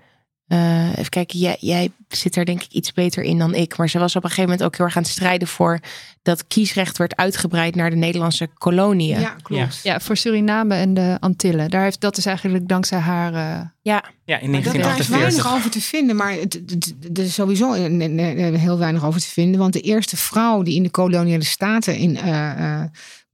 eh, 0.48 0.90
even 0.98 1.10
kijken, 1.10 1.40
jij, 1.40 1.58
jij 1.60 1.92
zit 2.08 2.36
er 2.36 2.46
denk 2.46 2.62
ik 2.64 2.72
iets 2.72 2.94
beter 2.94 3.24
in 3.24 3.38
dan 3.38 3.54
ik. 3.54 3.78
Maar 3.78 3.90
ze 3.90 4.00
was 4.00 4.16
op 4.16 4.24
een 4.24 4.30
gegeven 4.30 4.50
moment 4.50 4.68
ook 4.68 4.76
heel 4.78 4.86
erg 4.86 4.96
aan 4.98 5.04
het 5.04 5.12
strijden 5.12 5.48
voor... 5.48 5.80
dat 6.22 6.48
kiesrecht 6.48 6.98
werd 6.98 7.16
uitgebreid 7.16 7.76
naar 7.76 7.90
de 7.90 7.96
Nederlandse 7.96 8.48
koloniën. 8.54 9.20
Ja, 9.20 9.36
klopt. 9.42 9.80
Ja, 9.84 10.00
voor 10.00 10.18
Suriname 10.18 10.76
en 10.76 10.94
de 10.94 11.18
Antillen. 11.20 11.70
Daar 11.70 11.84
heeft, 11.84 12.02
dat 12.02 12.18
is 12.18 12.26
eigenlijk 12.26 12.68
dankzij 12.68 13.00
haar... 13.00 13.34
eh, 13.34 13.66
ja. 13.82 14.04
Ja, 14.26 14.40
in 14.40 14.52
Maar 14.52 14.62
dat, 14.62 14.74
daar 14.74 15.00
is 15.00 15.08
1948. 15.08 15.20
weinig 15.20 15.54
over 15.54 15.72
te 15.72 15.82
vinden, 15.82 16.16
maar 16.16 16.34
er 17.14 17.24
is 17.24 17.34
sowieso 17.34 17.74
een- 17.74 18.56
heel 18.60 18.78
weinig 18.78 19.06
over 19.06 19.22
te 19.22 19.28
vinden. 19.28 19.60
Want 19.60 19.74
de 19.74 19.82
eerste 19.82 20.18
vrouw 20.18 20.62
die 20.62 20.76
in 20.76 20.84
de 20.84 20.90
koloniale 20.90 21.44
staten 21.44 21.98
in 21.98 22.18
eh, 22.18 22.80
eh, 22.82 22.84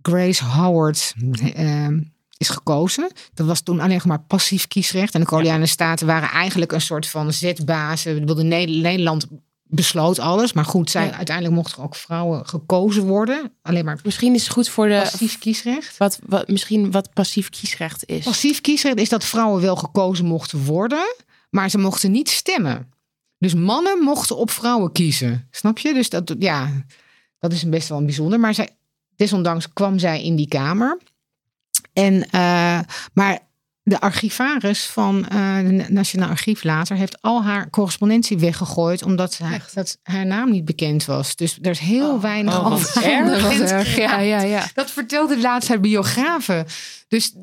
Grace 0.01 0.43
Howard 0.45 1.13
eh, 1.55 1.87
is 2.41 2.49
gekozen. 2.49 3.11
Dat 3.33 3.47
was 3.47 3.61
toen 3.61 3.79
alleen 3.79 4.01
maar 4.05 4.19
passief 4.19 4.67
kiesrecht. 4.67 5.13
En 5.13 5.19
de 5.19 5.25
koloniale 5.25 5.65
staten 5.65 6.07
waren 6.07 6.29
eigenlijk 6.29 6.71
een 6.71 6.81
soort 6.81 7.07
van 7.07 7.33
zetbazen. 7.33 8.25
Nederland 8.47 9.27
besloot 9.63 10.19
alles. 10.19 10.53
Maar 10.53 10.65
goed, 10.65 10.89
zij, 10.89 11.05
Ja. 11.05 11.13
uiteindelijk 11.15 11.55
mochten 11.55 11.83
ook 11.83 11.95
vrouwen 11.95 12.47
gekozen 12.47 13.03
worden. 13.03 13.51
Alleen 13.61 13.85
maar 13.85 13.99
Misschien 14.03 14.33
is 14.33 14.43
het 14.43 14.51
goed 14.51 14.69
voor 14.69 14.87
de... 14.87 14.99
passief 15.11 15.39
kiesrecht. 15.39 15.97
Wat, 15.97 16.19
wat, 16.25 16.47
misschien 16.47 16.91
wat 16.91 17.13
passief 17.13 17.49
kiesrecht 17.49 18.03
is. 18.05 18.23
Passief 18.23 18.61
kiesrecht 18.61 18.97
is 18.97 19.09
dat 19.09 19.23
vrouwen 19.23 19.61
wel 19.61 19.75
gekozen 19.75 20.25
mochten 20.25 20.63
worden, 20.63 21.15
maar 21.49 21.69
ze 21.69 21.77
mochten 21.77 22.11
niet 22.11 22.29
stemmen. 22.29 22.89
Dus 23.37 23.53
mannen 23.53 23.99
mochten 24.03 24.37
op 24.37 24.51
vrouwen 24.51 24.91
kiezen. 24.91 25.47
Snap 25.51 25.77
je? 25.77 25.93
Dus 25.93 26.09
dat, 26.09 26.35
ja, 26.39 26.85
dat 27.39 27.51
is 27.53 27.69
best 27.69 27.89
wel 27.89 28.05
bijzonder. 28.05 28.39
Maar 28.39 28.53
zij, 28.53 28.69
desondanks 29.15 29.73
kwam 29.73 29.99
zij 29.99 30.23
in 30.23 30.35
die 30.35 30.47
kamer. 30.47 30.97
En, 31.93 32.29
eh, 32.29 32.79
maar 33.13 33.39
de 33.83 33.99
archivaris 33.99 34.85
van 34.85 35.27
eh 35.27 35.57
de 35.57 35.85
Nationaal 35.89 36.29
Archief 36.29 36.63
later 36.63 36.95
heeft 36.95 37.21
al 37.21 37.43
haar 37.43 37.69
correspondentie 37.69 38.37
weggegooid, 38.37 39.03
omdat 39.03 39.37
haar, 39.37 39.69
dat 39.73 39.97
haar 40.03 40.25
naam 40.25 40.51
niet 40.51 40.65
bekend 40.65 41.05
was. 41.05 41.35
Dus 41.35 41.57
er 41.61 41.69
is 41.71 41.79
heel 41.79 42.21
weinig 42.21 42.59
oh, 42.59 42.71
over 42.71 43.03
erg. 43.03 43.71
erg. 43.71 43.97
Ja, 43.97 44.19
ja, 44.19 44.41
ja. 44.41 44.67
Dat 44.73 44.91
vertelde 44.91 45.39
laatst 45.39 45.69
haar 45.69 45.79
biografen. 45.79 46.65
Dus 47.07 47.33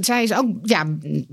zij 0.00 0.22
is 0.22 0.34
ook 0.34 0.46
ja, 0.62 0.84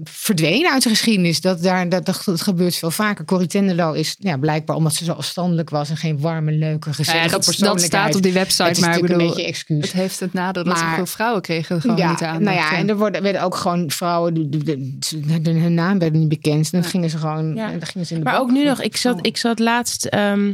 verdwenen 0.04 0.71
uit 0.71 0.84
de 0.84 0.89
geschiedenis. 0.89 1.41
Dat, 1.41 1.62
daar, 1.63 1.89
dat, 1.89 2.06
dat, 2.06 2.41
gebeurt 2.41 2.75
veel 2.75 2.91
vaker. 2.91 3.25
Corrie 3.25 3.47
Tenderlo 3.47 3.91
is 3.91 4.15
ja, 4.19 4.38
blijkbaar 4.38 4.75
omdat 4.75 4.93
ze 4.93 5.04
zo 5.04 5.12
afstandelijk 5.12 5.69
was... 5.69 5.89
en 5.89 5.97
geen 5.97 6.19
warme, 6.19 6.51
leuke, 6.51 6.86
Nou 6.86 6.95
gezellige 6.95 7.25
ja, 7.25 7.32
dat, 7.32 7.32
dat 7.32 7.45
persoonlijkheid. 7.45 7.91
staat 7.91 8.15
op 8.15 8.21
die 8.21 8.32
Het 8.32 8.41
website, 8.41 8.69
is 8.69 8.80
maar 8.80 8.95
ik 8.95 9.01
bedoel, 9.01 9.19
een 9.19 9.27
beetje 9.27 9.45
excuus. 9.45 9.82
het 9.84 9.91
heeft 9.91 10.19
het 10.19 10.34
nadeel 10.34 10.63
dat 10.63 10.73
Maar- 10.75 10.89
zoveel 10.89 11.06
vrouwen 11.06 11.41
kregen 11.41 11.82
gewoon 11.82 11.97
ja, 11.97 12.10
niet 12.10 12.21
aan. 12.21 12.43
nou 12.43 12.56
ja, 12.58 12.75
en 12.75 12.89
er 12.89 12.97
worden, 12.97 13.21
werden 13.23 13.43
ook 13.43 13.56
gewoon 13.56 13.91
vrouwen, 13.91 14.49
die- 14.49 14.99
hun 15.43 15.73
naam 15.73 15.99
werd 15.99 16.13
niet 16.13 16.30
bekend. 16.30 16.71
Dan 16.71 16.84
gingen 16.84 17.10
ze 17.10 17.17
gewoon, 17.17 17.56
Ja. 17.56 17.67
dan 17.69 17.86
gingen 17.86 18.08
ze 18.08 18.13
in 18.13 18.19
de 18.19 18.25
Maar 18.25 18.34
bak. 18.34 18.41
ook 18.43 18.51
nu 18.51 18.63
nog, 18.65 18.82
ik 18.82 18.97
zat, 18.97 19.19
ik 19.25 19.38
zat 19.38 19.60
laatst. 19.60 20.06
ehm, 20.06 20.54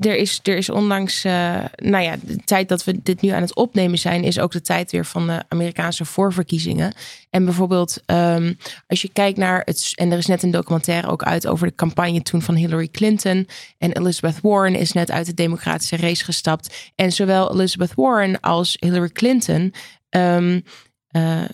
er, 0.00 0.16
is, 0.16 0.40
er 0.42 0.56
is 0.56 0.70
ondanks, 0.70 1.24
eh, 1.24 1.64
nou 1.76 2.04
ja, 2.04 2.16
de 2.22 2.36
tijd 2.36 2.68
dat 2.68 2.84
we 2.84 3.02
dit 3.02 3.20
nu 3.20 3.28
aan 3.28 3.42
het 3.42 3.54
opnemen 3.54 3.98
zijn, 3.98 4.24
is 4.24 4.38
ook 4.38 4.52
de 4.52 4.60
tijd 4.60 4.90
weer 4.90 5.04
van 5.04 5.26
de 5.26 5.42
Amerikaanse 5.48 6.04
voorverkiezingen. 6.04 6.94
En 7.30 7.44
bijvoorbeeld, 7.44 8.02
ehm, 8.06 8.52
als 8.86 9.02
je 9.02 9.10
kijkt 9.12 9.38
naar 9.38 9.62
het, 9.64 9.92
en 9.94 10.12
er 10.12 10.18
is 10.18 10.26
net 10.26 10.42
een 10.42 10.50
documentaire 10.50 11.08
ook 11.08 11.22
uit 11.22 11.46
over 11.46 11.66
de 11.66 11.74
campagne 11.74 12.22
toen 12.22 12.42
van 12.42 12.54
Hillary 12.54 12.88
Clinton. 12.88 13.48
En 13.78 13.92
Elizabeth 13.92 14.40
Warren 14.42 14.74
is 14.74 14.92
net 14.92 15.10
uit 15.10 15.26
de 15.26 15.34
democratische 15.34 15.96
race 15.96 16.24
gestapt. 16.24 16.92
En 16.94 17.12
zowel 17.12 17.52
Elizabeth 17.52 17.94
Warren 17.94 18.40
als 18.40 18.76
Hillary 18.80 19.10
Clinton 19.10 19.74
ehm, 20.08 20.60
eh, 21.08 21.44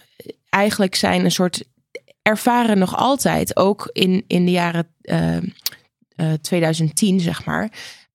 eigenlijk 0.49 0.95
zijn 0.95 1.25
een 1.25 1.31
soort 1.31 1.63
ervaren 2.23 2.79
nog 2.79 2.97
altijd, 2.97 3.57
ook 3.57 3.91
in, 3.93 4.25
in 4.27 4.45
de 4.45 4.51
jaren 4.51 4.89
eh, 5.03 5.37
eh, 5.37 5.43
2010, 6.41 7.21
zeg 7.21 7.45
maar, 7.45 7.73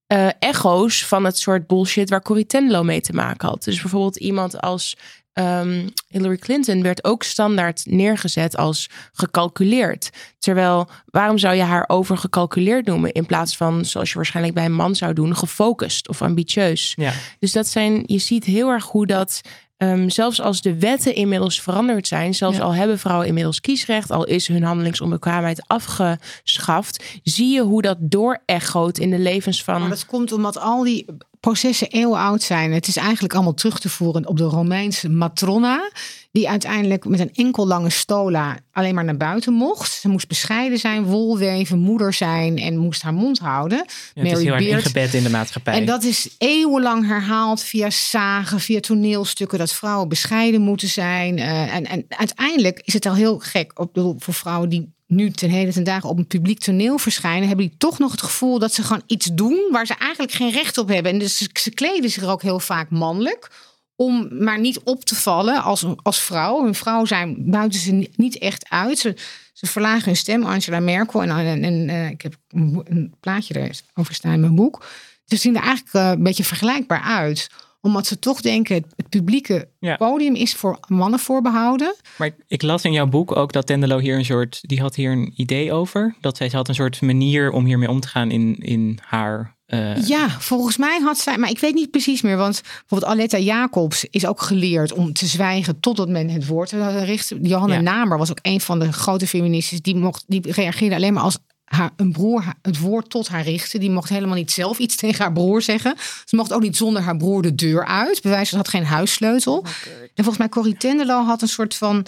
eh, 0.08 0.28
echo's 0.39 1.06
van 1.06 1.26
het 1.26 1.38
soort 1.38 1.67
bullshit 1.67 2.10
waar 2.10 2.22
Corrie 2.22 2.46
Tenlo 2.46 2.84
mee 2.84 3.02
te 3.02 3.13
maken 3.13 3.48
had. 3.48 3.63
Dus 3.63 3.82
bijvoorbeeld 3.82 4.15
iemand 4.15 4.62
als 4.62 4.98
ehm, 5.34 5.88
Hillary 6.08 6.38
Clinton 6.38 6.82
werd 6.82 7.04
ook 7.04 7.24
standaard 7.24 7.86
neergezet 7.86 8.58
als 8.58 8.89
gecalculeerd. 9.13 10.10
Terwijl, 10.39 10.89
waarom 11.06 11.38
zou 11.38 11.56
je 11.56 11.62
haar 11.62 11.84
overgecalculeerd 11.88 12.86
noemen 12.86 13.12
in 13.12 13.26
plaats 13.26 13.58
van, 13.58 13.86
zoals 13.86 14.10
je 14.10 14.15
waarschijnlijk 14.15 14.56
bij 14.56 14.65
een 14.65 14.74
man 14.74 14.96
zou 14.96 15.13
doen, 15.13 15.36
gefocust 15.36 16.08
of 16.08 16.22
ambitieus? 16.22 16.93
Ja. 16.96 17.13
Dus 17.39 17.52
dat 17.52 17.67
zijn, 17.67 18.04
je 18.06 18.17
ziet 18.17 18.43
heel 18.43 18.70
erg 18.70 18.86
hoe 18.86 19.06
dat, 19.06 19.41
ehm, 19.78 20.10
zelfs 20.10 20.42
als 20.42 20.62
de 20.62 20.80
wetten 20.80 21.16
inmiddels 21.16 21.62
veranderd 21.62 22.08
zijn, 22.08 22.34
zelfs 22.36 22.58
Ja. 22.58 22.63
al 22.63 22.74
hebben 22.74 23.00
vrouwen 23.00 23.28
inmiddels 23.28 23.62
kiesrecht, 23.62 24.12
al 24.12 24.26
is 24.26 24.48
hun 24.48 24.63
handelingsonbekwaamheid 24.63 25.63
afgeschaft, 25.68 27.04
zie 27.24 27.54
je 27.54 27.62
hoe 27.62 27.82
dat 27.82 27.98
doorechoot 28.00 28.98
in 28.98 29.10
de 29.10 29.20
levens 29.20 29.63
van. 29.63 29.80
Maar 29.80 29.90
dat 29.90 30.06
komt 30.06 30.32
omdat 30.32 30.60
al 30.60 30.84
die 30.84 31.06
processen 31.40 31.88
eeuwenoud 31.88 32.44
zijn. 32.44 32.72
Het 32.74 32.88
is 32.88 32.98
eigenlijk 32.98 33.34
allemaal 33.34 33.54
terug 33.54 33.80
te 33.80 33.90
voeren 33.90 34.28
op 34.28 34.38
de 34.38 34.44
Romeinse 34.44 35.10
matrona. 35.10 35.90
Die 36.38 36.50
uiteindelijk 36.50 37.06
met 37.06 37.19
een 37.19 37.34
enkel 37.34 37.67
lange 37.67 37.89
stola 37.89 38.58
alleen 38.71 38.95
maar 38.95 39.04
naar 39.04 39.17
buiten 39.17 39.54
mocht. 39.54 39.91
Ze 39.91 40.10
moest 40.10 40.28
bescheiden 40.28 40.78
zijn, 40.78 41.04
wol 41.04 41.38
weven, 41.38 41.80
moeder 41.80 42.13
zijn 42.13 42.58
en 42.58 42.78
moest 42.78 43.02
haar 43.02 43.13
mond 43.13 43.39
houden. 43.39 43.78
Ja, 43.78 44.21
het 44.21 44.26
is 44.26 44.32
Mary 44.32 44.43
heel 44.43 44.54
erg 44.54 44.86
ingebed 44.86 45.13
in 45.13 45.23
de 45.23 45.30
maatschappij. 45.30 45.73
En 45.73 45.86
dat 45.86 46.04
is 46.04 46.30
eeuwenlang 46.38 47.08
herhaald 47.08 47.62
via 47.62 47.89
zagen, 47.89 48.60
via 48.60 48.80
toneelstukken, 48.80 49.58
dat 49.58 49.73
vrouwen 49.73 50.10
bescheiden 50.10 50.62
moeten 50.62 50.88
zijn. 50.88 51.38
Eh, 51.38 51.76
en, 51.76 51.86
en 51.86 52.06
uiteindelijk 52.08 52.82
is 52.84 52.93
het 52.93 53.06
al 53.06 53.15
heel 53.15 53.39
gek 53.39 53.80
op 53.80 53.93
de, 53.93 54.15
voor 54.17 54.34
vrouwen 54.34 54.69
die 54.69 54.95
nu 55.08 55.32
ten 55.32 55.50
heden 55.50 55.73
ten 55.73 55.84
dagen 55.84 56.10
op 56.10 56.17
een 56.17 56.28
publiek 56.28 56.60
toneel 56.60 56.97
verschijnen, 56.97 57.47
hebben 57.47 57.67
die 57.67 57.78
toch 57.78 58.00
nog 58.00 58.12
het 58.12 58.21
gevoel 58.21 58.60
dat 58.60 58.73
ze 58.73 58.84
gewoon 58.84 59.04
iets 59.08 59.30
doen 59.34 59.67
waar 59.71 59.86
ze 59.86 59.95
eigenlijk 59.95 60.32
geen 60.32 60.52
recht 60.52 60.78
op 60.78 60.88
hebben. 60.88 61.12
En 61.12 61.19
dus 61.19 61.38
ze 61.54 61.71
kleden 61.71 62.10
zich 62.10 62.23
ook 62.23 62.41
heel 62.41 62.60
vaak 62.60 62.89
mannelijk. 62.89 63.50
Om 63.99 64.27
maar 64.43 64.60
niet 64.60 64.79
op 64.79 65.03
te 65.05 65.15
vallen 65.15 65.63
als, 65.63 65.86
als 66.01 66.21
vrouw. 66.21 66.65
Een 66.67 66.75
vrouw 66.75 67.05
zijn 67.05 67.36
buiten 67.51 67.79
ze 67.79 67.91
ni- 67.91 68.12
niet 68.15 68.38
echt 68.38 68.69
uit. 68.69 68.99
Ze, 68.99 69.15
ze 69.53 69.65
verlagen 69.65 70.05
hun 70.05 70.15
stem, 70.15 70.43
Angela 70.43 70.79
Merkel. 70.79 71.21
En, 71.23 71.29
en, 71.29 71.63
en 71.63 71.89
eh, 71.89 72.10
ik 72.10 72.21
heb 72.21 72.36
een, 72.49 73.13
plaatje 73.19 73.71
erover 73.93 74.13
staan 74.13 74.33
in 74.33 74.39
mijn 74.39 74.55
boek. 74.55 74.86
Ze 75.25 75.36
zien 75.36 75.55
er 75.55 75.62
eigenlijk 75.63 75.93
eh, 75.95 76.10
een 76.10 76.23
beetje 76.23 76.43
vergelijkbaar 76.43 77.01
uit. 77.01 77.49
Omdat 77.81 78.07
ze 78.07 78.19
toch 78.19 78.41
denken, 78.41 78.75
het, 78.75 78.86
het 78.95 79.10
publieke 79.10 79.69
Ja. 79.79 79.95
podium 79.95 80.36
is 80.36 80.53
voor 80.55 80.79
mannen 80.88 81.19
voorbehouden. 81.19 81.95
Maar 82.17 82.27
ik- 82.27 82.43
ik 82.47 82.62
las 82.62 82.83
in 82.83 82.91
jouw 82.91 83.07
boek 83.07 83.36
ook 83.36 83.51
dat 83.51 83.65
Tendelo 83.67 83.99
hier 83.99 84.17
een 84.17 84.25
soort, 84.25 84.60
die 84.62 84.81
had 84.81 84.95
hier 84.95 85.12
een 85.12 85.33
idee 85.36 85.73
over. 85.73 86.15
Dat 86.21 86.38
zij 86.38 86.49
ze 86.49 86.55
had 86.55 86.67
een 86.67 86.75
soort 86.75 87.01
manier 87.01 87.51
om 87.51 87.65
hiermee 87.65 87.89
om 87.89 87.99
te 87.99 88.07
gaan 88.07 88.31
in, 88.31 88.55
in 88.57 88.99
haar. 89.03 89.55
Eh, 89.67 90.08
Ja, 90.08 90.30
volgens 90.30 90.77
mij 90.77 90.99
had 90.99 91.17
zij, 91.17 91.38
maar 91.38 91.49
ik 91.49 91.60
weet 91.60 91.73
niet 91.73 91.91
precies 91.91 92.21
meer. 92.21 92.38
Want 92.38 92.62
bijvoorbeeld 92.62 93.12
Aletta 93.12 93.38
Jacobs 93.38 94.06
is 94.10 94.25
ook 94.25 94.41
geleerd 94.41 94.93
om 94.93 95.13
te 95.13 95.25
zwijgen 95.25 95.80
totdat 95.80 96.10
men 96.10 96.30
het 96.30 96.47
woord 96.47 96.73
eh, 96.73 97.03
richt. 97.06 97.34
Johanna 97.41 97.73
Ja. 97.73 97.82
Namer 97.82 98.17
was 98.17 98.30
ook 98.30 98.39
een 98.41 98.62
van 98.62 98.80
de 98.80 98.93
grote 98.93 99.27
feministes. 99.27 99.82
Die, 99.82 99.95
mocht, 99.95 100.23
die 100.27 100.51
reageerde 100.51 100.95
alleen 100.95 101.13
maar 101.13 101.23
als 101.23 101.38
haar, 101.63 101.91
een 101.95 102.12
broer 102.12 102.43
het 102.62 102.80
woord 102.80 103.10
tot 103.10 103.27
haar 103.27 103.43
richtte. 103.43 103.77
Die 103.77 103.91
mocht 103.91 104.10
helemaal 104.10 104.36
niet 104.36 104.51
zelf 104.51 104.77
iets 104.77 104.95
tegen 105.06 105.23
haar 105.23 105.34
broer 105.34 105.62
zeggen. 105.62 105.95
Ze 106.25 106.36
mocht 106.36 106.53
ook 106.53 106.62
niet 106.62 106.77
zonder 106.77 107.01
haar 107.01 107.17
broer 107.17 107.41
de 107.41 107.56
deur 107.56 107.86
uit. 107.86 108.21
Bewijs, 108.21 108.49
ze 108.49 108.56
had 108.56 108.67
geen 108.67 108.86
huissleutel. 108.86 109.63
En 109.93 110.23
volgens 110.23 110.38
mij 110.38 110.49
Corrie 110.49 110.77
Tenderlo 110.77 111.23
had 111.23 111.41
een 111.41 111.47
soort 111.47 111.75
van 111.75 112.06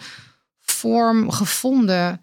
vorm 0.59 1.31
gevonden. 1.31 2.21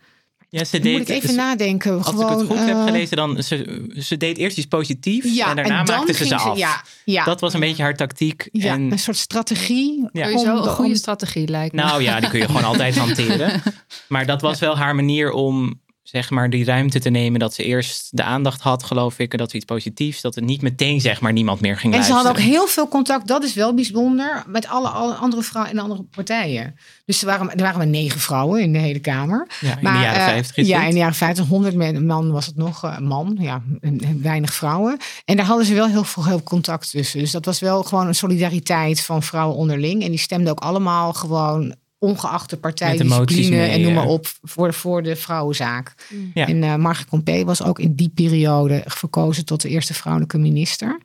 Ja, 0.48 0.64
ze 0.64 0.78
Moet 0.78 0.86
ik 1.00 1.08
even 1.08 1.28
ze- 1.28 1.34
nadenken. 1.34 1.96
als 1.98 2.06
gewoon, 2.06 2.32
ik 2.32 2.38
het 2.38 2.46
goed 2.46 2.66
heb 2.66 2.76
eh, 2.76 2.84
gelezen, 2.84 3.16
dan 3.16 3.42
ze, 3.42 3.86
ze 3.98 4.16
deed 4.16 4.36
eerst 4.38 4.56
iets 4.56 4.66
positiefs 4.66 5.34
Ja, 5.34 5.48
en 5.50 5.56
daarna 5.56 5.82
dan 5.82 5.96
maakte 5.96 6.12
ze 6.12 6.26
ze 6.26 6.36
af. 6.36 6.58
ja, 6.58 6.82
ja, 7.04 7.24
Dat 7.24 7.40
was 7.40 7.54
een 7.54 7.60
beetje 7.60 7.82
haar 7.82 7.96
tactiek. 7.96 8.48
ja, 8.52 8.72
en, 8.72 8.92
een 8.92 8.98
soort 8.98 9.16
strategie. 9.16 10.08
Ja. 10.12 10.30
Om 10.32 10.48
een 10.48 10.62
de- 10.62 10.68
goede 10.68 10.90
om- 10.90 10.96
strategie 10.96 11.48
lijkt 11.48 11.74
me. 11.74 11.82
nou 11.82 12.02
ja, 12.02 12.20
die 12.20 12.28
kun 12.28 12.38
je 12.38 12.46
gewoon 12.46 12.64
altijd 12.72 12.96
hanteren. 12.98 13.62
Maar 14.08 14.26
dat 14.26 14.40
was 14.40 14.58
wel 14.58 14.76
haar 14.76 14.94
manier 14.94 15.30
om 15.32 15.80
zeg 16.08 16.30
maar 16.30 16.50
die 16.50 16.64
ruimte 16.64 17.00
te 17.00 17.10
nemen 17.10 17.40
dat 17.40 17.54
ze 17.54 17.62
eerst 17.64 18.16
de 18.16 18.22
aandacht 18.22 18.60
had, 18.60 18.82
geloof 18.82 19.18
ik, 19.18 19.32
en 19.32 19.38
dat 19.38 19.50
ze 19.50 19.56
iets 19.56 19.64
positiefs, 19.64 20.20
dat 20.20 20.34
het 20.34 20.44
niet 20.44 20.62
meteen 20.62 21.00
zeg 21.00 21.20
maar 21.20 21.32
niemand 21.32 21.60
meer 21.60 21.76
ging 21.78 21.94
En 21.94 22.04
ze 22.04 22.10
luisteren. 22.10 22.24
hadden 22.26 22.42
ook 22.54 22.58
heel 22.58 22.66
veel 22.74 22.88
contact, 22.88 23.26
dat 23.28 23.44
is 23.44 23.54
wel 23.54 23.74
bijzonder, 23.74 24.44
met 24.46 24.66
alle, 24.66 24.88
alle 24.88 25.14
andere 25.14 25.42
vrouwen 25.42 25.74
de 25.74 25.80
andere 25.80 26.02
partijen. 26.02 26.74
Dus 27.04 27.20
er 27.20 27.26
waren, 27.26 27.50
er 27.50 27.62
waren 27.62 27.78
maar 27.78 27.86
negen 27.86 28.20
vrouwen 28.20 28.60
in 28.62 28.72
de 28.72 28.78
hele 28.78 28.98
Kamer. 28.98 29.46
ja, 29.60 29.70
in 29.76 29.82
Maar, 29.82 29.92
de 29.92 29.98
jaren 30.04 30.20
eh, 30.20 30.26
50 30.26 30.56
is 30.56 30.66
Ja, 30.68 30.84
in 30.84 30.90
de 30.90 30.96
jaren 30.96 31.14
50, 31.14 31.46
100 31.46 31.74
men- 31.74 32.06
man 32.06 32.30
was 32.32 32.46
het 32.46 32.56
nog, 32.56 32.84
eh, 32.84 32.98
man, 32.98 33.36
ja, 33.40 33.62
en- 33.80 34.00
en 34.00 34.22
weinig 34.22 34.54
vrouwen. 34.54 34.96
En 35.24 35.36
daar 35.36 35.46
hadden 35.46 35.66
ze 35.66 35.74
wel 35.74 35.88
heel 35.88 36.04
veel 36.04 36.24
heel 36.26 36.42
contact 36.42 36.90
tussen. 36.90 37.18
Dus 37.20 37.30
dat 37.30 37.44
was 37.44 37.60
wel 37.60 37.82
gewoon 37.82 38.06
een 38.06 38.14
solidariteit 38.14 39.00
van 39.00 39.22
vrouwen 39.22 39.56
onderling. 39.56 40.02
En 40.02 40.10
die 40.10 40.18
stemden 40.18 40.50
ook 40.50 40.60
allemaal 40.60 41.12
gewoon 41.12 41.74
ongeacht 41.98 42.50
de 42.50 42.56
mee, 43.50 43.70
en 43.70 43.80
noem 43.80 43.92
maar 43.94 44.06
op 44.06 44.26
voor, 44.42 44.74
voor 44.74 45.02
de 45.02 45.16
vrouwenzaak. 45.16 45.94
Ja. 46.34 46.46
En 46.46 46.62
eh 46.62 46.74
Margaret 46.74 47.08
Compé 47.08 47.44
was 47.44 47.62
ook 47.62 47.78
in 47.78 47.94
die 47.94 48.10
periode 48.14 48.82
verkozen 48.86 49.44
tot 49.44 49.60
de 49.60 49.68
eerste 49.68 49.94
vrouwelijke 49.94 50.38
minister. 50.38 51.00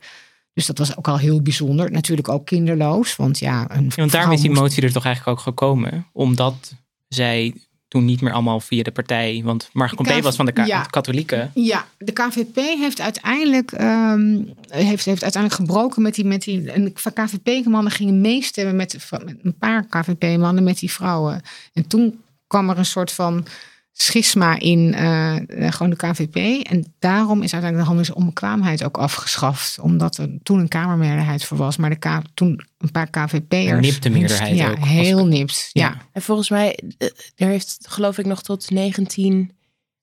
Dus 0.54 0.66
dat 0.66 0.78
was 0.78 0.98
ook 0.98 1.08
al 1.08 1.18
heel 1.20 1.42
bijzonder. 1.42 1.92
Natuurlijk 1.92 2.30
ook 2.30 2.46
kinderloos, 2.46 3.16
want 3.16 3.40
ja, 3.40 3.66
een 3.72 3.84
Ja, 3.84 3.96
want 3.96 4.12
daarom 4.12 4.32
is 4.32 4.42
die 4.42 4.50
moest- 4.50 4.62
motie 4.62 4.84
er 4.84 4.92
toch 4.92 5.06
eigenlijk 5.06 5.38
ook 5.38 5.44
gekomen, 5.44 6.08
omdat 6.14 6.74
zij 7.08 7.54
toen 7.92 8.06
niet 8.06 8.22
meer 8.22 8.34
allemaal 8.34 8.60
via 8.60 8.84
de 8.84 8.92
partij, 8.92 9.42
want 9.44 9.70
KV 9.96 10.22
was 10.22 10.36
van 10.36 10.46
de 10.46 10.52
ka- 10.52 10.66
ja. 10.66 10.82
katholieken. 10.82 11.52
Ja, 11.54 11.86
de 11.98 12.12
KVP 12.12 12.56
heeft 12.56 13.02
uiteindelijk, 13.02 13.72
ehm, 13.72 14.44
heeft, 14.68 15.06
heeft 15.06 15.24
uiteindelijk 15.24 15.62
gebroken 15.62 16.02
met 16.02 16.16
die. 16.16 16.26
Met 16.26 16.44
die 16.44 16.72
en 16.72 16.84
de 16.84 17.12
KVP-mannen 17.14 17.92
gingen 17.92 18.22
meestemmen 18.22 18.76
met, 18.76 19.10
met 19.26 19.36
een 19.44 19.58
paar 19.58 19.86
KVP-mannen 19.86 20.64
met 20.64 20.80
die 20.80 20.92
vrouwen. 20.92 21.42
En 21.74 21.88
toen 21.88 22.22
kwam 22.48 22.70
er 22.70 22.78
een 22.78 22.86
soort 22.86 23.12
van 23.12 23.46
schisma 23.94 24.60
in 24.60 24.94
eh, 24.94 25.36
eh, 25.66 25.72
gewoon 25.74 25.90
de 25.90 25.96
KVP. 25.96 26.36
En 26.68 26.94
daarom 27.00 27.42
is 27.42 27.54
uiteindelijk 27.54 27.78
de 27.90 27.96
handelsonbekwaamheid 27.96 28.84
ook 28.84 28.98
afgeschaft. 28.98 29.80
Omdat 29.80 30.18
er 30.18 30.30
toen 30.44 30.60
een 30.60 30.68
Kamermeerderheid 30.68 31.46
voor 31.46 31.58
was. 31.58 31.78
Maar 31.78 31.90
de 31.90 31.96
K, 31.96 32.22
toen 32.34 32.62
een 32.78 32.92
paar 32.92 33.10
KVP'ers. 33.10 33.70
Een 33.72 33.80
nipte 33.80 34.10
meerderheid 34.10 34.58
Ja, 34.58 34.70
ook, 34.70 34.86
heel 34.86 35.26
nipt. 35.28 35.70
Ja, 35.72 35.88
Ja. 35.88 36.02
En 36.14 36.22
volgens 36.22 36.50
mij, 36.50 36.80
eh, 36.98 37.08
er 37.36 37.48
heeft 37.48 37.78
geloof 37.90 38.18
ik 38.18 38.26
nog 38.26 38.42
tot 38.44 38.70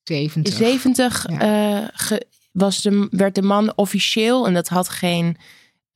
1970 0.05 0.57
70. 0.57 1.27
eh, 1.27 1.79
ge- 1.93 2.27
was 2.53 2.83
de, 2.83 3.09
werd 3.11 3.35
de 3.35 3.43
man 3.43 3.73
officieel, 3.77 4.47
en 4.47 4.55
dat 4.55 4.69
had 4.69 4.89
geen, 4.89 5.37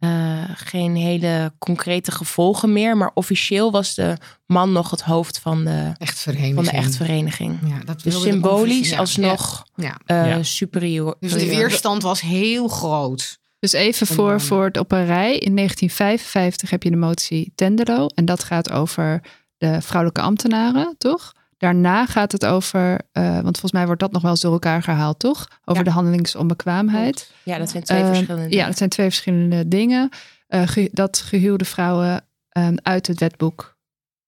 eh, 0.03 0.43
geen 0.55 0.97
hele 0.97 1.53
concrete 1.59 2.11
gevolgen 2.13 2.73
meer, 2.73 2.97
maar 2.97 3.11
officieel 3.15 3.71
was 3.71 3.95
de 3.95 4.17
man 4.47 4.73
nog 4.73 4.91
het 4.91 5.01
hoofd 5.01 5.39
van 5.39 5.65
de, 5.65 5.93
Echt 5.99 6.19
vereniging. 6.19 6.55
van 6.55 6.65
de 6.65 6.71
echtvereniging. 6.71 7.59
Ja, 7.67 7.79
dat 7.85 8.03
Dus 8.03 8.21
symbolisch 8.23 8.89
ja, 8.91 8.99
alsnog 8.99 9.67
Ja. 9.75 9.99
eh, 10.07 10.27
Ja. 10.27 10.43
superieur. 10.43 11.15
Dus 11.21 11.33
de 11.33 11.47
weerstand 11.47 12.03
was 12.03 12.21
heel 12.21 12.69
groot. 12.69 13.39
Dus 13.59 13.73
even 13.73 14.07
voor, 14.07 14.41
voor 14.41 14.65
het 14.65 14.79
op 14.79 14.93
een 14.93 15.07
rij. 15.07 15.39
In 15.39 15.55
1955 15.55 16.71
heb 16.71 16.83
je 16.83 16.91
de 16.91 16.97
motie 16.97 17.53
Tendelo. 17.55 18.07
En 18.07 18.25
dat 18.25 18.45
gaat 18.45 18.71
over 18.71 19.23
de 19.59 19.81
vrouwelijke 19.83 20.21
ambtenaren, 20.21 20.95
toch? 20.99 21.33
Daarna 21.63 22.07
gaat 22.07 22.33
het 22.33 22.47
over, 22.47 22.99
eh, 23.13 23.33
want 23.33 23.43
volgens 23.43 23.73
mij 23.73 23.87
wordt 23.87 24.01
dat 24.01 24.13
nog 24.13 24.23
wel 24.23 24.31
eens 24.31 24.41
door 24.41 24.53
elkaar 24.53 24.83
gehaald, 24.83 25.19
toch? 25.19 25.49
Over 25.65 25.83
Ja. 25.85 25.89
de 25.89 25.95
handelingsonbekwaamheid. 25.95 27.33
Ja, 27.43 27.59
dat 27.59 27.71
zijn 27.71 27.83
twee 27.83 28.05
verschillende. 28.05 28.57
Ja, 28.57 28.67
dat 28.67 28.77
zijn 28.77 28.91
twee 28.91 29.07
verschillende 29.07 29.69
dingen. 29.69 30.09
Eh, 30.47 30.63
ge- 30.67 30.89
dat 30.93 31.17
gehuwde 31.19 31.65
vrouwen 31.65 32.25
ehm, 32.49 32.75
uit 32.83 33.07
het 33.07 33.19
wetboek. 33.21 33.77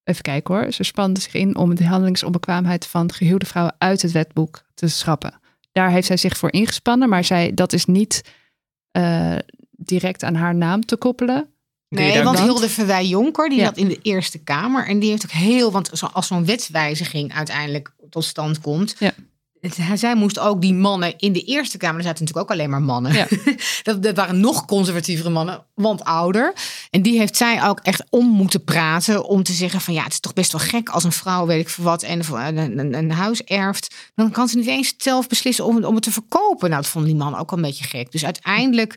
Even 0.04 0.22
kijken 0.22 0.54
hoor. 0.54 0.72
Ze 0.72 0.82
spanden 0.82 1.22
zich 1.22 1.34
in 1.34 1.56
om 1.56 1.74
de 1.74 1.86
handelingsonbekwaamheid 1.86 2.86
van 2.86 3.12
gehuwde 3.12 3.46
vrouwen 3.46 3.74
uit 3.78 4.02
het 4.02 4.12
wetboek 4.12 4.62
te 4.74 4.88
schrappen. 4.88 5.40
Daar 5.72 5.90
heeft 5.90 6.06
zij 6.06 6.16
zich 6.16 6.36
voor 6.36 6.52
ingespannen, 6.52 7.08
maar 7.08 7.24
zij, 7.24 7.54
dat 7.54 7.72
is 7.72 7.84
niet 7.84 8.22
eh, 8.90 9.36
direct 9.70 10.22
aan 10.22 10.34
haar 10.34 10.54
naam 10.54 10.84
te 10.86 10.96
koppelen. 10.96 11.48
Nee, 11.94 12.22
want 12.22 12.40
Hilde 12.40 12.68
Verwij 12.68 13.06
Jonker, 13.06 13.48
die 13.48 13.58
Ja. 13.58 13.64
zat 13.64 13.76
in 13.76 13.88
de 13.88 13.98
Eerste 14.02 14.38
Kamer. 14.38 14.86
En 14.86 14.98
die 14.98 15.10
heeft 15.10 15.24
ook 15.24 15.30
heel, 15.30 15.72
want 15.72 15.90
als 16.12 16.26
zo'n 16.26 16.44
wetswijziging 16.46 17.34
uiteindelijk 17.34 17.92
tot 18.10 18.24
stand 18.24 18.60
komt. 18.60 18.94
Ja. 18.98 19.12
het- 19.60 19.78
Zij 19.94 20.14
moest 20.14 20.38
ook 20.38 20.60
die 20.60 20.74
mannen 20.74 21.14
in 21.18 21.32
de 21.32 21.42
Eerste 21.42 21.76
Kamer, 21.78 21.96
er 21.96 22.02
zaten 22.04 22.24
natuurlijk 22.24 22.50
ook 22.50 22.56
alleen 22.58 22.70
maar 22.70 22.82
mannen. 22.82 23.12
Ja. 23.12 23.26
dat, 23.82 24.02
dat 24.02 24.16
waren 24.16 24.40
nog 24.40 24.64
conservatievere 24.64 25.30
mannen, 25.30 25.64
want 25.74 26.04
ouder. 26.04 26.52
En 26.90 27.02
die 27.02 27.18
heeft 27.18 27.36
zij 27.36 27.64
ook 27.68 27.80
echt 27.82 28.04
om 28.10 28.26
moeten 28.26 28.64
praten 28.64 29.24
om 29.24 29.42
te 29.42 29.52
zeggen 29.52 29.80
van 29.80 29.94
ja, 29.94 30.02
het 30.02 30.12
is 30.12 30.20
toch 30.20 30.32
best 30.32 30.52
wel 30.52 30.60
gek 30.60 30.88
als 30.88 31.04
een 31.04 31.12
vrouw, 31.12 31.46
weet 31.46 31.60
ik 31.60 31.68
veel 31.68 31.84
wat, 31.84 32.02
en 32.02 32.22
een, 32.28 32.78
een, 32.78 32.94
een 32.94 33.10
huis 33.12 33.42
erft. 33.42 33.94
Dan 34.14 34.30
kan 34.30 34.48
ze 34.48 34.56
niet 34.56 34.66
eens 34.66 34.94
zelf 34.96 35.26
beslissen 35.26 35.64
om, 35.64 35.76
het- 35.76 35.84
om 35.84 35.94
het 35.94 36.02
te 36.04 36.12
verkopen. 36.12 36.70
Nou, 36.70 36.82
dat 36.82 36.90
vonden 36.90 37.10
die 37.10 37.20
mannen 37.20 37.40
ook 37.40 37.50
wel 37.50 37.58
een 37.58 37.64
beetje 37.64 37.84
gek. 37.84 38.12
Dus 38.12 38.24
uiteindelijk 38.24 38.94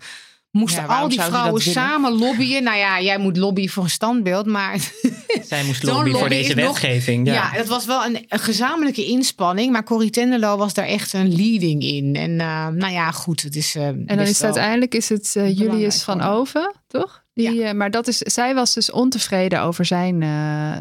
moesten 0.57 0.83
Ja, 0.83 0.99
al 0.99 1.09
die 1.09 1.21
vrouwen 1.21 1.61
samen 1.61 2.11
lobbyen. 2.11 2.63
Nou 2.63 2.77
ja, 2.77 3.01
jij 3.01 3.17
moet 3.17 3.37
lobbyen 3.37 3.69
voor 3.69 3.83
een 3.83 3.89
standbeeld, 3.89 4.45
maar 4.45 4.79
Zij 5.47 5.63
moest 5.63 5.83
lobbyen 5.83 6.17
voor 6.17 6.29
deze 6.29 6.53
wetgeving. 6.55 7.27
ja. 7.27 7.33
Ja. 7.33 7.51
dat 7.57 7.67
was 7.67 7.85
wel 7.85 8.05
een, 8.05 8.25
een 8.27 8.39
gezamenlijke 8.39 9.05
inspanning. 9.05 9.71
Maar 9.71 9.83
Corrie 9.83 10.09
Tenderlo 10.09 10.57
was 10.57 10.73
daar 10.73 10.85
echt 10.85 11.13
een 11.13 11.35
leading 11.35 11.83
in. 11.83 12.15
En 12.15 12.39
eh, 12.39 12.67
nou 12.67 12.93
ja, 12.93 13.11
goed, 13.11 13.41
het 13.41 13.55
is. 13.55 13.75
eh, 13.75 13.87
En 13.87 14.05
dan 14.05 14.19
is 14.19 14.29
het 14.29 14.43
uiteindelijk 14.43 14.95
is 14.95 15.09
het 15.09 15.33
eh, 15.35 15.57
Julius 15.57 16.03
van. 16.03 16.21
Oven, 16.21 16.75
toch? 16.87 17.23
Die, 17.33 17.63
eh, 17.63 17.73
maar 17.73 17.91
dat 17.91 18.07
is, 18.07 18.17
zij 18.17 18.55
was 18.55 18.73
dus 18.73 18.91
ontevreden 18.91 19.61
over 19.61 19.85
zijn 19.85 20.21
uh, 20.21 20.77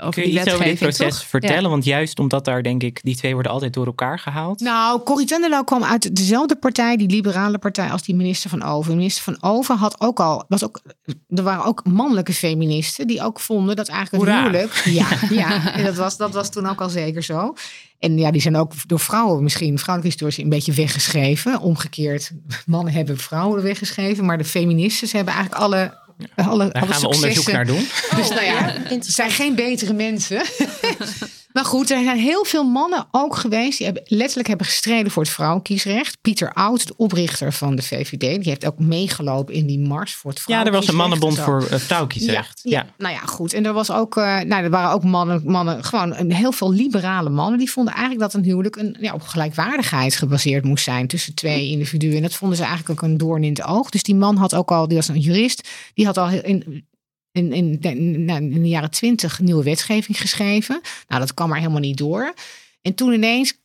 over 0.00 0.12
Kun 0.12 0.22
je 0.22 0.28
die 0.28 0.38
iets 0.38 0.52
over 0.52 0.64
dit 0.64 0.78
wetgeving, 0.78 0.96
proces 0.96 1.18
toch? 1.18 1.28
vertellen? 1.28 1.62
Ja. 1.62 1.68
Want 1.68 1.84
juist 1.84 2.18
omdat 2.18 2.44
daar 2.44 2.62
denk 2.62 2.82
ik, 2.82 3.00
die 3.02 3.16
twee 3.16 3.34
worden 3.34 3.52
altijd 3.52 3.72
door 3.72 3.86
elkaar 3.86 4.18
gehaald. 4.18 4.60
Nou, 4.60 5.02
Corrie 5.02 5.26
Tenderlo 5.26 5.62
kwam 5.62 5.84
uit 5.84 6.16
dezelfde 6.16 6.56
partij, 6.56 6.96
die 6.96 7.08
liberale 7.08 7.58
partij, 7.58 7.90
als 7.90 8.02
die 8.02 8.14
minister 8.14 8.50
van 8.50 8.62
Oven. 8.62 8.96
Minister 8.96 9.22
van 9.22 9.50
Oven 9.50 9.76
had 9.76 10.00
ook 10.00 10.20
al, 10.20 10.44
was 10.48 10.64
ook, 10.64 10.80
er 11.28 11.42
waren 11.42 11.64
ook 11.64 11.84
mannelijke 11.84 12.32
feministen 12.32 13.06
die 13.06 13.22
ook 13.22 13.40
vonden 13.40 13.76
dat 13.76 13.88
eigenlijk 13.88 14.24
het 14.24 14.32
Hoera. 14.32 14.50
huwelijk. 14.50 14.82
Ja, 14.92 15.06
ja 15.30 15.74
en 15.74 15.84
dat, 15.84 15.94
was, 15.94 16.16
dat 16.16 16.32
was 16.32 16.50
toen 16.50 16.66
ook 16.66 16.80
al 16.80 16.88
zeker 16.88 17.22
zo. 17.22 17.54
En 18.02 18.18
ja, 18.18 18.30
die 18.30 18.40
zijn 18.40 18.56
ook 18.56 18.72
door 18.86 19.00
vrouwen 19.00 19.42
misschien, 19.42 19.78
vrouwelijke 19.78 20.16
historici, 20.16 20.42
een 20.42 20.48
beetje 20.48 20.72
weggeschreven. 20.72 21.60
Omgekeerd, 21.60 22.30
mannen 22.66 22.92
hebben 22.92 23.18
vrouwen 23.18 23.62
weggeschreven, 23.62 24.24
maar 24.24 24.38
de 24.38 24.44
feministes 24.44 25.12
hebben 25.12 25.34
eigenlijk 25.34 25.64
alle. 25.64 26.00
Alle, 26.34 26.70
Daar 26.72 26.82
alle 26.82 26.92
gaan 26.92 27.00
we 27.00 27.06
onderzoek 27.06 27.20
successen. 27.20 27.52
naar 27.52 27.66
doen. 27.66 27.88
Dus 28.16 28.28
nou 28.28 28.44
ja, 28.44 28.72
het 28.82 29.06
zijn 29.06 29.30
geen 29.30 29.54
betere 29.54 29.92
mensen. 29.92 30.42
maar 31.52 31.64
goed, 31.64 31.90
er 31.90 32.02
zijn 32.02 32.18
heel 32.18 32.44
veel 32.44 32.64
mannen 32.64 33.06
ook 33.10 33.36
geweest 33.36 33.76
die 33.76 33.86
hebben, 33.86 34.02
letterlijk 34.06 34.48
hebben 34.48 34.66
gestreden 34.66 35.12
voor 35.12 35.22
het 35.22 35.32
vrouwenkiesrecht. 35.32 36.18
Pieter 36.20 36.52
Oud, 36.52 36.86
de 36.86 36.94
oprichter 36.96 37.52
van 37.52 37.76
de 37.76 37.82
VVD, 37.82 38.20
die 38.20 38.48
heeft 38.48 38.66
ook 38.66 38.78
meegelopen 38.78 39.54
in 39.54 39.66
die 39.66 39.78
mars 39.78 40.14
voor 40.14 40.30
het 40.30 40.42
Ja, 40.46 40.64
er 40.64 40.72
was 40.72 40.88
een 40.88 40.94
vrouwenkiesrecht 40.94 41.36
mannenbond 41.36 41.68
voor 41.70 41.78
uh, 41.78 41.84
vrouwenkiesrecht. 41.84 42.60
Ja, 42.62 42.70
Ja, 42.70 42.86
nou 42.98 43.14
ja, 43.14 43.20
goed. 43.20 43.52
En 43.52 43.66
er 43.66 43.72
was 43.72 43.90
ook, 43.90 44.16
uh, 44.16 44.40
nou, 44.40 44.62
er 44.62 44.70
waren 44.70 44.90
ook 44.90 45.04
mannen, 45.04 45.42
mannen, 45.44 45.84
gewoon 45.84 46.16
een, 46.16 46.32
heel 46.32 46.52
veel 46.52 46.72
liberale 46.72 47.30
mannen. 47.30 47.58
Die 47.58 47.70
vonden 47.70 47.92
eigenlijk 47.92 48.22
dat 48.22 48.34
een 48.34 48.44
huwelijk 48.44 48.76
een, 48.76 48.96
ja, 49.00 49.12
op 49.12 49.22
gelijkwaardigheid 49.22 50.16
gebaseerd 50.16 50.64
moest 50.64 50.84
zijn 50.84 51.06
tussen 51.06 51.34
twee 51.34 51.70
individuen. 51.70 52.16
En 52.16 52.22
dat 52.22 52.34
vonden 52.34 52.56
ze 52.56 52.64
eigenlijk 52.64 53.02
ook 53.02 53.10
een 53.10 53.18
doorn 53.18 53.44
in 53.44 53.52
het 53.52 53.64
oog. 53.64 53.90
Dus 53.90 54.02
die 54.02 54.14
man 54.14 54.36
had 54.36 54.54
ook 54.54 54.70
al, 54.70 54.88
die 54.88 54.96
was 54.96 55.08
een 55.08 55.20
jurist, 55.20 55.68
die 55.94 56.06
had 56.06 56.16
al 56.18 56.28
in, 56.28 56.86
in, 57.32 57.52
in, 57.52 57.78
in, 57.80 58.28
in 58.28 58.62
de 58.62 58.68
jaren 58.68 58.90
twintig 58.90 59.40
nieuwe 59.40 59.62
wetgeving 59.62 60.20
geschreven. 60.20 60.80
Nou, 61.08 61.20
dat 61.20 61.34
kwam 61.34 61.48
maar 61.48 61.58
helemaal 61.58 61.80
niet 61.80 61.96
door. 61.96 62.34
En 62.82 62.94
toen 62.94 63.12
ineens 63.12 63.60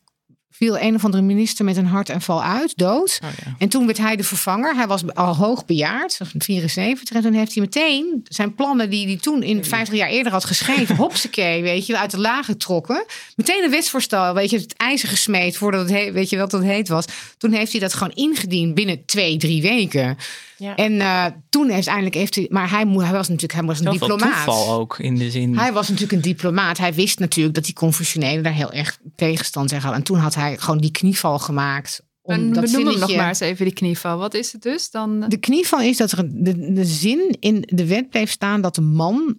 viel 0.58 0.78
een 0.78 0.94
of 0.94 1.04
andere 1.04 1.22
minister 1.22 1.64
met 1.64 1.76
een 1.76 1.86
hartaanval 1.86 2.42
uit, 2.42 2.76
dood. 2.76 3.20
Oh, 3.24 3.30
ja. 3.44 3.54
En 3.58 3.68
toen 3.68 3.86
werd 3.86 3.98
hij 3.98 4.16
de 4.16 4.24
vervanger. 4.24 4.74
Hij 4.74 4.86
was 4.86 5.14
al 5.14 5.36
hoog 5.36 5.64
bejaard, 5.64 6.20
74. 6.38 7.16
En 7.16 7.22
toen 7.22 7.32
heeft 7.32 7.54
hij 7.54 7.62
meteen 7.62 8.20
zijn 8.24 8.54
plannen 8.54 8.90
die 8.90 9.06
hij 9.06 9.16
toen 9.16 9.42
in 9.42 9.64
50 9.64 9.98
jaar 9.98 10.08
eerder 10.08 10.32
had 10.32 10.44
geschreven, 10.44 10.96
hopsakee, 11.04 11.62
weet 11.62 11.86
je, 11.86 11.98
uit 11.98 12.10
de 12.10 12.18
laag 12.18 12.46
getrokken. 12.46 13.04
Meteen 13.36 13.64
een 13.64 13.70
wetsvoorstel, 13.70 14.34
weet 14.34 14.50
je, 14.50 14.58
het 14.58 14.76
ijzer 14.76 15.08
gesmeed 15.08 15.56
voordat 15.56 15.80
het, 15.80 15.90
heet, 15.90 16.12
weet 16.12 16.30
je, 16.30 16.36
wat 16.36 16.52
het 16.52 16.62
heet 16.62 16.88
was. 16.88 17.04
Toen 17.38 17.52
heeft 17.52 17.72
hij 17.72 17.80
dat 17.80 17.94
gewoon 17.94 18.14
ingediend 18.14 18.74
binnen 18.74 19.04
twee, 19.04 19.36
drie 19.36 19.62
weken. 19.62 20.16
Ja. 20.58 20.76
En 20.76 20.92
uh, 20.92 21.26
toen 21.48 21.72
uiteindelijk 21.72 22.14
heeft 22.14 22.34
hij, 22.34 22.46
maar 22.50 22.70
hij, 22.70 22.86
hij 22.86 23.12
was 23.12 23.28
natuurlijk, 23.28 23.52
hij 23.52 23.62
was 23.62 23.78
een 23.80 23.90
diplomaat. 23.90 24.44
toeval 24.44 24.78
ook 24.78 24.98
in 24.98 25.14
de 25.14 25.30
zin. 25.30 25.58
Hij 25.58 25.72
was 25.72 25.88
natuurlijk 25.88 26.12
een 26.12 26.30
diplomaat. 26.30 26.78
Hij 26.78 26.94
wist 26.94 27.18
natuurlijk 27.18 27.54
dat 27.54 27.64
die 27.64 27.74
confusionelen 27.74 28.42
daar 28.42 28.52
heel 28.52 28.72
erg 28.72 28.98
tegenstand 29.16 29.68
zijn 29.68 29.80
gehad. 29.80 29.96
En 29.96 30.02
toen 30.02 30.18
had 30.18 30.34
hij 30.34 30.58
gewoon 30.58 30.80
die 30.80 30.90
knieval 30.90 31.38
gemaakt. 31.38 32.02
Om 32.22 32.34
en 32.34 32.52
dat 32.52 32.64
we 32.64 32.70
noemen 32.70 32.98
nog 32.98 33.16
maar 33.16 33.28
eens 33.28 33.40
even 33.40 33.64
die 33.64 33.74
knieval. 33.74 34.18
Wat 34.18 34.34
is 34.34 34.52
het 34.52 34.62
dus 34.62 34.90
dan? 34.90 35.24
De 35.28 35.36
knieval 35.36 35.80
is 35.80 35.96
dat 35.96 36.12
er 36.12 36.24
de, 36.44 36.72
de 36.72 36.84
zin 36.84 37.36
in 37.40 37.62
de 37.66 37.86
wet 37.86 38.08
bleef 38.08 38.30
staan 38.30 38.60
dat 38.60 38.74
de 38.74 38.80
man 38.80 39.36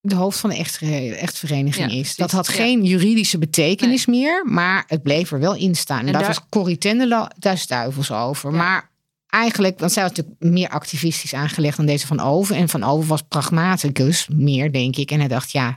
de 0.00 0.14
hoofd 0.14 0.38
van 0.38 0.50
de 0.50 0.56
echtvereniging 1.16 1.92
ja, 1.92 1.98
is. 1.98 2.16
Dat 2.16 2.30
had 2.30 2.46
ja. 2.46 2.52
geen 2.52 2.84
juridische 2.84 3.38
betekenis 3.38 4.06
nee. 4.06 4.20
meer, 4.20 4.46
maar 4.46 4.84
het 4.86 5.02
bleef 5.02 5.32
er 5.32 5.40
wel 5.40 5.54
in 5.54 5.74
staan. 5.74 6.00
En, 6.00 6.06
en 6.06 6.12
daar, 6.12 6.26
was 6.26 6.48
Corrie 6.48 6.78
Tendelo 6.78 7.26
daar 7.38 7.64
duivels 7.66 8.12
over. 8.12 8.50
Ja. 8.50 8.56
Maar 8.56 8.89
eigenlijk, 9.30 9.78
want 9.78 9.92
zij 9.92 10.02
was 10.02 10.12
natuurlijk 10.16 10.42
meer 10.52 10.68
activistisch 10.68 11.34
aangelegd 11.34 11.76
dan 11.76 11.86
deze 11.86 12.06
van 12.06 12.20
Oven. 12.20 12.56
En 12.56 12.68
van 12.68 12.84
Oven 12.84 13.08
was 13.08 13.22
pragmaticus 13.28 14.28
meer, 14.32 14.72
denk 14.72 14.96
ik. 14.96 15.10
En 15.10 15.18
hij 15.18 15.28
dacht, 15.28 15.50
ja, 15.50 15.76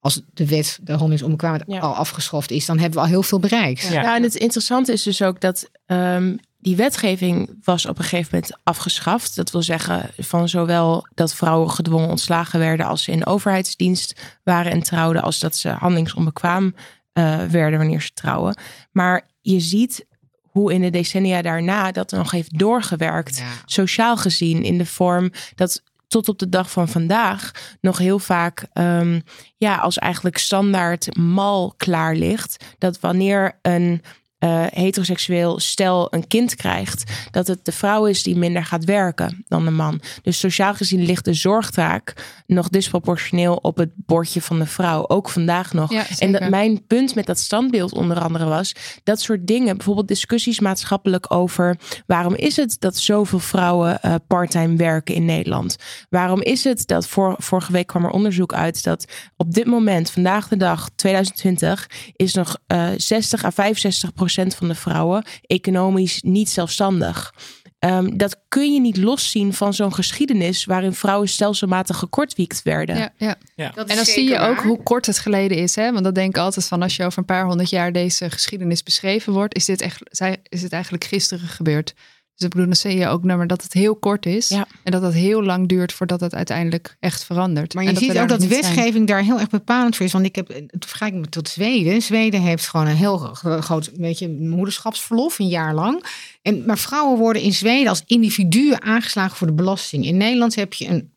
als 0.00 0.20
de 0.32 0.46
wet 0.46 0.78
de 0.82 0.92
hondingsonbekwaamheid 0.92 1.64
Ja. 1.66 1.78
al 1.80 1.94
afgeschaft 1.94 2.50
is, 2.50 2.66
dan 2.66 2.78
hebben 2.78 2.98
we 2.98 3.04
al 3.04 3.10
heel 3.10 3.22
veel 3.22 3.40
bereikt. 3.40 3.82
Ja. 3.82 4.02
Ja, 4.02 4.16
en 4.16 4.22
het 4.22 4.34
interessante 4.34 4.92
is 4.92 5.02
dus 5.02 5.22
ook 5.22 5.40
dat 5.40 5.70
ehm, 5.86 6.36
die 6.58 6.76
wetgeving 6.76 7.58
was 7.64 7.86
op 7.86 7.98
een 7.98 8.04
gegeven 8.04 8.28
moment 8.32 8.58
afgeschaft. 8.62 9.36
Dat 9.36 9.50
wil 9.50 9.62
zeggen 9.62 10.10
van 10.18 10.48
zowel 10.48 11.06
dat 11.14 11.34
vrouwen 11.34 11.70
gedwongen 11.70 12.08
ontslagen 12.08 12.58
werden 12.58 12.86
als 12.86 13.02
ze 13.02 13.10
in 13.10 13.26
overheidsdienst 13.26 14.20
waren 14.44 14.72
en 14.72 14.82
trouwden, 14.82 15.22
als 15.22 15.38
dat 15.38 15.56
ze 15.56 15.68
handelingsonbekwaam 15.68 16.74
eh, 17.12 17.38
werden 17.44 17.78
wanneer 17.78 18.00
ze 18.02 18.10
trouwen. 18.14 18.56
Maar 18.92 19.28
je 19.40 19.60
ziet 19.60 20.06
hoe 20.50 20.72
in 20.72 20.80
de 20.80 20.90
decennia 20.90 21.42
daarna 21.42 21.92
dat 21.92 22.10
nog 22.10 22.30
heeft 22.30 22.58
doorgewerkt 22.58 23.38
Ja. 23.38 23.44
sociaal 23.64 24.16
gezien 24.16 24.62
in 24.62 24.78
de 24.78 24.86
vorm 24.86 25.32
dat 25.54 25.82
tot 26.08 26.28
op 26.28 26.38
de 26.38 26.48
dag 26.48 26.70
van 26.70 26.88
vandaag 26.88 27.50
nog 27.80 27.98
heel 27.98 28.18
vaak 28.18 28.66
ehm, 28.72 29.20
ja, 29.56 29.76
als 29.76 29.98
eigenlijk 29.98 30.38
standaard 30.38 31.16
mal 31.16 31.74
klaar 31.76 32.14
ligt. 32.14 32.64
Dat 32.78 33.00
wanneer 33.00 33.58
een 33.62 34.02
eh, 34.40 34.64
heteroseksueel 34.70 35.58
stel 35.58 36.06
een 36.10 36.26
kind 36.26 36.56
krijgt, 36.56 37.12
dat 37.30 37.46
het 37.46 37.64
de 37.64 37.72
vrouw 37.72 38.06
is 38.06 38.22
die 38.22 38.36
minder 38.36 38.64
gaat 38.64 38.84
werken 38.84 39.44
dan 39.48 39.64
de 39.64 39.70
man. 39.70 40.00
Dus 40.22 40.38
sociaal 40.38 40.74
gezien 40.74 41.02
ligt 41.02 41.24
de 41.24 41.34
zorgtaak 41.34 42.14
nog 42.46 42.68
disproportioneel 42.68 43.54
op 43.54 43.76
het 43.76 43.90
bordje 43.94 44.42
van 44.42 44.58
de 44.58 44.66
vrouw, 44.66 45.08
ook 45.08 45.28
vandaag 45.28 45.72
nog. 45.72 45.92
Ja, 45.92 46.04
En 46.18 46.32
dat 46.32 46.48
mijn 46.48 46.86
punt 46.86 47.14
met 47.14 47.26
dat 47.26 47.38
standbeeld 47.38 47.92
onder 47.92 48.20
andere 48.20 48.44
was 48.44 48.72
dat 49.02 49.20
soort 49.20 49.46
dingen, 49.46 49.76
bijvoorbeeld 49.76 50.08
discussies 50.08 50.60
maatschappelijk 50.60 51.34
over 51.34 51.76
waarom 52.06 52.34
is 52.34 52.56
het 52.56 52.76
dat 52.78 52.96
zoveel 52.96 53.38
vrouwen 53.38 54.02
eh, 54.02 54.14
parttime 54.26 54.76
werken 54.76 55.14
in 55.14 55.24
Nederland? 55.24 55.76
Waarom 56.08 56.42
is 56.42 56.64
het 56.64 56.86
dat 56.86 57.08
voor, 57.08 57.34
vorige 57.38 57.72
week 57.72 57.86
kwam 57.86 58.04
er 58.04 58.10
onderzoek 58.10 58.52
uit 58.52 58.84
dat 58.84 59.04
op 59.36 59.54
dit 59.54 59.66
moment, 59.66 60.10
vandaag 60.10 60.48
de 60.48 60.56
dag 60.56 60.88
2020, 60.94 61.88
is 62.16 62.34
nog 62.34 62.56
eh 62.66 62.88
60 62.96 63.44
à 63.44 63.50
65 63.50 64.12
procent 64.12 64.28
van 64.34 64.68
de 64.68 64.74
vrouwen 64.74 65.24
economisch 65.46 66.22
niet 66.22 66.48
zelfstandig. 66.50 67.34
Ehm, 67.78 68.16
dat 68.16 68.36
kun 68.48 68.72
je 68.72 68.80
niet 68.80 68.96
loszien 68.96 69.54
van 69.54 69.74
zo'n 69.74 69.94
geschiedenis 69.94 70.64
waarin 70.64 70.92
vrouwen 70.92 71.28
stelselmatig 71.28 71.96
gekortwiekt 71.96 72.62
werden. 72.62 72.96
Ja, 73.16 73.36
ja. 73.56 73.70
Dat 73.74 73.88
En 73.88 73.96
dan 73.96 74.04
zie 74.04 74.28
je 74.28 74.38
ook 74.38 74.58
hoe 74.60 74.82
kort 74.82 75.06
het 75.06 75.18
geleden 75.18 75.56
is. 75.56 75.74
Hè? 75.74 75.92
Want 75.92 76.04
dat 76.04 76.14
denk 76.14 76.36
ik 76.36 76.42
altijd 76.42 76.66
van 76.66 76.82
als 76.82 76.96
je 76.96 77.04
over 77.04 77.18
een 77.18 77.24
paar 77.24 77.44
honderd 77.46 77.70
jaar 77.70 77.92
deze 77.92 78.30
geschiedenis 78.30 78.82
beschreven 78.82 79.32
wordt, 79.32 79.56
is 79.56 79.64
dit, 79.64 79.80
echt, 79.80 79.98
zij- 80.04 80.36
is 80.48 80.62
het 80.62 80.72
eigenlijk 80.72 81.04
gisteren 81.04 81.48
gebeurd. 81.48 81.94
Dus 82.40 82.48
ik 82.48 82.54
bedoel, 82.54 82.70
dan 82.70 82.76
zie 82.92 82.98
je 82.98 83.06
ook 83.06 83.24
nou, 83.24 83.38
maar 83.38 83.46
dat 83.46 83.62
het 83.62 83.72
heel 83.72 83.96
kort 83.96 84.26
is. 84.26 84.48
Ja. 84.48 84.66
En 84.82 84.92
dat 84.92 85.02
het 85.02 85.14
heel 85.14 85.42
lang 85.42 85.68
duurt 85.68 85.92
voordat 85.92 86.20
het 86.20 86.34
uiteindelijk 86.34 86.96
echt 87.00 87.24
verandert. 87.24 87.74
Maar 87.74 87.84
je 87.84 87.96
ziet 87.96 88.18
ook 88.18 88.28
dat 88.28 88.42
zijn. 88.42 88.62
wetgeving 88.62 89.06
daar 89.06 89.22
heel 89.22 89.38
erg 89.38 89.48
bepalend 89.48 89.96
voor 89.96 90.06
is. 90.06 90.12
Want 90.12 90.24
ik 90.24 90.36
heb, 90.36 90.48
het 90.48 90.84
vergelijk 90.86 91.14
me 91.14 91.28
tot 91.28 91.48
Zweden. 91.48 92.02
Zweden 92.02 92.40
heeft 92.40 92.68
gewoon 92.68 92.86
een 92.86 92.96
heel 92.96 93.18
gro- 93.18 93.60
groot 93.60 93.90
beetje 93.94 94.28
moederschapsverlof, 94.28 95.38
een 95.38 95.48
jaar 95.48 95.74
lang. 95.74 96.04
En, 96.42 96.64
maar 96.66 96.78
vrouwen 96.78 97.18
worden 97.18 97.42
in 97.42 97.52
Zweden 97.52 97.88
als 97.88 98.02
individuen 98.06 98.82
aangeslagen 98.82 99.36
voor 99.36 99.46
de 99.46 99.52
belasting. 99.52 100.04
In 100.06 100.16
Nederland 100.16 100.54
heb 100.54 100.72
je 100.72 100.88
een 100.88 101.10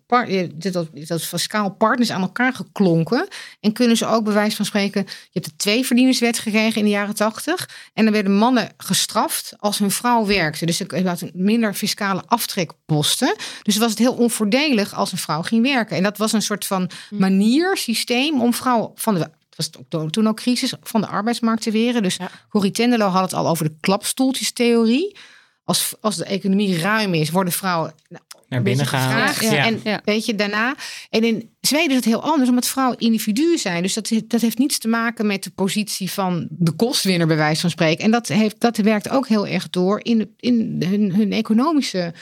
dat, 0.55 0.87
dat, 1.07 1.23
fiscaal 1.23 1.69
partners 1.71 2.11
aan 2.11 2.21
elkaar 2.21 2.53
geklonken. 2.53 3.27
En 3.59 3.73
kunnen 3.73 3.97
ze 3.97 4.05
ook 4.05 4.23
bij 4.23 4.33
wijze 4.33 4.55
van 4.55 4.65
spreken. 4.65 5.01
Je 5.05 5.29
hebt 5.31 5.45
de 5.45 5.55
tweeverdienerswet 5.55 6.39
gekregen 6.39 6.77
in 6.79 6.83
de 6.83 6.91
jaren 6.91 7.15
tachtig. 7.15 7.69
En 7.93 8.03
dan 8.03 8.13
werden 8.13 8.37
mannen 8.37 8.69
gestraft 8.77 9.53
als 9.57 9.77
hun 9.77 9.91
vrouw 9.91 10.25
werkte. 10.25 10.65
Dus 10.65 10.79
er 10.79 11.07
had 11.07 11.21
een 11.21 11.31
minder 11.33 11.73
fiscale 11.73 12.23
aftrekposten. 12.25 13.35
Dus 13.61 13.77
was 13.77 13.89
het 13.89 13.99
heel 13.99 14.13
onvoordelig 14.13 14.93
als 14.93 15.11
een 15.11 15.17
vrouw 15.17 15.41
ging 15.41 15.63
werken. 15.63 15.97
En 15.97 16.03
dat 16.03 16.17
was 16.17 16.33
een 16.33 16.41
soort 16.41 16.65
van 16.65 16.89
manier, 17.09 17.77
systeem 17.77 18.41
om 18.41 18.53
vrouwen 18.53 18.91
van 18.95 19.13
de. 19.13 19.19
Het 19.19 19.71
was 19.89 20.01
ook- 20.01 20.11
toen 20.11 20.27
ook 20.27 20.35
crisis 20.35 20.73
van 20.81 21.01
de 21.01 21.07
arbeidsmarkt 21.07 21.61
te 21.61 21.71
weren. 21.71 22.03
Dus 22.03 22.15
Ja. 22.15 22.29
Corrie 22.49 22.71
Tenderlo 22.71 23.07
had 23.07 23.23
het 23.23 23.33
al 23.33 23.47
over 23.47 23.65
de 23.65 23.75
klapstoeltjestheorie. 23.79 25.17
Als, 25.63 25.93
als 26.01 26.15
de 26.15 26.25
economie 26.25 26.79
ruim 26.79 27.13
is, 27.13 27.29
worden 27.29 27.53
vrouwen 27.53 27.93
nou, 28.09 28.23
Naar 28.53 28.63
binnen 28.63 28.85
gevraagd. 28.85 29.41
Ja. 29.41 29.65
En 29.65 29.79
Ja. 29.83 30.01
weet 30.05 30.25
je, 30.25 30.35
daarna. 30.35 30.75
En 31.09 31.23
in 31.23 31.49
Zweden 31.61 31.89
is 31.89 31.95
het 31.95 32.05
heel 32.05 32.23
anders, 32.23 32.49
omdat 32.49 32.67
vrouwen 32.67 32.97
individuen 32.97 33.57
zijn. 33.57 33.81
Dus 33.81 33.93
dat, 33.93 34.11
dat 34.27 34.41
heeft 34.41 34.57
niets 34.57 34.77
te 34.77 34.87
maken 34.87 35.25
met 35.25 35.43
de 35.43 35.49
positie 35.49 36.11
van 36.11 36.47
de 36.49 36.71
kostwinner, 36.71 37.27
bij 37.27 37.35
wijze 37.37 37.61
van 37.61 37.69
spreken. 37.69 38.03
En 38.03 38.11
dat, 38.11 38.27
heeft, 38.27 38.59
dat 38.59 38.77
werkt 38.77 39.09
ook 39.09 39.27
heel 39.27 39.47
erg 39.47 39.69
door 39.69 39.99
in, 40.03 40.33
in 40.39 40.83
hun, 40.85 41.15
hun 41.15 41.31
economische 41.31 42.13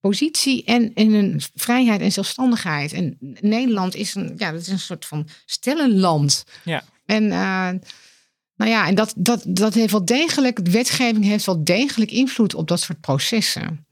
positie 0.00 0.64
en 0.64 0.94
in 0.94 1.14
hun 1.14 1.40
vrijheid 1.54 2.00
en 2.00 2.12
zelfstandigheid. 2.12 2.92
En 2.92 3.16
Nederland 3.40 3.94
is 3.94 4.14
een, 4.14 4.34
ja, 4.36 4.52
dat 4.52 4.60
is 4.60 4.68
een 4.68 4.78
soort 4.78 5.06
van 5.06 5.28
stellenland. 5.46 6.44
Ja. 6.64 6.84
En 7.06 7.24
uh, 7.24 7.68
nou 8.56 8.70
ja, 8.70 8.86
en 8.86 8.94
dat, 8.94 9.12
dat, 9.16 9.42
dat 9.46 9.74
heeft 9.74 9.92
wel 9.92 10.04
degelijk, 10.04 10.64
de 10.64 10.70
wetgeving 10.70 11.24
heeft 11.24 11.46
wel 11.46 11.64
degelijk 11.64 12.10
invloed 12.10 12.54
op 12.54 12.68
dat 12.68 12.80
soort 12.80 13.00
processen. 13.00 13.86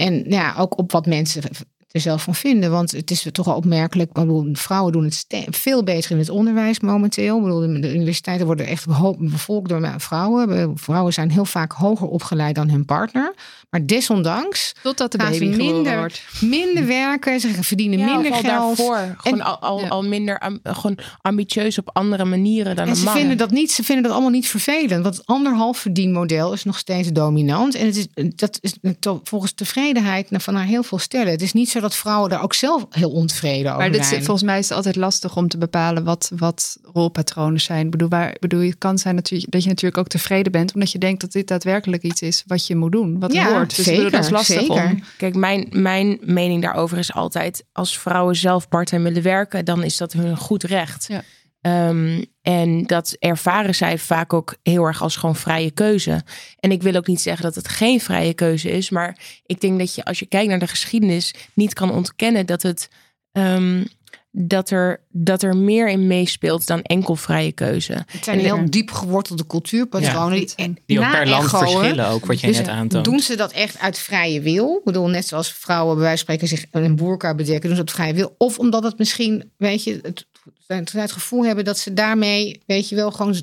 En 0.00 0.24
ja, 0.28 0.54
ook 0.58 0.78
op 0.78 0.92
wat 0.92 1.06
mensen 1.06 1.42
er 1.90 2.00
zelf 2.00 2.22
van 2.22 2.34
vinden. 2.34 2.70
Want 2.70 2.90
het 2.90 3.10
is 3.10 3.26
toch 3.32 3.54
opmerkelijk. 3.54 4.12
Bedoel, 4.12 4.48
vrouwen 4.52 4.92
doen 4.92 5.04
het 5.04 5.26
veel 5.50 5.82
beter 5.82 6.10
in 6.10 6.18
het 6.18 6.28
onderwijs 6.28 6.80
momenteel. 6.80 7.40
Bedoel, 7.40 7.60
de 7.80 7.94
universiteiten 7.94 8.46
worden 8.46 8.66
echt 8.66 8.86
bevolkt 9.18 9.68
door 9.68 9.94
vrouwen. 9.96 10.78
Vrouwen 10.78 11.12
zijn 11.12 11.30
heel 11.30 11.44
vaak 11.44 11.72
hoger 11.72 12.08
opgeleid 12.08 12.54
dan 12.54 12.70
hun 12.70 12.84
partner. 12.84 13.34
Maar 13.70 13.86
desondanks 13.86 14.72
Totdat 14.82 15.12
de 15.12 15.20
gaan 15.20 15.30
baby 15.30 15.56
minder, 15.56 15.98
wordt. 15.98 16.22
minder 16.40 16.86
werken. 16.86 17.40
Ze 17.40 17.48
verdienen 17.62 17.98
Ja, 17.98 18.04
minder 18.14 18.32
al 18.32 18.38
geld. 18.40 18.76
daarvoor. 18.76 19.14
Gewoon 19.16 19.40
al, 19.40 19.58
al, 19.58 19.80
ja. 19.80 19.88
al 19.88 20.02
minder 20.04 20.38
am- 20.38 20.60
gewoon 20.62 20.98
ambitieus 21.20 21.78
op 21.78 21.90
andere 21.92 22.24
manieren 22.24 22.76
dan 22.76 22.84
En 22.84 22.90
een 22.90 22.96
ze 22.96 23.04
man. 23.04 23.14
vinden, 23.16 23.36
dat 23.36 23.50
niet, 23.50 23.72
ze 23.72 23.82
vinden 23.84 24.04
dat 24.04 24.12
allemaal 24.12 24.30
niet 24.30 24.48
vervelend. 24.48 25.02
Want 25.02 25.16
het 25.16 25.26
anderhalf 25.26 25.78
verdienmodel 25.78 26.52
is 26.52 26.64
nog 26.64 26.78
steeds 26.78 27.08
dominant. 27.08 27.74
En 27.74 27.86
het 27.86 27.96
is, 27.96 28.06
dat 28.34 28.58
is 28.60 28.74
to- 28.98 29.20
volgens 29.24 29.52
tevredenheid 29.52 30.28
van 30.30 30.54
naar 30.54 30.64
heel 30.64 30.82
veel 30.82 30.98
stellen. 30.98 31.30
Het 31.32 31.42
is 31.42 31.52
niet 31.52 31.68
zo 31.70 31.80
dat 31.80 31.94
vrouwen 31.96 32.30
daar 32.30 32.42
ook 32.42 32.54
zelf 32.54 32.86
heel 32.90 33.10
ontevreden 33.10 33.66
over 33.66 33.78
Maar 33.82 33.92
dit, 33.92 34.06
zijn. 34.06 34.22
volgens 34.24 34.46
mij 34.46 34.58
is 34.58 34.68
het 34.68 34.76
altijd 34.76 34.96
lastig 34.96 35.36
om 35.36 35.48
te 35.48 35.58
bepalen 35.58 36.04
wat, 36.04 36.30
wat 36.36 36.76
rolpatronen 36.92 37.60
zijn. 37.60 37.84
Ik 37.84 37.90
bedoel, 37.90 38.08
waar, 38.08 38.36
bedoel, 38.40 38.60
het 38.60 38.78
kan 38.78 38.98
zijn 38.98 39.14
natuurlijk, 39.14 39.52
dat 39.52 39.62
je 39.62 39.68
natuurlijk 39.68 39.98
ook 39.98 40.08
tevreden 40.08 40.52
bent, 40.52 40.74
omdat 40.74 40.92
je 40.92 40.98
denkt 40.98 41.20
dat 41.20 41.32
dit 41.32 41.48
daadwerkelijk 41.48 42.02
iets 42.02 42.22
is 42.22 42.44
wat 42.46 42.66
je 42.66 42.76
moet 42.76 42.92
doen, 42.92 43.18
wat 43.20 43.32
Ja, 43.32 43.59
hoort. 43.60 43.76
Dus 43.76 43.84
zeker, 43.84 44.10
dat 44.10 44.24
is 44.24 44.30
lastig 44.30 44.60
zeker. 44.60 44.84
om. 44.84 45.02
Kijk, 45.16 45.34
mijn, 45.34 45.66
mijn 45.70 46.18
mening 46.22 46.62
daarover 46.62 46.98
is 46.98 47.12
altijd: 47.12 47.64
als 47.72 47.98
vrouwen 47.98 48.36
zelf 48.36 48.68
parttime 48.68 49.02
willen 49.04 49.22
werken, 49.22 49.64
dan 49.64 49.82
is 49.82 49.96
dat 49.96 50.12
hun 50.12 50.36
goed 50.36 50.62
recht. 50.62 51.06
Ja. 51.08 51.22
Ehm, 51.60 52.24
en 52.42 52.86
dat 52.86 53.16
ervaren 53.18 53.74
zij 53.74 53.98
vaak 53.98 54.32
ook 54.32 54.56
heel 54.62 54.84
erg 54.84 55.02
als 55.02 55.16
gewoon 55.16 55.36
vrije 55.36 55.70
keuze. 55.70 56.22
En 56.60 56.70
ik 56.72 56.82
wil 56.82 56.94
ook 56.94 57.06
niet 57.06 57.20
zeggen 57.20 57.44
dat 57.44 57.54
het 57.54 57.68
geen 57.68 58.00
vrije 58.00 58.34
keuze 58.34 58.70
is, 58.70 58.90
maar 58.90 59.16
ik 59.46 59.60
denk 59.60 59.78
dat 59.78 59.94
je, 59.94 60.04
als 60.04 60.18
je 60.18 60.26
kijkt 60.26 60.48
naar 60.48 60.58
de 60.58 60.66
geschiedenis, 60.66 61.34
niet 61.54 61.74
kan 61.74 61.92
ontkennen 61.92 62.46
dat 62.46 62.62
het. 62.62 62.88
ehm, 63.32 63.84
dat 64.32 64.70
er, 64.70 65.00
dat 65.08 65.42
er 65.42 65.56
meer 65.56 65.88
in 65.88 66.06
meespeelt 66.06 66.66
dan 66.66 66.82
enkel 66.82 67.16
vrije 67.16 67.52
keuze. 67.52 67.92
Het 68.06 68.24
zijn 68.24 68.38
En- 68.38 68.44
heel 68.44 68.70
diep 68.70 68.90
gewortelde 68.90 69.46
cultuurpatronen. 69.46 70.38
Ja. 70.38 70.44
die, 70.56 70.74
Die 70.86 70.98
ook 71.00 71.10
per 71.10 71.28
land 71.28 71.48
verschillen, 71.48 72.06
ook 72.08 72.26
wat 72.26 72.40
jij 72.40 72.48
Dus 72.50 72.58
net 72.58 72.68
aantoont. 72.68 73.04
Doen 73.04 73.20
ze 73.20 73.36
dat 73.36 73.52
echt 73.52 73.78
uit 73.78 73.98
vrije 73.98 74.40
wil? 74.40 74.76
Ik 74.78 74.84
bedoel, 74.84 75.08
net 75.08 75.26
zoals 75.26 75.52
vrouwen 75.52 75.94
bij 75.94 76.04
wijze 76.04 76.24
van 76.24 76.34
spreken 76.36 76.56
zich 76.58 76.66
een 76.70 76.96
boerka 76.96 77.34
bedekken, 77.34 77.68
doen 77.68 77.76
ze 77.78 77.84
dat 77.84 77.88
uit 77.88 77.90
vrije 77.96 78.14
wil. 78.14 78.34
Of 78.38 78.58
omdat 78.58 78.82
het 78.82 78.98
misschien, 78.98 79.50
weet 79.56 79.84
je, 79.84 79.98
het, 80.02 80.26
het, 80.66 80.92
het 80.92 81.12
gevoel 81.12 81.44
hebben 81.44 81.64
dat 81.64 81.78
ze 81.78 81.94
daarmee, 81.94 82.62
weet 82.66 82.88
je 82.88 82.94
wel, 82.94 83.10
gewoon 83.10 83.42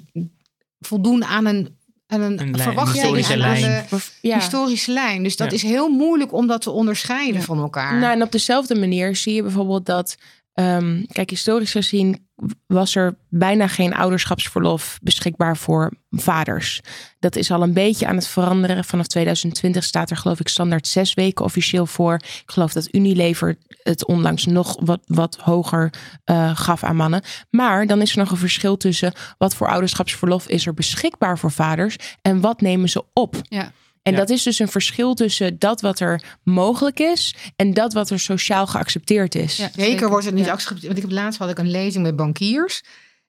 voldoen 0.79 1.25
aan 1.25 1.45
een, 1.45 1.75
aan 2.07 2.21
een, 2.21 2.39
Een 2.39 2.59
verwachting. 2.59 3.01
historische 3.03 3.33
en 3.33 3.43
aan 3.43 3.59
lijn. 3.59 3.85
de 3.89 3.97
Ja. 4.21 4.35
historische 4.35 4.91
lijn. 4.91 5.23
Dus 5.23 5.35
dat 5.35 5.49
Ja. 5.49 5.55
is 5.55 5.61
heel 5.63 5.89
moeilijk 5.89 6.33
om 6.33 6.47
dat 6.47 6.61
te 6.61 6.71
onderscheiden 6.71 7.39
Ja. 7.39 7.45
van 7.45 7.59
elkaar. 7.59 7.99
Nou, 7.99 8.13
en 8.13 8.21
op 8.21 8.31
dezelfde 8.31 8.75
manier 8.75 9.15
zie 9.15 9.33
je 9.33 9.41
bijvoorbeeld 9.41 9.85
dat, 9.85 10.17
ehm, 10.57 11.03
kijk, 11.11 11.29
historisch 11.29 11.71
gezien 11.71 12.27
was 12.67 12.95
er 12.95 13.17
bijna 13.29 13.67
geen 13.67 13.93
ouderschapsverlof 13.93 14.99
beschikbaar 15.01 15.57
voor 15.57 15.93
vaders. 16.09 16.81
Dat 17.19 17.35
is 17.35 17.51
al 17.51 17.61
een 17.61 17.73
beetje 17.73 18.07
aan 18.07 18.15
het 18.15 18.27
veranderen. 18.27 18.83
Vanaf 18.83 19.07
2020 19.07 19.83
staat 19.83 20.09
er 20.09 20.17
geloof 20.17 20.39
ik 20.39 20.47
standaard 20.47 20.87
zes 20.87 21.13
weken 21.13 21.45
officieel 21.45 21.85
voor. 21.85 22.13
Ik 22.13 22.43
geloof 22.45 22.73
dat 22.73 22.93
Unilever 22.93 23.57
het 23.67 24.05
onlangs 24.05 24.45
nog 24.45 24.77
wat, 24.79 25.01
wat 25.05 25.35
hoger 25.35 25.93
eh, 26.23 26.57
gaf 26.57 26.83
aan 26.83 26.95
mannen. 26.95 27.21
Maar 27.49 27.87
dan 27.87 28.01
is 28.01 28.11
er 28.11 28.17
nog 28.17 28.31
een 28.31 28.37
verschil 28.37 28.77
tussen 28.77 29.13
wat 29.37 29.55
voor 29.55 29.67
ouderschapsverlof 29.67 30.47
is 30.47 30.65
er 30.65 30.73
beschikbaar 30.73 31.39
voor 31.39 31.51
vaders 31.51 31.95
en 32.21 32.41
wat 32.41 32.61
nemen 32.61 32.89
ze 32.89 33.03
op. 33.13 33.35
Ja. 33.41 33.71
En 34.07 34.13
Ja. 34.13 34.19
dat 34.19 34.29
is 34.29 34.43
dus 34.43 34.59
een 34.59 34.67
verschil 34.67 35.13
tussen 35.13 35.59
dat 35.59 35.81
wat 35.81 35.99
er 35.99 36.21
mogelijk 36.43 36.99
is 36.99 37.35
en 37.55 37.73
dat 37.73 37.93
wat 37.93 38.09
er 38.09 38.19
sociaal 38.19 38.67
geaccepteerd 38.67 39.35
is. 39.35 39.57
Ja, 39.57 39.69
Zeker, 39.75 40.09
wordt 40.09 40.25
het 40.25 40.33
niet 40.35 40.45
Ja. 40.45 40.51
accepteerd. 40.51 40.85
Want 40.85 40.97
ik 40.97 41.03
heb 41.03 41.11
laatst 41.11 41.39
had 41.39 41.49
ik 41.49 41.57
een 41.59 41.71
lezing 41.71 42.03
met 42.03 42.15
bankiers. 42.15 42.83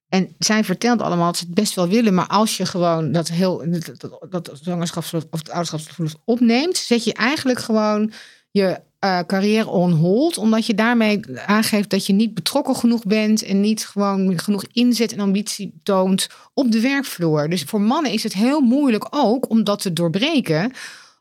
En 0.08 0.34
zij 0.38 0.64
vertelt 0.64 1.02
allemaal 1.02 1.26
dat 1.26 1.36
ze 1.36 1.44
het 1.44 1.54
best 1.54 1.74
wel 1.74 1.88
willen. 1.88 2.14
Maar 2.14 2.26
als 2.26 2.56
je 2.56 2.66
gewoon 2.66 3.12
dat 3.12 3.28
heel 3.28 3.64
dat, 3.70 3.92
dat, 4.30 4.44
dat 4.44 4.58
zwangerschapsverlof 4.62 5.26
of 5.30 5.38
het 5.38 5.50
ouderschapsverlof 5.50 6.14
opneemt, 6.24 6.76
zet 6.76 7.04
je 7.04 7.12
eigenlijk 7.14 7.58
gewoon 7.58 8.12
je 8.50 8.80
uh, 9.04 9.18
carrière 9.26 9.68
on 9.68 9.92
hold. 9.92 10.38
Omdat 10.38 10.66
je 10.66 10.74
daarmee 10.74 11.20
aangeeft 11.46 11.90
dat 11.90 12.06
je 12.06 12.12
niet 12.12 12.34
betrokken 12.34 12.76
genoeg 12.76 13.04
bent. 13.04 13.42
En 13.42 13.60
niet 13.60 13.86
gewoon 13.86 14.38
genoeg 14.38 14.64
inzet 14.72 15.12
en 15.12 15.20
ambitie 15.20 15.80
toont 15.82 16.28
op 16.54 16.72
de 16.72 16.80
werkvloer. 16.80 17.48
Dus 17.48 17.62
voor 17.62 17.80
mannen 17.80 18.12
is 18.12 18.22
het 18.22 18.34
heel 18.34 18.60
moeilijk 18.60 19.06
ook 19.10 19.50
om 19.50 19.64
dat 19.64 19.80
te 19.80 19.92
doorbreken 19.92 20.72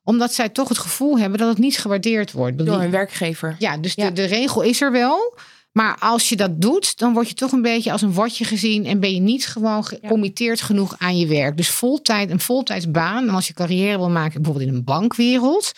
omdat 0.08 0.34
zij 0.34 0.50
toch 0.50 0.70
het 0.70 0.78
gevoel 0.78 1.20
hebben 1.20 1.40
dat 1.40 1.50
het 1.50 1.58
niet 1.58 1.78
gewaardeerd 1.78 2.32
wordt. 2.32 2.66
Door 2.66 2.82
een 2.82 2.92
werkgever. 2.92 3.56
Ja, 3.60 3.78
dus 3.78 3.96
De, 3.96 4.14
de 4.14 4.26
regel 4.26 4.62
is 4.62 4.82
er 4.82 4.92
wel. 4.92 5.38
Maar 5.72 5.98
als 6.00 6.30
je 6.30 6.36
dat 6.36 6.62
doet, 6.62 6.98
dan 6.98 7.14
word 7.14 7.28
je 7.28 7.34
toch 7.34 7.52
een 7.52 7.62
beetje 7.62 7.92
als 7.92 8.02
een 8.02 8.14
watje 8.14 8.46
gezien 8.46 8.86
en 8.86 9.00
ben 9.00 9.14
je 9.14 9.20
niet 9.20 9.48
gewoon 9.48 9.86
gecommitteerd 9.86 10.62
genoeg 10.62 10.96
aan 10.98 11.18
je 11.18 11.28
werk. 11.28 11.58
Dus 11.58 11.70
voltijd, 11.70 12.30
een 12.30 12.40
voltijdsbaan. 12.40 13.28
En 13.28 13.34
als 13.34 13.48
je 13.48 13.54
carrière 13.54 13.98
wil 13.98 14.10
maken, 14.10 14.42
bijvoorbeeld 14.42 14.70
in 14.70 14.76
een 14.76 14.84
bankwereld, 14.84 15.72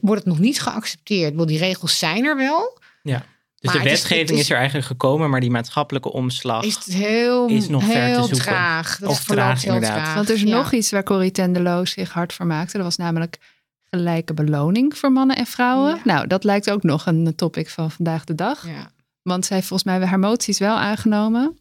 wordt 0.00 0.24
het 0.24 0.32
nog 0.32 0.38
niet 0.38 0.60
geaccepteerd. 0.60 1.34
Wel, 1.34 1.46
die 1.46 1.58
regels 1.58 1.98
zijn 1.98 2.24
er 2.24 2.36
wel. 2.36 2.78
Ja. 3.02 3.24
Dus 3.60 3.72
de 3.72 3.82
wetgeving 3.82 4.38
is, 4.38 4.50
er 4.50 4.56
eigenlijk 4.56 4.86
gekomen, 4.86 5.30
maar 5.30 5.40
die 5.40 5.50
maatschappelijke 5.50 6.12
omslag 6.12 6.64
is, 6.64 6.92
heel, 6.92 7.48
is 7.48 7.68
nog 7.68 7.82
heel 7.82 7.92
ver 7.92 8.14
te 8.14 8.20
zoeken. 8.20 8.38
Traag. 8.38 8.98
Dat 8.98 9.10
of 9.10 9.24
traag, 9.24 9.62
heel 9.62 9.74
inderdaad. 9.74 9.98
Traag. 9.98 10.14
Want 10.14 10.28
er 10.28 10.34
is 10.34 10.44
nog 10.44 10.72
iets 10.72 10.90
waar 10.90 11.02
Corrie 11.02 11.30
Tenderlo 11.30 11.84
zich 11.84 12.12
hard 12.12 12.32
voor 12.32 12.46
maakte. 12.46 12.76
Dat 12.76 12.86
was 12.86 12.96
namelijk 12.96 13.38
gelijke 13.84 14.34
beloning 14.34 14.96
voor 14.96 15.12
mannen 15.12 15.36
en 15.36 15.46
vrouwen. 15.46 16.00
Nou, 16.04 16.26
dat 16.26 16.44
lijkt 16.44 16.70
ook 16.70 16.82
nog 16.82 17.06
een 17.06 17.34
topic 17.34 17.68
van 17.68 17.90
vandaag 17.90 18.24
de 18.24 18.34
dag. 18.34 18.66
Ja. 18.66 18.90
Want 19.22 19.46
zij 19.46 19.56
heeft 19.56 19.68
volgens 19.68 19.98
mij 19.98 20.06
haar 20.06 20.18
moties 20.18 20.58
wel 20.58 20.76
aangenomen. 20.76 21.59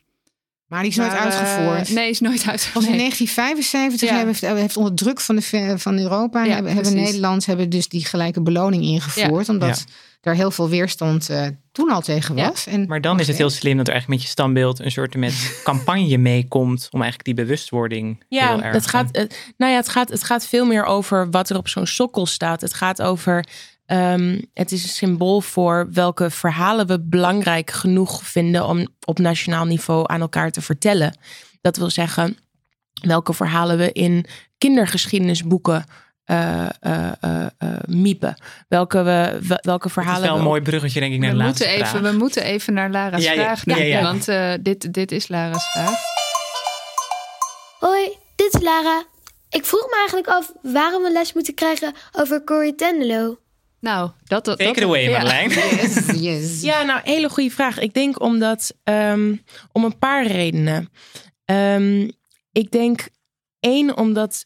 Maar 0.69 0.81
die 0.81 0.91
is 0.91 0.97
nooit 0.97 1.13
uitgevoerd. 1.13 1.89
Uh, 1.89 1.95
nee, 1.95 2.09
is 2.09 2.19
nooit 2.19 2.47
uitgevoerd. 2.47 2.85
in 2.85 2.97
1975 2.97 4.09
heeft, 4.09 4.41
heeft 4.41 4.77
onder 4.77 4.93
druk 4.93 5.19
van, 5.19 5.35
de, 5.35 5.73
van 5.77 5.99
Europa 5.99 6.43
ja, 6.43 6.53
hebben, 6.53 6.73
hebben 6.73 6.95
Nederland 6.95 7.45
hebben 7.45 7.69
dus 7.69 7.87
die 7.87 8.05
gelijke 8.05 8.41
beloning 8.41 8.83
ingevoerd. 8.83 9.49
Omdat 9.49 9.85
er 10.21 10.35
heel 10.35 10.51
veel 10.51 10.69
weerstand 10.69 11.29
uh, 11.29 11.47
toen 11.71 11.89
al 11.89 12.01
tegen 12.01 12.35
was. 12.35 12.67
En 12.67 12.87
maar 12.87 13.01
dan 13.01 13.19
is 13.19 13.27
het 13.27 13.37
heel 13.37 13.49
slim 13.49 13.77
dat 13.77 13.87
er 13.87 13.93
eigenlijk 13.93 14.21
met 14.21 14.29
je 14.29 14.33
standbeeld 14.33 14.79
een 14.79 14.91
soort 14.91 15.15
met 15.15 15.33
campagne 15.63 16.17
meekomt 16.17 16.87
om 16.91 17.01
eigenlijk 17.01 17.35
die 17.35 17.45
bewustwording. 17.45 18.23
Ja, 18.27 18.47
heel 18.47 18.61
erg 18.61 18.73
het 18.73 18.87
gaat, 18.87 19.11
nou 19.57 19.71
ja, 19.71 19.77
het 19.77 19.89
gaat, 19.89 20.09
het 20.09 20.23
gaat 20.23 20.47
veel 20.47 20.65
meer 20.65 20.83
over 20.83 21.29
wat 21.29 21.49
er 21.49 21.57
op 21.57 21.67
zo'n 21.67 21.87
sokkel 21.87 22.25
staat. 22.25 22.61
Het 22.61 22.73
gaat 22.73 23.01
over 23.01 23.45
Um, 23.91 24.41
het 24.53 24.71
is 24.71 24.83
een 24.83 24.89
symbool 24.89 25.41
voor 25.41 25.87
welke 25.91 26.29
verhalen 26.29 26.87
we 26.87 27.01
belangrijk 27.01 27.71
genoeg 27.71 28.23
vinden 28.23 28.65
om 28.67 28.87
op 29.05 29.19
nationaal 29.19 29.65
niveau 29.65 30.03
aan 30.07 30.21
elkaar 30.21 30.51
te 30.51 30.61
vertellen. 30.61 31.17
Dat 31.61 31.77
wil 31.77 31.89
zeggen, 31.89 32.37
welke 33.01 33.33
verhalen 33.33 33.77
we 33.77 33.91
in 33.91 34.25
kindergeschiedenisboeken 34.57 35.85
uh, 36.25 36.69
uh, 36.81 37.11
uh, 37.25 37.45
miepen. 37.87 38.35
Welke, 38.67 39.03
we, 39.03 39.57
welke 39.61 39.89
verhalen. 39.89 40.15
Dat 40.15 40.23
is 40.23 40.29
wel 40.29 40.39
een 40.39 40.47
mooi 40.47 40.61
bruggetje, 40.61 40.99
denk 40.99 41.13
ik, 41.13 41.19
naar 41.19 41.31
we 41.31 41.37
de 41.37 41.43
moeten 41.43 41.65
laatste 41.65 41.85
even, 41.85 41.99
vraag. 41.99 42.11
We 42.11 42.17
moeten 42.17 42.43
even 42.43 42.73
naar 42.73 42.91
Lara's 42.91 43.23
Ja, 43.23 43.57
vraag. 43.57 43.77
ja. 43.85 44.01
Want 44.01 44.27
eh, 44.27 44.53
dit, 44.61 44.93
dit 44.93 45.11
is 45.11 45.27
Lara's 45.27 45.71
vraag. 45.71 45.99
Hoi, 47.79 48.09
dit 48.35 48.53
is 48.53 48.61
Lara. 48.61 49.05
Ik 49.49 49.65
vroeg 49.65 49.85
me 49.85 49.95
eigenlijk 49.97 50.27
af 50.27 50.51
waarom 50.61 51.03
we 51.03 51.11
les 51.11 51.33
moeten 51.33 51.53
krijgen 51.53 51.93
over 52.11 52.43
Corrie 52.43 52.75
Tenderlo. 52.75 53.37
Nou, 53.79 54.11
dat... 54.23 54.45
dat 54.45 54.57
Take 54.57 54.79
it 54.79 54.83
away, 54.83 55.01
ja. 55.01 55.09
Marjolein. 55.09 55.49
Yes, 55.79 56.05
yes. 56.21 56.61
Ja, 56.61 56.83
nou, 56.83 57.01
hele 57.03 57.29
goede 57.29 57.51
vraag. 57.51 57.79
Ik 57.79 57.93
denk 57.93 58.21
omdat, 58.21 58.73
ehm, 58.83 59.35
om 59.71 59.83
een 59.83 59.97
paar 59.97 60.27
redenen. 60.27 60.89
Ehm, 61.45 62.09
ik 62.51 62.71
denk 62.71 63.09
één, 63.59 63.97
omdat 63.97 64.45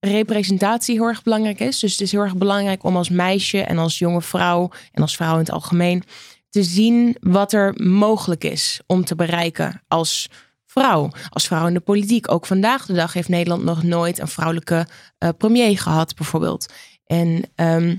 representatie 0.00 0.94
heel 0.94 1.06
erg 1.06 1.22
belangrijk 1.22 1.60
is. 1.60 1.78
Dus 1.78 1.92
het 1.92 2.00
is 2.00 2.12
heel 2.12 2.20
erg 2.20 2.36
belangrijk 2.36 2.84
om 2.84 2.96
als 2.96 3.08
meisje 3.08 3.60
en 3.60 3.78
als 3.78 3.98
jonge 3.98 4.22
vrouw 4.22 4.70
en 4.92 5.02
als 5.02 5.16
vrouw 5.16 5.32
in 5.32 5.38
het 5.38 5.50
algemeen 5.50 6.02
te 6.48 6.62
zien 6.62 7.16
wat 7.20 7.52
er 7.52 7.74
mogelijk 7.76 8.44
is 8.44 8.80
om 8.86 9.04
te 9.04 9.14
bereiken 9.14 9.82
als 9.88 10.28
vrouw. 10.66 11.10
Als 11.28 11.46
vrouw 11.46 11.66
in 11.66 11.74
de 11.74 11.80
politiek. 11.80 12.30
Ook 12.32 12.46
vandaag 12.46 12.86
de 12.86 12.92
dag 12.92 13.12
heeft 13.12 13.28
Nederland 13.28 13.64
nog 13.64 13.82
nooit 13.82 14.18
een 14.18 14.28
vrouwelijke 14.28 14.86
eh, 15.18 15.28
premier 15.38 15.78
gehad, 15.78 16.14
bijvoorbeeld. 16.14 16.72
En 17.06 17.42
ehm, 17.54 17.96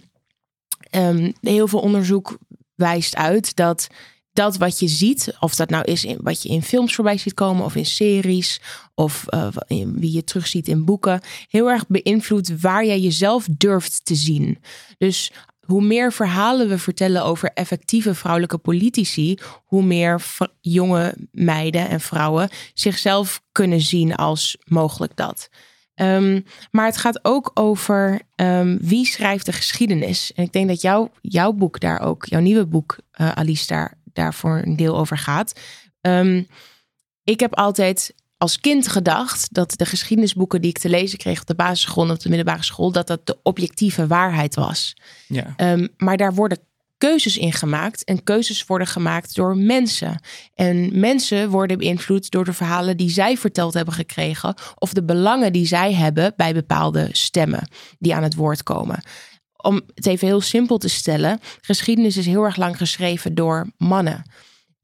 ehm, 0.95 1.31
heel 1.41 1.67
veel 1.67 1.79
onderzoek 1.79 2.37
wijst 2.75 3.15
uit 3.15 3.55
dat 3.55 3.87
dat 4.33 4.57
wat 4.57 4.79
je 4.79 4.87
ziet, 4.87 5.35
of 5.39 5.55
dat 5.55 5.69
nou 5.69 5.83
is 5.83 6.05
wat 6.17 6.43
je 6.43 6.49
in 6.49 6.61
films 6.61 6.95
voorbij 6.95 7.17
ziet 7.17 7.33
komen, 7.33 7.65
of 7.65 7.75
in 7.75 7.85
series, 7.85 8.61
of 8.93 9.25
in, 9.67 9.99
wie 9.99 10.11
je 10.11 10.23
terugziet 10.23 10.67
in 10.67 10.85
boeken, 10.85 11.21
heel 11.49 11.69
erg 11.69 11.87
beïnvloedt 11.87 12.61
waar 12.61 12.85
jij 12.85 12.99
jezelf 12.99 13.47
durft 13.57 14.05
te 14.05 14.15
zien. 14.15 14.57
Dus 14.97 15.31
hoe 15.65 15.81
meer 15.81 16.13
verhalen 16.13 16.67
we 16.67 16.77
vertellen 16.77 17.23
over 17.23 17.51
effectieve 17.53 18.15
vrouwelijke 18.15 18.57
politici, 18.57 19.37
hoe 19.65 19.83
meer 19.83 20.25
jonge 20.61 21.15
meiden 21.31 21.89
en 21.89 22.01
vrouwen 22.01 22.49
zichzelf 22.73 23.41
kunnen 23.51 23.81
zien 23.81 24.15
als 24.15 24.57
mogelijk 24.63 25.15
dat. 25.15 25.49
Um, 25.95 26.45
maar 26.71 26.85
het 26.85 26.97
gaat 26.97 27.19
ook 27.21 27.51
over 27.53 28.21
um, 28.35 28.77
wie 28.81 29.05
schrijft 29.05 29.45
de 29.45 29.51
geschiedenis. 29.51 30.33
En 30.33 30.43
ik 30.43 30.51
denk 30.51 30.67
dat 30.67 30.81
jouw 30.81 31.11
jouw 31.21 31.51
boek 31.51 31.79
daar 31.79 32.01
ook, 32.01 32.25
jouw 32.25 32.39
nieuwe 32.39 32.65
boek, 32.65 32.97
uh, 33.21 33.31
Alice, 33.31 33.67
daar, 33.67 33.97
daar 34.03 34.33
voor 34.33 34.61
een 34.65 34.75
deel 34.75 34.97
over 34.97 35.17
gaat. 35.17 35.59
Um, 36.01 36.47
ik 37.23 37.39
heb 37.39 37.55
altijd 37.55 38.13
als 38.37 38.59
kind 38.59 38.87
gedacht 38.87 39.53
dat 39.53 39.73
de 39.77 39.85
geschiedenisboeken 39.85 40.61
die 40.61 40.69
ik 40.69 40.77
te 40.77 40.89
lezen 40.89 41.17
kreeg 41.17 41.39
op 41.41 41.47
de 41.47 41.55
basisschool 41.55 42.03
en 42.03 42.11
op 42.11 42.19
de 42.19 42.29
middelbare 42.29 42.63
school, 42.63 42.91
dat 42.91 43.07
dat 43.07 43.25
de 43.25 43.37
objectieve 43.43 44.07
waarheid 44.07 44.55
was. 44.55 44.93
Ja. 45.27 45.55
Maar 45.97 46.17
daar 46.17 46.33
worden 46.33 46.59
keuzes 46.97 47.37
in 47.37 47.51
gemaakt 47.53 48.03
en 48.03 48.23
keuzes 48.23 48.65
worden 48.65 48.87
gemaakt 48.87 49.35
door 49.35 49.57
mensen. 49.57 50.19
En 50.53 50.99
mensen 50.99 51.49
worden 51.49 51.77
beïnvloed 51.77 52.31
door 52.31 52.45
de 52.45 52.53
verhalen 52.53 52.97
die 52.97 53.09
zij 53.09 53.37
verteld 53.37 53.73
hebben 53.73 53.93
gekregen 53.93 54.55
of 54.75 54.93
de 54.93 55.03
belangen 55.03 55.53
die 55.53 55.65
zij 55.65 55.93
hebben 55.93 56.33
bij 56.35 56.53
bepaalde 56.53 57.09
stemmen 57.11 57.69
die 57.99 58.15
aan 58.15 58.23
het 58.23 58.35
woord 58.35 58.63
komen. 58.63 59.03
Om 59.55 59.81
het 59.93 60.05
even 60.05 60.27
heel 60.27 60.41
simpel 60.41 60.77
te 60.77 60.89
stellen, 60.89 61.39
geschiedenis 61.61 62.17
is 62.17 62.25
heel 62.25 62.43
erg 62.43 62.55
lang 62.55 62.77
geschreven 62.77 63.35
door 63.35 63.71
mannen. 63.77 64.23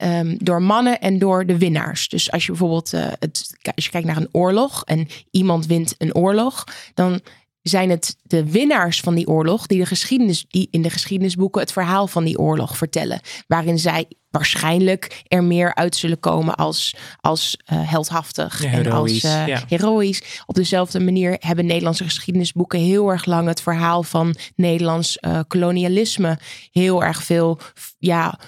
Um, 0.04 0.36
door 0.38 0.62
mannen 0.62 1.00
en 1.00 1.20
door 1.20 1.46
de 1.46 1.58
winnaars. 1.58 2.08
Dus 2.08 2.32
als 2.32 2.46
je 2.46 2.52
bijvoorbeeld 2.52 2.94
uh, 2.94 3.08
het, 3.20 3.58
als 3.76 3.86
je 3.86 3.92
kijkt 3.92 4.08
naar 4.08 4.18
een 4.18 4.30
oorlog 4.32 4.84
en 4.86 5.08
iemand 5.32 5.66
wint 5.66 5.96
een 5.98 6.16
oorlog, 6.16 6.64
dan 6.94 7.22
zijn 7.62 7.90
het 7.90 8.16
de 8.24 8.52
winnaars 8.52 9.00
van 9.00 9.16
die 9.16 9.28
oorlog 9.28 9.68
die, 9.68 9.80
de 9.80 9.86
geschiedenis, 9.86 10.46
die 10.48 10.68
in 10.72 10.82
de 10.82 10.90
geschiedenisboeken 10.90 11.62
het 11.62 11.72
verhaal 11.72 12.08
van 12.08 12.24
die 12.24 12.40
oorlog 12.40 12.78
vertellen. 12.78 13.20
Waarin 13.48 13.80
zij 13.80 14.06
waarschijnlijk 14.30 15.24
er 15.28 15.44
meer 15.44 15.76
uit 15.76 15.96
zullen 15.96 16.20
komen 16.20 16.56
als, 16.56 16.96
als 17.20 17.58
uh, 17.74 17.90
heldhaftig 17.90 18.64
Ja, 18.64 18.72
en 18.72 18.84
heroïs, 18.84 19.24
als 19.24 19.34
uh, 19.34 19.48
ja. 19.48 19.64
heroïs. 19.68 20.44
Op 20.46 20.56
dezelfde 20.56 21.00
manier 21.00 21.36
hebben 21.40 21.66
Nederlandse 21.66 22.04
geschiedenisboeken 22.04 22.80
heel 22.80 23.10
erg 23.10 23.26
lang 23.26 23.48
het 23.48 23.62
verhaal 23.62 24.04
van 24.04 24.36
Nederlands 24.56 25.18
uh, 25.22 25.40
kolonialisme 25.48 26.40
heel 26.72 27.04
erg 27.04 27.24
veel 27.24 27.60
ja, 27.98 28.40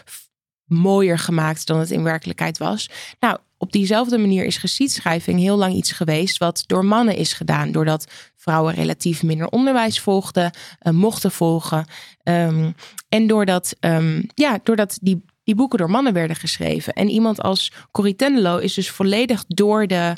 mooier 0.66 1.20
gemaakt 1.20 1.68
dan 1.68 1.80
het 1.80 1.92
in 1.92 2.04
werkelijkheid 2.04 2.58
was. 2.58 2.90
Nou, 3.20 3.38
op 3.58 3.72
diezelfde 3.72 4.18
manier 4.18 4.46
is 4.46 4.58
geschiedschrijving 4.58 5.40
heel 5.40 5.58
lang 5.58 5.74
iets 5.74 5.92
geweest 5.92 6.38
wat 6.38 6.64
door 6.68 6.86
mannen 6.86 7.16
is 7.16 7.34
gedaan. 7.34 7.72
Doordat 7.72 8.12
vrouwen 8.44 8.74
relatief 8.74 9.24
minder 9.24 9.48
onderwijs 9.48 10.00
volgden, 10.00 10.52
uh, 10.82 10.94
mochten 10.94 11.32
volgen. 11.32 11.86
Um, 12.24 12.76
en 13.10 13.28
doordat, 13.28 13.76
um, 13.80 14.26
ja, 14.34 14.60
doordat 14.64 14.98
die, 15.02 15.26
die 15.44 15.56
boeken 15.56 15.78
door 15.78 15.90
mannen 15.90 16.14
werden 16.14 16.36
geschreven. 16.36 16.94
En 16.94 17.10
iemand 17.10 17.42
als 17.42 17.72
Corrie 17.92 18.16
Tenderlo 18.16 18.58
is 18.58 18.74
dus 18.74 18.90
volledig 18.90 19.44
door 19.48 19.88
de 19.88 20.14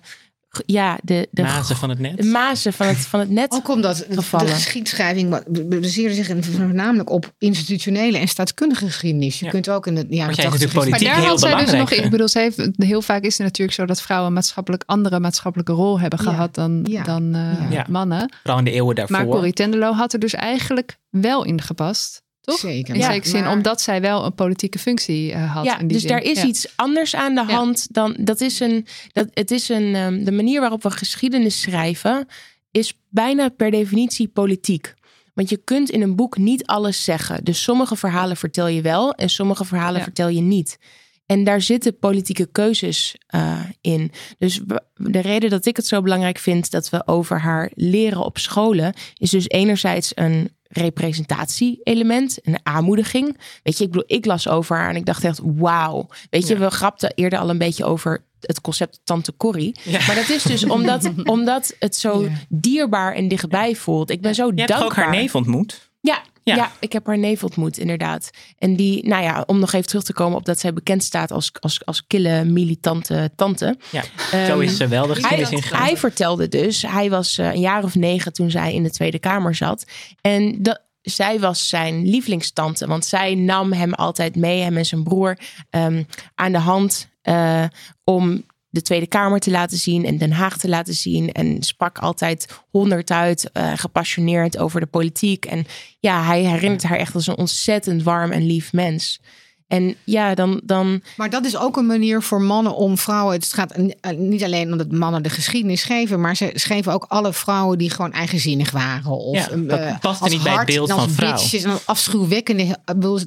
ja, 0.66 0.98
de, 1.04 1.28
de 1.32 1.42
Mazen 1.42 1.76
van 1.76 1.90
het 1.90 2.00
net. 2.00 2.18
De 2.18 2.24
mazen 2.24 2.74
van 2.74 2.88
het, 2.88 2.98
van 2.98 3.20
het 3.20 3.30
net. 3.30 3.52
Ook 3.54 3.70
omdat 3.70 4.06
gevallen. 4.10 4.46
de 4.46 4.52
geschiedschrijving 4.54 5.30
baseerde 5.70 6.14
zich 6.14 6.28
voornamelijk 6.42 7.10
op 7.10 7.34
institutionele 7.38 8.18
en 8.18 8.28
staatskundige 8.28 8.86
geschiedenis. 8.86 9.40
Je 9.40 9.46
Ja. 9.46 9.52
kunt 9.52 9.70
ook 9.70 9.88
in 9.88 9.96
het 9.96 10.08
ja, 10.10 10.26
Maar 10.26 10.36
politiek 10.36 10.90
Maar 10.90 11.00
daar 11.00 11.16
heel 11.16 11.26
had 11.26 11.40
zij 11.40 11.56
dus 11.56 11.72
nog, 11.72 11.92
ik 11.92 12.10
bedoel, 12.10 12.28
ze 12.28 12.40
heeft, 12.40 12.70
heel 12.78 13.02
vaak 13.02 13.24
is 13.24 13.38
het 13.38 13.48
natuurlijk 13.48 13.78
zo 13.78 13.86
dat 13.86 14.02
vrouwen 14.02 14.28
een 14.28 14.34
maatschappelijk 14.34 14.84
andere 14.86 15.20
maatschappelijke 15.20 15.74
rol 15.74 16.00
hebben 16.00 16.20
Ja. 16.24 16.30
gehad 16.32 16.56
dan, 16.56 16.80
Ja. 16.84 17.04
dan 17.04 17.34
eh, 17.36 17.72
Ja. 17.72 17.86
mannen. 17.90 18.32
Vooral 18.42 18.60
in 18.60 18.66
de 18.66 18.72
eeuwen 18.72 18.96
daarvoor. 18.96 19.18
Maar 19.18 19.26
Corrie 19.26 19.54
Tenderlo 19.54 19.92
had 19.94 20.14
er 20.14 20.20
dus 20.20 20.34
eigenlijk 20.34 20.98
wel 21.10 21.44
in 21.44 21.62
gepast. 21.62 22.24
Toch? 22.46 22.60
Zeker. 22.60 22.94
In 22.94 23.00
Ja, 23.00 23.12
zekere 23.12 23.30
zin, 23.30 23.44
maar- 23.44 23.52
omdat 23.52 23.82
zij 23.82 24.02
wel 24.02 24.26
een 24.26 24.34
politieke 24.36 24.80
functie 24.80 25.32
eh, 25.32 25.54
had. 25.56 25.66
ja, 25.66 25.74
in 25.80 25.88
die 25.88 25.98
dus 25.98 26.02
zin. 26.02 26.10
daar 26.10 26.22
is 26.22 26.42
Ja. 26.42 26.46
iets 26.48 26.68
anders 26.76 27.16
aan 27.16 27.36
de 27.36 27.44
Ja. 27.48 27.54
hand 27.56 27.88
dan 27.94 28.16
dat 28.20 28.42
is 28.42 28.60
een. 28.60 28.86
Dat, 29.12 29.28
het 29.34 29.52
is 29.52 29.70
een. 29.70 29.96
ehm, 29.96 30.24
de 30.24 30.32
manier 30.32 30.60
waarop 30.60 30.84
we 30.84 30.92
geschiedenis 30.92 31.62
schrijven 31.62 32.28
is 32.72 32.94
bijna 33.10 33.50
per 33.50 33.72
definitie 33.72 34.28
politiek. 34.28 34.94
Want 35.34 35.50
je 35.50 35.58
kunt 35.64 35.90
in 35.90 36.02
een 36.02 36.16
boek 36.16 36.38
niet 36.38 36.66
alles 36.66 37.04
zeggen. 37.04 37.44
Dus 37.44 37.64
sommige 37.64 37.96
verhalen 37.96 38.38
vertel 38.38 38.68
je 38.68 38.82
wel 38.82 39.14
en 39.14 39.30
sommige 39.30 39.66
verhalen 39.66 39.98
Ja. 39.98 40.04
vertel 40.04 40.28
je 40.28 40.42
niet. 40.42 40.78
En 41.26 41.44
daar 41.44 41.62
zitten 41.62 42.00
politieke 42.00 42.50
keuzes 42.52 43.16
eh, 43.28 43.60
in. 43.82 44.12
Dus 44.38 44.60
de 44.94 45.20
reden 45.20 45.50
dat 45.50 45.66
ik 45.66 45.76
het 45.76 45.88
zo 45.88 46.02
belangrijk 46.02 46.38
vind 46.38 46.72
dat 46.72 46.90
we 46.90 47.08
over 47.08 47.40
haar 47.40 47.72
leren 47.74 48.26
op 48.26 48.38
scholen, 48.38 48.94
is 49.18 49.30
dus 49.30 49.48
enerzijds 49.50 50.12
een 50.16 50.50
representatie-element, 50.68 52.38
een 52.42 52.60
aanmoediging. 52.64 53.38
Weet 53.64 53.78
je, 53.78 53.84
ik 53.84 53.92
bedoel, 53.92 54.08
ik 54.08 54.26
las 54.26 54.48
over 54.48 54.76
haar 54.78 54.90
en 54.90 54.96
ik 54.96 55.06
dacht 55.06 55.24
echt, 55.24 55.40
wauw. 55.44 56.08
Weet 56.30 56.48
je, 56.48 56.54
Ja. 56.54 56.60
we 56.60 56.70
grapten 56.70 57.12
eerder 57.16 57.40
al 57.40 57.50
een 57.50 57.58
beetje 57.58 57.86
over 57.86 58.24
het 58.40 58.62
concept 58.62 59.00
Tante 59.04 59.34
Corrie. 59.38 59.76
Maar 60.08 60.16
dat 60.16 60.30
is 60.30 60.44
dus 60.44 60.64
omdat, 60.66 61.12
omdat 61.26 61.76
het 61.80 61.96
zo 61.96 62.22
Ja. 62.24 62.30
dierbaar 62.50 63.14
en 63.14 63.28
dichtbij 63.28 63.76
voelt. 63.76 64.10
Ik 64.10 64.22
ben 64.22 64.36
zo 64.36 64.42
Je 64.46 64.54
hebt 64.56 64.68
dankbaar. 64.68 64.90
toch 64.90 64.98
ook 64.98 65.04
haar 65.04 65.16
neef 65.16 65.36
ontmoet? 65.36 65.90
Ja, 66.02 66.22
Ja. 66.46 66.56
ja. 66.56 66.72
ik 66.80 66.94
heb 66.94 67.06
haar 67.06 67.18
neef 67.18 67.44
ontmoet, 67.44 67.78
inderdaad. 67.78 68.30
En 68.58 68.76
die, 68.76 69.08
nou 69.08 69.24
ja, 69.24 69.44
om 69.46 69.60
nog 69.60 69.74
even 69.74 69.88
terug 69.88 70.04
te 70.04 70.14
komen 70.14 70.38
op 70.38 70.46
dat 70.46 70.60
zij 70.60 70.74
bekend 70.74 71.04
staat 71.04 71.32
als, 71.32 71.52
als, 71.60 71.86
als 71.86 72.08
kille, 72.08 72.44
militante 72.44 73.32
tante. 73.36 73.78
Ja, 73.92 74.04
Ehm, 74.32 74.46
zo 74.46 74.60
is 74.60 74.78
ze 74.78 74.88
wel 74.88 75.08
de 75.08 75.14
geschiedenis 75.14 75.48
hij, 75.48 75.58
ingegaan. 75.58 75.84
hij 75.84 75.98
vertelde 75.98 76.48
dus, 76.48 76.82
hij 76.82 77.10
was 77.10 77.38
eh, 77.38 77.54
een 77.54 77.60
jaar 77.60 77.84
of 77.84 77.96
negen 77.96 78.34
toen 78.34 78.52
zij 78.52 78.74
in 78.74 78.84
de 78.84 78.92
Tweede 78.92 79.20
Kamer 79.20 79.56
zat. 79.56 79.86
En 80.22 80.64
dat, 80.64 80.82
zij 81.02 81.40
was 81.40 81.70
zijn 81.70 82.10
lievelingstante, 82.10 82.88
want 82.88 83.06
zij 83.06 83.36
nam 83.36 83.74
hem 83.74 83.94
altijd 83.94 84.36
mee, 84.36 84.62
hem 84.62 84.78
en 84.78 84.86
zijn 84.86 85.04
broer, 85.04 85.38
ehm, 85.70 86.04
aan 86.36 86.52
de 86.52 86.58
hand 86.58 87.08
eh, 87.22 87.64
om 88.04 88.44
de 88.76 88.82
Tweede 88.82 89.08
Kamer 89.08 89.40
te 89.40 89.52
laten 89.52 89.78
zien 89.78 90.06
en 90.06 90.18
Den 90.18 90.32
Haag 90.32 90.58
te 90.58 90.70
laten 90.70 90.94
zien. 90.94 91.32
En 91.32 91.64
sprak 91.64 91.98
altijd 91.98 92.48
honderd 92.70 93.12
uit, 93.12 93.50
eh, 93.52 93.72
gepassioneerd 93.76 94.58
over 94.58 94.80
de 94.80 94.86
politiek. 94.86 95.46
En 95.46 95.66
ja, 96.00 96.24
hij 96.24 96.42
herinnert 96.42 96.84
haar 96.84 96.98
echt 96.98 97.16
als 97.16 97.28
een 97.28 97.38
ontzettend 97.38 98.04
warm 98.04 98.32
en 98.32 98.46
lief 98.46 98.74
mens. 98.74 99.20
En 99.68 99.96
ja, 100.04 100.36
dan, 100.36 100.62
dan 100.64 101.02
Maar 101.18 101.30
dat 101.30 101.46
is 101.46 101.58
ook 101.58 101.78
een 101.78 101.86
manier 101.86 102.22
voor 102.22 102.42
mannen 102.42 102.76
om 102.76 102.98
vrouwen. 102.98 103.36
Het 103.36 103.54
gaat 103.54 103.72
eh, 103.72 104.18
niet 104.18 104.44
alleen 104.44 104.72
omdat 104.72 104.92
mannen 104.92 105.24
de 105.24 105.30
geschiedenis 105.30 105.82
schreven, 105.82 106.22
maar 106.22 106.36
ze 106.36 106.52
schreven 106.54 106.94
ook 106.94 107.06
alle 107.08 107.34
vrouwen 107.34 107.78
die 107.78 107.90
gewoon 107.90 108.12
eigenzinnig 108.12 108.72
waren. 108.72 109.12
Of 109.12 109.36
Ja, 109.36 109.52
een, 109.52 109.68
dat 109.68 109.80
eh, 109.80 110.00
paste 110.00 110.24
als 110.24 110.34
niet 110.34 110.44
bij 110.44 110.54
het 110.54 110.66
beeld 110.66 110.92
van 110.92 111.10
vrouw. 111.10 111.32
bitches 111.32 111.64
en 111.64 111.72
als 111.72 111.86
afschuwwekkende. 111.86 112.78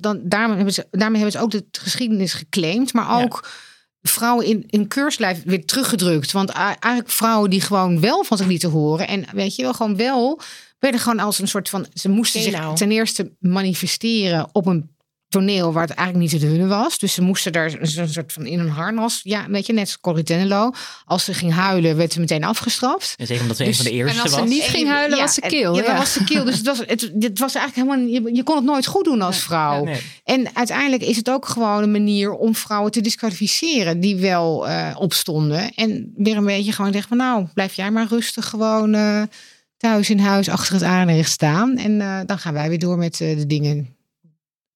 Dan, 0.01 0.21
daarmee, 0.23 0.57
hebben 0.57 0.75
ze, 0.75 0.87
daarmee 0.91 1.21
hebben 1.21 1.39
ze 1.39 1.45
ook 1.45 1.51
de 1.51 1.65
geschiedenis 1.73 2.33
geclaimd, 2.33 2.93
maar 2.93 3.23
ook 3.23 3.49
vrouwen 4.03 4.47
in, 4.47 4.65
in 4.67 4.89
keurslijf 4.89 5.43
weer 5.45 5.65
teruggedrukt. 5.65 6.33
Want 6.33 6.51
eigenlijk 6.51 7.11
vrouwen 7.11 7.51
die 7.51 7.61
gewoon 7.61 8.01
wel 8.01 8.25
van 8.25 8.37
zich 8.37 8.47
lieten 8.47 8.71
horen 8.71 9.09
en 9.09 9.25
weet 9.33 9.57
je 9.57 9.63
wel, 9.63 9.75
gewoon 9.75 9.97
wel 9.97 10.41
werden 10.79 11.01
gewoon 11.01 11.19
als 11.19 11.39
een 11.39 11.49
soort 11.49 11.69
van. 11.69 11.87
Ze 11.95 12.09
moesten 12.09 12.43
zich 12.43 12.73
ten 12.75 12.91
eerste 12.91 13.33
manifesteren 13.39 14.49
op 14.53 14.67
een 14.67 14.97
toneel 15.29 15.73
waar 15.73 15.87
het 15.87 15.97
eigenlijk 15.97 16.33
niet 16.33 16.41
te 16.41 16.57
doen 16.57 16.69
was. 16.69 16.99
Dus 16.99 17.13
ze 17.13 17.23
moesten 17.23 17.53
daar 17.53 17.73
een 17.81 18.09
soort 18.09 18.33
van 18.33 18.47
in 18.47 18.59
een 18.59 18.69
harnas. 18.69 19.21
Ja, 19.23 19.47
weet 19.49 19.67
je, 19.67 19.73
net 19.73 19.85
als 19.85 20.01
Corrie. 20.01 20.55
Als 21.05 21.25
ze 21.25 21.35
ging 21.35 21.53
huilen, 21.53 21.97
werd 21.97 22.13
ze 22.13 22.21
meteen 22.21 22.45
afgestraft. 22.45 23.15
En 23.17 23.27
zeker 23.27 23.43
omdat 23.43 23.57
ze 23.57 23.65
Dus- 23.65 23.79
een 23.79 23.83
van 23.85 23.93
de 23.93 23.99
eerste 23.99 24.17
en 24.17 24.23
als 24.23 24.33
ze 24.33 24.41
was. 24.41 24.49
niet 24.49 24.63
ging 24.63 24.89
huilen, 24.89 25.19
was 25.19 25.35
ze 25.35 25.41
en- 25.41 25.49
kil. 25.49 25.77
Ja, 25.77 25.83
ja. 25.83 25.97
was 25.97 26.13
ze 26.13 26.25
kil. 26.25 26.45
Dus 26.45 26.57
het 26.57 26.67
was, 26.67 26.79
het, 26.79 27.11
het 27.19 27.39
was 27.39 27.55
eigenlijk 27.55 27.89
helemaal... 27.89 28.13
Je, 28.31 28.35
je 28.37 28.43
kon 28.43 28.57
het 28.57 28.65
nooit 28.65 28.87
goed 28.87 29.05
doen 29.05 29.23
als 29.23 29.39
vrouw. 29.39 29.85
Nee. 29.85 30.01
En 30.25 30.49
uiteindelijk 30.57 31.03
is 31.03 31.17
het 31.17 31.31
ook 31.31 31.47
gewoon 31.47 31.83
een 31.83 31.91
manier 31.91 32.33
om 32.33 32.55
vrouwen 32.55 32.93
te 32.93 33.01
disqualificeren 33.01 34.01
die 34.01 34.17
wel 34.17 34.69
eh, 34.69 34.97
opstonden. 34.99 35.75
En 35.75 36.13
weer 36.17 36.37
een 36.37 36.45
beetje 36.45 36.73
gewoon 36.73 36.93
zeggen 36.93 37.09
van 37.09 37.19
nou, 37.19 37.47
blijf 37.55 37.75
jij 37.75 37.91
maar 37.91 38.07
rustig 38.09 38.49
gewoon 38.49 38.95
eh, 38.95 39.23
thuis 39.77 40.11
in 40.11 40.19
huis 40.19 40.49
achter 40.49 40.75
het 40.75 40.83
aanrecht 40.83 41.31
staan. 41.31 41.77
En 41.77 42.01
eh, 42.01 42.21
dan 42.27 42.39
gaan 42.39 42.55
wij 42.55 42.69
weer 42.69 42.79
door 42.79 42.99
met 42.99 43.21
eh, 43.21 43.37
de 43.37 43.47
dingen 43.47 43.97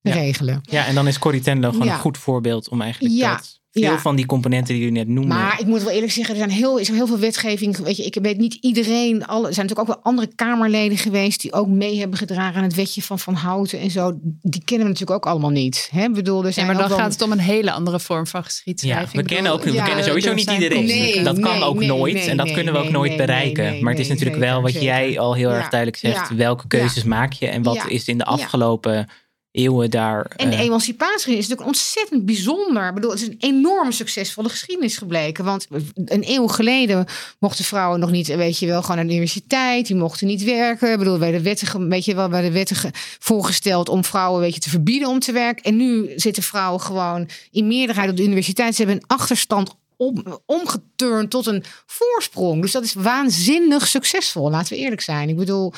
Ja. 0.03 0.13
regelen. 0.15 0.61
Ja, 0.63 0.87
en 0.87 0.95
dan 0.95 1.07
is 1.09 1.19
Corrie 1.19 1.41
Ten 1.41 1.61
Lo 1.61 1.71
gewoon 1.71 1.87
Ja. 1.87 1.93
een 1.95 2.01
goed 2.01 2.19
voorbeeld 2.19 2.69
om 2.69 2.81
eigenlijk 2.81 3.15
Ja, 3.15 3.35
dat, 3.37 3.61
veel 3.71 3.83
ja. 3.83 3.99
van 3.99 4.17
die 4.17 4.27
componenten 4.27 4.75
die 4.75 4.87
u 4.87 4.91
net 4.91 5.09
noemde. 5.09 5.29
Maar 5.35 5.61
ik 5.61 5.67
moet 5.67 5.83
wel 5.83 5.93
eerlijk 5.93 6.13
zeggen, 6.13 6.35
er 6.35 6.41
zijn 6.41 6.53
heel, 6.59 6.79
is 6.79 6.89
er 6.89 6.95
heel 6.95 7.07
veel 7.07 7.19
wetgeving. 7.19 7.77
Weet 7.77 7.97
je, 7.97 8.05
ik 8.05 8.19
weet 8.23 8.39
niet 8.39 8.55
iedereen. 8.55 9.27
Alle, 9.27 9.47
er 9.49 9.55
zijn 9.55 9.67
natuurlijk 9.67 9.91
ook 9.91 9.97
wel 9.97 10.13
andere 10.13 10.35
Kamerleden 10.35 10.99
geweest 10.99 11.41
die 11.41 11.53
ook 11.53 11.67
mee 11.69 11.99
hebben 11.99 12.19
gedragen 12.19 12.57
aan 12.57 12.63
het 12.63 12.75
wetje 12.75 13.03
van 13.03 13.19
Van 13.19 13.35
Houten 13.35 13.81
en 13.81 13.91
zo. 13.91 14.19
Die 14.41 14.65
kennen 14.65 14.87
we 14.87 14.93
natuurlijk 14.93 15.25
ook 15.27 15.33
allemaal 15.33 15.51
niet. 15.51 15.89
Hè? 15.93 16.11
Bedoel, 16.11 16.41
er 16.41 16.47
Ja, 16.47 16.53
zijn 16.53 16.67
maar 16.67 16.89
dan 16.89 16.91
gaat 16.99 17.13
het 17.13 17.23
om 17.23 17.33
een 17.33 17.39
hele 17.39 17.73
andere 17.73 18.01
vorm 18.01 18.27
van 18.27 18.41
ja, 18.41 18.47
geschiedschrijving. 18.47 19.23
we 19.23 19.35
kennen, 19.35 19.53
ook, 19.53 19.63
we 19.65 19.83
kennen 19.83 20.05
sowieso 20.05 20.35
niet 20.35 20.45
zijn- 20.45 20.63
iedereen. 20.63 20.85
Nee, 20.87 21.23
dat 21.23 21.39
kan 21.41 21.55
nee, 21.55 21.63
ook 21.65 21.79
nee, 21.79 21.89
nooit. 21.89 22.15
nee, 22.15 22.29
en 22.29 22.37
dat 22.37 22.47
nee, 22.47 22.55
kunnen 22.55 22.73
we 22.73 22.79
ook 22.79 22.85
nee, 22.85 22.93
nooit 22.95 23.09
nee, 23.09 23.19
bereiken. 23.27 23.65
nee, 23.65 23.83
maar 23.83 23.93
het 23.93 24.01
is 24.01 24.09
natuurlijk 24.09 24.39
wel 24.41 24.55
zeker, 24.61 24.73
wat 24.73 24.83
jij 24.83 25.19
al 25.19 25.35
heel 25.35 25.51
Ja, 25.51 25.57
erg 25.57 25.69
duidelijk 25.69 25.99
zegt. 26.01 26.29
ja, 26.29 26.35
welke 26.37 26.67
keuzes 26.67 27.05
maak 27.05 27.33
je 27.33 27.47
en 27.49 27.63
wat 27.63 27.75
Ja, 27.75 27.89
is 27.89 28.05
in 28.09 28.19
de 28.19 28.25
ja. 28.27 28.31
afgelopen 28.31 29.09
eeuwen 29.53 29.91
daar... 29.91 30.33
En 30.37 30.51
de 30.51 30.57
eh, 30.57 30.63
emancipatie 30.63 31.33
is 31.37 31.41
natuurlijk 31.41 31.67
ontzettend 31.67 32.25
bijzonder. 32.27 32.89
Ik 32.89 32.95
bedoel, 32.95 33.11
het 33.11 33.21
is 33.21 33.27
een 33.27 33.37
enorm 33.39 33.93
succesvolle 33.93 34.49
geschiedenis 34.49 34.97
gebleken. 34.97 35.45
Want 35.45 35.67
een 35.95 36.25
eeuw 36.27 36.47
geleden 36.47 37.07
mochten 37.39 37.65
vrouwen 37.65 38.01
nog 38.01 38.11
niet, 38.11 38.27
weet 38.27 38.59
je 38.59 38.67
wel, 38.67 38.81
gewoon 38.81 38.97
naar 38.97 39.07
de 39.07 39.13
universiteit. 39.13 39.87
Die 39.87 39.97
mochten 39.97 40.27
niet 40.27 40.45
werken. 40.45 40.93
Ik 40.93 40.99
bedoel, 40.99 41.19
bij 41.19 41.31
de 41.31 41.43
wetten, 41.43 41.89
weet 41.89 42.05
je 42.05 42.15
wel, 42.15 42.29
bij 42.29 42.43
de 42.43 42.53
wetten 42.53 42.77
ge- 42.77 42.91
voorgesteld 43.19 43.89
om 43.89 44.05
vrouwen, 44.05 44.41
weet 44.41 44.55
je, 44.55 44.61
te 44.61 44.71
verbieden 44.71 45.09
om 45.09 45.19
te 45.19 45.33
werken. 45.33 45.65
En 45.65 45.77
nu 45.77 46.13
zitten 46.17 46.43
vrouwen 46.43 46.81
gewoon 46.81 47.29
in 47.51 47.67
meerderheid 47.67 48.11
op 48.11 48.17
de 48.17 48.25
universiteit. 48.25 48.75
Ze 48.75 48.83
hebben 48.83 49.01
een 49.01 49.17
achterstand 49.17 49.75
om, 49.97 50.25
omgeturnd 50.47 51.31
tot 51.31 51.47
een 51.47 51.65
voorsprong. 51.87 52.63
Dus 52.63 52.73
dat 52.73 52.85
is 52.85 52.93
waanzinnig 52.95 53.87
succesvol, 53.87 54.51
laten 54.51 54.73
we 54.73 54.79
eerlijk 54.79 55.01
zijn. 55.01 55.29
Ik 55.29 55.37
bedoel, 55.37 55.73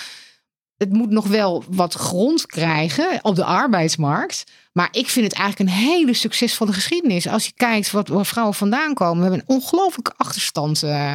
het 0.85 0.93
moet 0.93 1.11
nog 1.11 1.26
wel 1.26 1.64
wat 1.68 1.95
grond 1.95 2.47
krijgen 2.47 3.18
op 3.22 3.37
de 3.37 3.45
arbeidsmarkt. 3.45 4.45
Maar 4.72 4.89
ik 4.91 5.09
vind 5.09 5.26
het 5.26 5.35
eigenlijk 5.35 5.70
een 5.70 5.76
hele 5.76 6.14
succesvolle 6.14 6.72
geschiedenis. 6.72 7.28
Als 7.28 7.47
je 7.47 7.53
kijkt 7.57 7.91
wat, 7.91 8.09
waar 8.09 8.26
vrouwen 8.26 8.55
vandaan 8.55 8.95
komen. 8.95 9.16
We 9.16 9.22
hebben 9.22 9.41
een 9.47 9.55
ongelooflijke 9.55 10.12
achterstand 10.16 10.82
eh, 10.82 11.14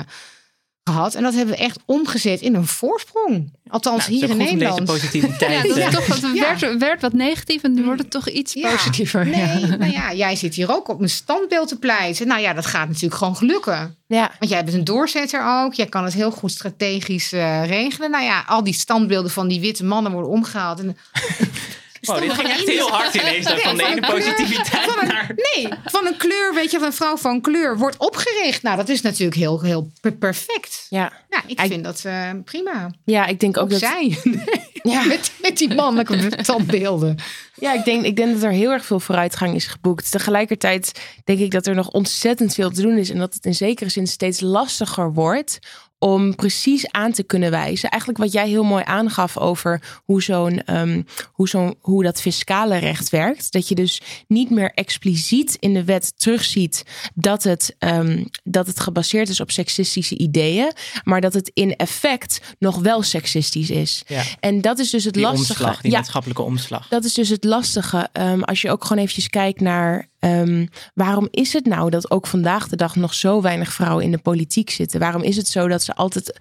gehad. 0.94 1.16
En 1.16 1.24
dat 1.24 1.34
hebben 1.34 1.56
we 1.56 1.62
echt 1.62 1.80
omgezet 1.86 2.42
in 2.42 2.56
een 2.56 2.68
voorsprong. 2.68 3.52
Althans, 3.68 4.08
nou, 4.08 4.20
het 4.20 4.30
hier 4.30 4.30
in 4.40 4.46
Nederland. 4.46 4.78
deze 4.88 4.92
positiviteit... 4.92 5.52
Ja, 5.66 5.68
dat 5.68 5.78
is 5.78 5.84
eh, 5.84 5.90
toch 5.90 6.08
wat, 6.08 6.22
het 6.22 6.36
Ja. 6.36 6.58
werd, 6.60 6.78
werd 6.78 7.02
wat 7.02 7.14
negatief 7.14 7.64
en 7.64 7.74
nu 7.74 7.84
wordt 7.84 8.02
het 8.02 8.12
toch 8.12 8.30
iets 8.30 8.54
Ja. 8.54 8.70
positiever. 8.72 9.26
Nee, 9.26 9.40
Ja. 9.60 9.76
nou 9.78 9.92
ja, 9.92 10.14
jij 10.14 10.36
zit 10.36 10.56
hier 10.56 10.72
ook 10.76 10.88
op 10.88 11.02
een 11.02 11.10
standbeeld 11.10 11.68
te 11.68 11.78
pleiten. 11.80 12.28
Nou 12.28 12.42
ja, 12.42 12.54
dat 12.54 12.66
gaat 12.66 12.88
natuurlijk 12.88 13.16
gewoon 13.16 13.36
gelukken. 13.36 13.96
ja, 14.08 14.32
Want 14.40 14.52
jij 14.52 14.64
bent 14.64 14.78
een 14.78 14.84
doorzetter 14.84 15.46
ook. 15.64 15.74
Jij 15.74 15.86
kan 15.86 16.04
het 16.04 16.14
heel 16.14 16.32
goed 16.32 16.52
strategisch 16.52 17.32
eh, 17.32 17.66
regelen. 17.68 18.12
Nou 18.12 18.24
ja, 18.24 18.44
al 18.48 18.64
die 18.64 18.74
standbeelden 18.74 19.32
van 19.32 19.48
die 19.48 19.60
witte 19.60 19.84
mannen 19.86 20.12
worden 20.12 20.32
omgehaald. 20.32 20.80
En 20.80 20.98
Wow, 22.14 22.22
dit 22.22 22.34
ging 22.34 22.48
echt 22.48 22.68
heel 22.68 22.90
hard 22.98 23.14
ineens. 23.16 23.46
Nee, 23.46 23.60
van 23.60 23.78
de 23.78 23.84
ene 23.84 23.96
een 23.96 24.02
kleur- 24.02 24.16
positiviteit 24.16 24.86
van 24.92 25.02
een- 25.02 25.08
naar... 25.08 25.32
Nee, 25.56 25.68
van 25.86 26.06
een 26.06 26.18
kleur, 26.18 26.54
weet 26.54 26.72
je, 26.72 26.78
van 26.78 26.88
een 26.88 26.94
vrouw 26.94 27.18
van 27.18 27.42
kleur 27.42 27.78
wordt 27.78 27.98
opgericht. 27.98 28.62
Nou, 28.64 28.78
dat 28.78 28.90
is 28.90 29.02
natuurlijk 29.02 29.38
heel, 29.38 29.62
heel 29.62 29.92
per- 30.02 30.12
perfect. 30.12 30.86
ja. 30.90 31.12
Ja, 31.30 31.42
ik 31.48 31.60
Ik- 31.62 31.72
vind 31.72 31.84
dat 31.84 32.02
eh, 32.06 32.30
prima. 32.46 32.92
ja, 33.06 33.26
ik 33.26 33.40
denk 33.40 33.58
ook 33.58 33.64
Ook 33.64 33.70
dat. 33.70 33.80
zij. 33.80 34.18
Ja. 34.84 35.04
met, 35.04 35.32
met 35.42 35.58
die 35.58 35.76
mannelijke 35.76 36.32
standbeelden. 36.42 37.18
Ja, 37.56 37.74
ik 37.74 37.86
denk, 37.86 38.06
ik 38.06 38.16
denk 38.16 38.34
dat 38.34 38.44
er 38.44 38.52
heel 38.52 38.72
erg 38.72 38.86
veel 38.86 39.00
vooruitgang 39.00 39.56
is 39.56 39.66
geboekt. 39.68 40.12
Tegelijkertijd 40.12 40.92
denk 41.26 41.40
ik 41.40 41.52
dat 41.52 41.68
er 41.68 41.76
nog 41.76 41.90
ontzettend 41.90 42.54
veel 42.54 42.70
te 42.72 42.82
doen 42.82 42.98
is. 42.98 43.10
En 43.10 43.18
dat 43.18 43.34
het 43.34 43.46
in 43.46 43.56
zekere 43.56 43.90
zin 43.90 44.08
steeds 44.08 44.40
lastiger 44.40 45.14
wordt 45.14 45.60
om 46.00 46.36
precies 46.36 46.92
aan 46.92 47.12
te 47.12 47.24
kunnen 47.24 47.52
wijzen. 47.52 47.90
Eigenlijk 47.90 48.22
wat 48.22 48.32
jij 48.32 48.48
heel 48.48 48.64
mooi 48.64 48.84
aangaf 48.86 49.38
over 49.38 49.82
hoe, 50.06 50.24
zo'n, 50.24 50.64
ehm, 50.64 51.02
hoe, 51.32 51.48
zo'n, 51.50 51.76
hoe 51.82 52.04
dat 52.04 52.22
fiscale 52.22 52.78
recht 52.78 53.10
werkt. 53.10 53.52
Dat 53.52 53.68
je 53.68 53.76
dus 53.76 54.02
niet 54.28 54.50
meer 54.50 54.72
expliciet 54.74 55.58
in 55.60 55.74
de 55.74 55.84
wet 55.84 56.14
terugziet 56.20 56.84
dat 57.16 57.44
het, 57.44 57.76
ehm, 57.80 58.24
dat 58.44 58.68
het 58.68 58.80
gebaseerd 58.80 59.30
is 59.30 59.40
op 59.40 59.52
seksistische 59.52 60.18
ideeën. 60.18 60.72
Maar 61.04 61.22
dat 61.22 61.34
het 61.34 61.52
in 61.54 61.76
effect 61.76 62.42
nog 62.60 62.78
wel 62.80 63.02
seksistisch 63.04 63.70
is. 63.70 64.04
Ja. 64.08 64.24
En 64.40 64.62
dat 64.62 64.80
is 64.80 64.90
dus 64.90 65.04
het 65.04 65.14
Die 65.14 65.24
lastige. 65.24 65.52
omslag, 65.64 65.82
die 65.82 65.92
Ja, 65.92 65.98
maatschappelijke 65.98 66.42
omslag. 66.42 66.88
dat 66.88 67.04
is 67.04 67.14
dus 67.14 67.30
het 67.30 67.44
lastige. 67.44 68.10
Ehm, 68.12 68.42
als 68.42 68.62
je 68.62 68.72
ook 68.72 68.84
gewoon 68.86 69.02
eventjes 69.04 69.28
kijkt 69.30 69.62
naar 69.62 70.08
ehm, 70.20 70.66
waarom 70.94 71.28
is 71.32 71.54
het 71.54 71.66
nou 71.66 71.90
dat 71.90 72.12
ook 72.12 72.28
vandaag 72.28 72.68
de 72.68 72.76
dag 72.76 72.96
nog 72.96 73.14
zo 73.14 73.42
weinig 73.42 73.74
vrouwen 73.74 74.04
in 74.04 74.12
de 74.12 74.18
politiek 74.18 74.70
zitten? 74.70 75.00
Waarom 75.00 75.24
is 75.24 75.36
het 75.36 75.48
zo 75.48 75.68
dat 75.68 75.84
ze 75.84 75.96
altijd 75.96 76.40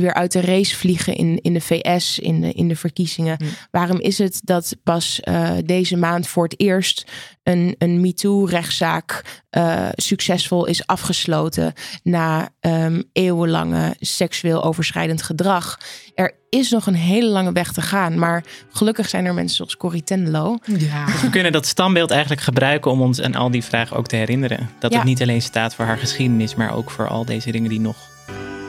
weer 0.00 0.14
uit 0.14 0.32
de 0.32 0.40
race 0.40 0.76
vliegen 0.76 1.14
in, 1.14 1.38
in 1.42 1.52
de 1.52 1.60
VS, 1.60 2.18
in 2.18 2.40
de, 2.40 2.52
in 2.52 2.68
de 2.68 2.76
verkiezingen? 2.76 3.38
Waarom 3.70 4.00
is 4.00 4.18
het 4.18 4.40
dat 4.44 4.76
pas 4.82 5.20
eh, 5.20 5.50
deze 5.64 5.96
maand 5.96 6.28
voor 6.28 6.44
het 6.44 6.60
eerst 6.60 7.04
een, 7.42 7.74
een 7.78 8.00
MeToo-rechtszaak 8.00 9.22
eh, 9.50 9.88
succesvol 9.94 10.66
is 10.66 10.86
afgesloten 10.86 11.72
na 12.02 12.48
ehm, 12.60 13.02
eeuwenlange 13.12 13.94
seksueel 14.00 14.64
overschrijdend 14.64 15.22
gedrag? 15.22 15.78
Er 16.14 16.34
is 16.48 16.70
nog 16.70 16.86
een 16.86 16.94
hele 16.94 17.28
lange 17.28 17.52
weg 17.52 17.72
te 17.72 17.82
gaan, 17.82 18.18
maar 18.18 18.44
gelukkig 18.70 19.08
zijn 19.08 19.24
er 19.24 19.34
mensen 19.34 19.56
zoals 19.56 19.76
Corrie 19.76 20.04
Tenlo. 20.04 20.58
Ja. 20.78 21.04
We 21.22 21.30
kunnen 21.30 21.52
dat 21.52 21.66
standbeeld 21.66 22.10
eigenlijk 22.10 22.40
gebruiken 22.42 22.90
om 22.90 23.00
ons 23.02 23.20
aan 23.22 23.34
al 23.34 23.50
die 23.50 23.64
vragen 23.64 23.96
ook 23.96 24.06
te 24.06 24.16
herinneren. 24.16 24.70
Dat 24.78 24.90
Ja. 24.92 24.98
het 24.98 25.06
niet 25.06 25.22
alleen 25.22 25.42
staat 25.42 25.74
voor 25.74 25.84
haar 25.84 25.98
geschiedenis, 25.98 26.54
maar 26.54 26.74
ook 26.74 26.90
voor 26.90 27.08
al 27.08 27.24
deze 27.24 27.50
dingen 27.50 27.68
die 27.70 27.80
nog 27.80 27.96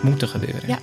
moeten 0.02 0.28
gebeuren. 0.28 0.62
Ja. 0.68 0.80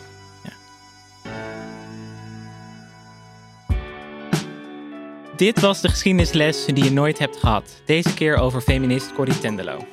Dit 5.37 5.61
was 5.61 5.81
de 5.81 5.89
geschiedenisles 5.89 6.65
die 6.65 6.85
je 6.85 6.93
nooit 6.93 7.19
hebt 7.19 7.37
gehad. 7.37 7.83
Deze 7.85 8.15
keer 8.15 8.37
over 8.37 8.61
feminist 8.61 9.13
Corrie 9.13 9.39
Tendelo. 9.39 9.87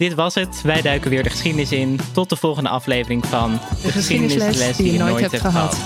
Dit 0.04 0.14
was 0.14 0.36
het. 0.36 0.62
Wij 0.62 0.82
duiken 0.82 1.10
weer 1.10 1.24
de 1.24 1.30
geschiedenis 1.30 1.72
in. 1.72 2.00
Tot 2.12 2.30
de 2.30 2.36
volgende 2.36 2.70
aflevering 2.70 3.26
van 3.26 3.60
De, 3.82 3.92
geschiedenisles 3.92 4.78
die 4.78 4.92
je 4.92 4.98
nooit 4.98 5.32
hebt 5.32 5.40
gehad. 5.40 5.78